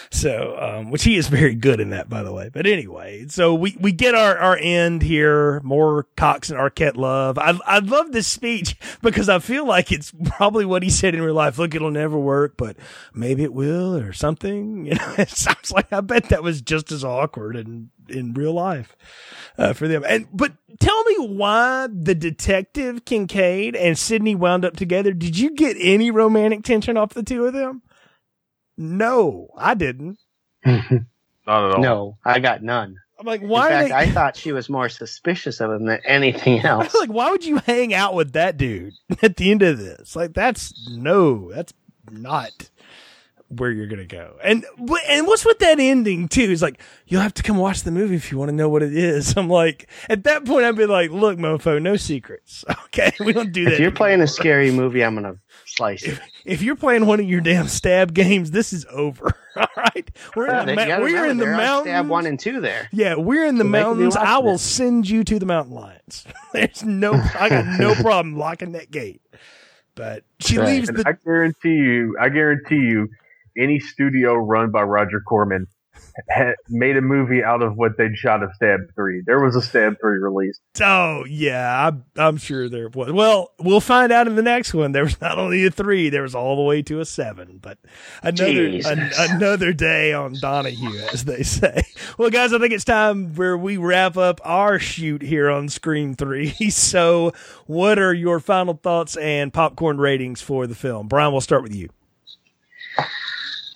[0.09, 2.49] So, um, which he is very good in that, by the way.
[2.51, 5.59] But anyway, so we, we get our, our end here.
[5.61, 7.37] More Cox and Arquette love.
[7.37, 11.21] I, I love this speech because I feel like it's probably what he said in
[11.21, 11.57] real life.
[11.57, 12.77] Look, it'll never work, but
[13.13, 14.59] maybe it will or something.
[14.89, 18.53] You know, it sounds like I bet that was just as awkward in, in real
[18.53, 18.95] life,
[19.57, 20.03] uh, for them.
[20.07, 25.13] And, but tell me why the detective Kincaid and Sidney wound up together.
[25.13, 27.81] Did you get any romantic tension off the two of them?
[28.77, 30.19] No, I didn't.
[30.65, 30.99] Not
[31.47, 31.81] at all.
[31.81, 32.97] No, I got none.
[33.19, 33.65] I'm like, why?
[33.65, 33.95] In fact, they...
[33.95, 36.95] I thought she was more suspicious of him than anything else.
[36.95, 40.15] like, why would you hang out with that dude at the end of this?
[40.15, 41.73] Like, that's no, that's
[42.09, 42.69] not
[43.49, 44.35] where you're gonna go.
[44.43, 44.65] And
[45.07, 46.41] and what's with that ending too?
[46.41, 48.83] Is like you'll have to come watch the movie if you want to know what
[48.83, 49.33] it is.
[49.37, 52.63] I'm like, at that point, I'd be like, look, mofo, no secrets.
[52.89, 53.73] Okay, we don't do that.
[53.73, 55.35] If you're playing a scary movie, I'm gonna
[55.65, 59.31] slice if, if, you're playing one of your damn stab games, this is over.
[59.55, 61.93] All right, we're in the, ma- we're in the mountains.
[61.93, 62.89] Stab one and two there.
[62.91, 64.15] Yeah, we're in the so mountains.
[64.15, 66.25] I will send you to the mountain lions.
[66.51, 69.21] There's no, I got no problem locking that gate.
[69.99, 70.67] But she right.
[70.67, 70.87] leaves.
[70.87, 73.09] The, I guarantee you, I guarantee you,
[73.59, 75.67] any studio run by Roger Corman
[76.27, 79.21] had made a movie out of what they'd shot of Stab Three.
[79.25, 80.59] There was a Stab Three released.
[80.81, 83.11] Oh yeah, I'm, I'm sure there was.
[83.11, 84.91] Well, we'll find out in the next one.
[84.91, 87.59] There was not only a three, there was all the way to a seven.
[87.61, 87.77] But
[88.23, 91.83] another an, another day on Donahue, as they say.
[92.17, 96.15] Well, guys, I think it's time where we wrap up our shoot here on Screen
[96.15, 96.55] Three.
[96.79, 97.33] So,
[97.65, 101.07] what are your final thoughts and popcorn ratings for the film?
[101.07, 101.89] Brian, we'll start with you.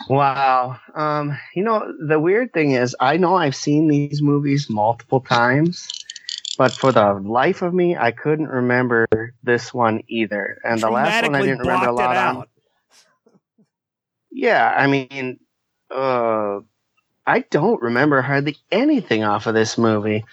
[0.10, 0.80] Wow.
[0.94, 5.90] Um, you know, the weird thing is, I know I've seen these movies multiple times,
[6.58, 9.08] but for the life of me, I couldn't remember
[9.44, 10.60] this one either.
[10.64, 12.46] And the last one I didn't remember a lot on.
[14.32, 15.40] Yeah, I mean,
[15.92, 16.62] Uh,
[17.26, 20.26] I don't remember hardly anything off of this movie.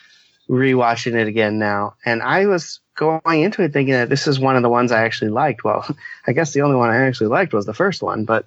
[0.48, 4.56] Rewatching it again now, and I was going into it thinking that this is one
[4.56, 5.62] of the ones I actually liked.
[5.62, 5.86] Well,
[6.26, 8.46] I guess the only one I actually liked was the first one, but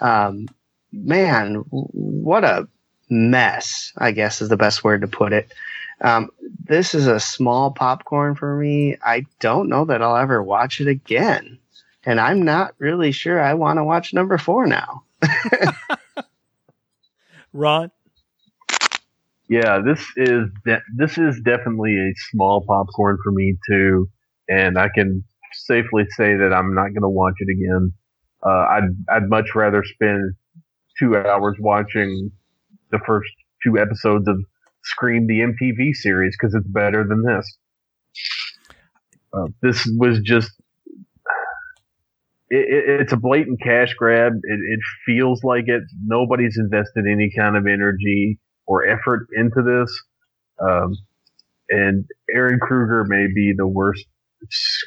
[0.00, 0.48] um,
[0.92, 2.68] man, what a
[3.10, 3.92] mess!
[3.98, 5.52] I guess is the best word to put it.
[6.00, 6.30] Um,
[6.64, 8.96] this is a small popcorn for me.
[9.02, 11.58] I don't know that I'll ever watch it again.
[12.04, 15.02] And I'm not really sure I want to watch number four now.
[17.52, 17.90] Ron?
[19.48, 24.08] Yeah, this is de- this is definitely a small popcorn for me too,
[24.48, 25.24] and I can
[25.54, 27.92] safely say that I'm not going to watch it again.
[28.44, 30.34] Uh, I'd I'd much rather spend
[30.98, 32.30] two hours watching
[32.90, 33.30] the first
[33.62, 34.36] two episodes of
[34.84, 37.58] Scream the MTV series because it's better than this.
[39.32, 40.50] Uh, this was just
[42.50, 44.32] it, it, it's a blatant cash grab.
[44.42, 45.82] It, it, feels like it.
[46.04, 50.02] Nobody's invested any kind of energy or effort into this.
[50.60, 50.96] Um,
[51.68, 54.06] and Ehren Kruger may be the worst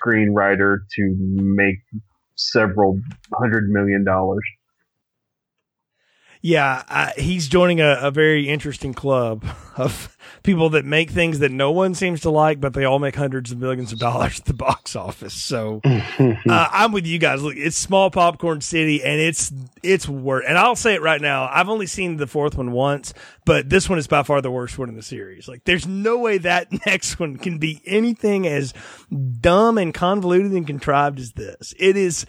[0.03, 1.77] screenwriter to make
[2.35, 2.99] several
[3.33, 4.43] hundred million dollars.
[6.43, 9.45] Yeah, uh, he's joining a, a, very interesting club
[9.77, 13.15] of people that make things that no one seems to like, but they all make
[13.15, 15.35] hundreds of millions of dollars at the box office.
[15.35, 17.43] So uh, I'm with you guys.
[17.43, 19.53] Look, it's small popcorn city, and it's
[19.83, 20.45] it's worth.
[20.47, 21.47] And I'll say it right now.
[21.51, 23.13] I've only seen the fourth one once,
[23.45, 25.47] but this one is by far the worst one in the series.
[25.47, 28.73] Like, there's no way that next one can be anything as
[29.39, 31.75] dumb and convoluted and contrived as this.
[31.77, 32.25] It is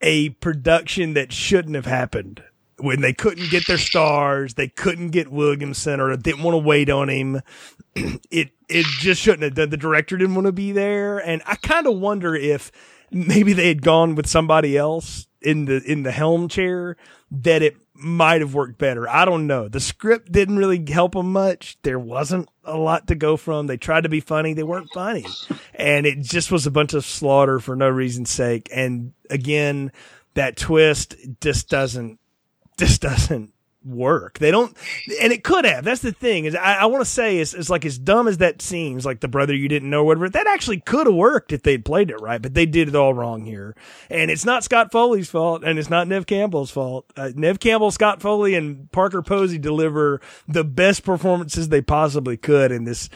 [0.00, 2.40] a production that shouldn't have happened
[2.78, 6.90] when they couldn't get their stars, they couldn't get Williamson or didn't want to wait
[6.90, 7.40] on him.
[7.94, 9.70] it it just shouldn't have done.
[9.70, 12.70] The director didn't want to be there, and I kind of wonder if
[13.10, 16.96] maybe they had gone with somebody else in the in the helm chair
[17.30, 19.08] that it might have worked better.
[19.08, 19.68] I don't know.
[19.68, 21.78] The script didn't really help them much.
[21.82, 23.66] There wasn't a lot to go from.
[23.66, 24.54] They tried to be funny.
[24.54, 25.26] They weren't funny.
[25.74, 28.68] And it just was a bunch of slaughter for no reason's sake.
[28.72, 29.90] And again,
[30.34, 32.20] that twist just doesn't
[32.78, 33.52] this doesn't
[33.84, 34.38] work.
[34.38, 34.76] They don't,
[35.20, 35.84] and it could have.
[35.84, 38.38] That's the thing is I, I want to say is, is like as dumb as
[38.38, 40.28] that seems, like the brother you didn't know, whatever.
[40.28, 43.14] That actually could have worked if they'd played it right, but they did it all
[43.14, 43.76] wrong here.
[44.10, 47.06] And it's not Scott Foley's fault, and it's not Neve Campbell's fault.
[47.16, 52.72] Uh, Neve Campbell, Scott Foley, and Parker Posey deliver the best performances they possibly could
[52.72, 53.08] in this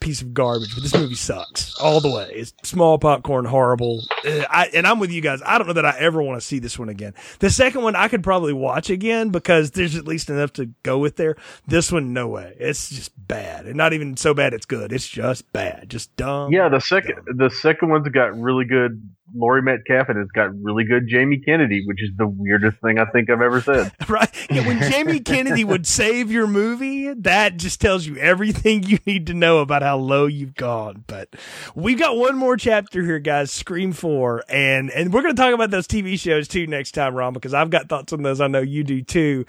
[0.00, 0.74] piece of garbage.
[0.74, 2.30] But this movie sucks all the way.
[2.34, 4.02] It's small popcorn, horrible.
[4.26, 5.40] Uh, I, and I'm with you guys.
[5.44, 7.14] I don't know that I ever want to see this one again.
[7.38, 10.98] The second one I could probably watch again because there's at least enough to go
[10.98, 11.36] with there.
[11.66, 12.54] This one, no way.
[12.58, 14.92] It's just bad, and not even so bad it's good.
[14.92, 16.52] It's just bad, just dumb.
[16.52, 17.36] Yeah, the second dumb.
[17.36, 21.82] the second one's got really good Laurie Metcalf, and it's got really good Jamie Kennedy,
[21.86, 23.92] which is the weirdest thing I think I've ever said.
[24.08, 24.28] right?
[24.50, 29.26] Yeah, when Jamie Kennedy would save your movie, that just tells you everything you need
[29.28, 31.04] to know about how low you've gone.
[31.06, 31.28] But
[31.74, 33.50] we've got one more chapter here, guys.
[33.52, 37.14] Scream Four, and and we're going to talk about those TV shows too next time,
[37.14, 38.40] Ron, because I've got thoughts on those.
[38.40, 39.46] I know you do too.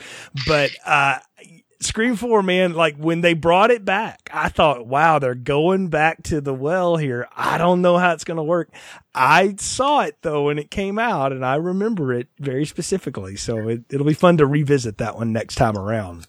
[0.48, 1.18] But uh,
[1.84, 6.24] Scream 4, man, like when they brought it back, I thought, wow, they're going back
[6.24, 7.28] to the well here.
[7.36, 8.70] I don't know how it's going to work.
[9.14, 13.36] I saw it though when it came out and I remember it very specifically.
[13.36, 16.28] So it, it'll be fun to revisit that one next time around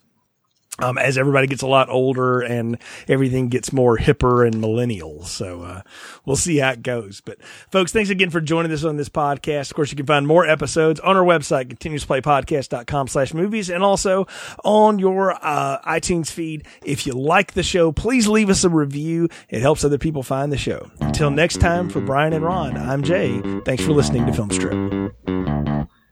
[0.81, 2.79] um, as everybody gets a lot older and
[3.09, 5.25] everything gets more hipper and millennial.
[5.25, 5.83] So, uh,
[6.25, 7.21] we'll see how it goes.
[7.21, 9.71] But folks, thanks again for joining us on this podcast.
[9.71, 14.27] Of course, you can find more episodes on our website, continuousplaypodcast.com slash movies and also
[14.65, 16.67] on your, uh, iTunes feed.
[16.85, 19.29] If you like the show, please leave us a review.
[19.49, 20.91] It helps other people find the show.
[21.01, 23.41] Until next time for Brian and Ron, I'm Jay.
[23.65, 26.04] Thanks for listening to Filmstrip.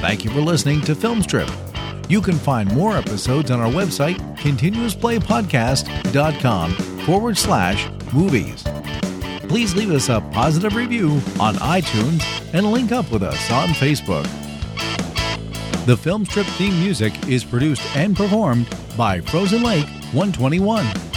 [0.00, 1.50] Thank you for listening to Filmstrip.
[2.08, 6.72] You can find more episodes on our website, continuousplaypodcast.com
[7.04, 8.62] forward slash movies.
[9.48, 12.22] Please leave us a positive review on iTunes
[12.54, 14.22] and link up with us on Facebook.
[15.86, 21.07] The Filmstrip theme music is produced and performed by Frozen Lake 121.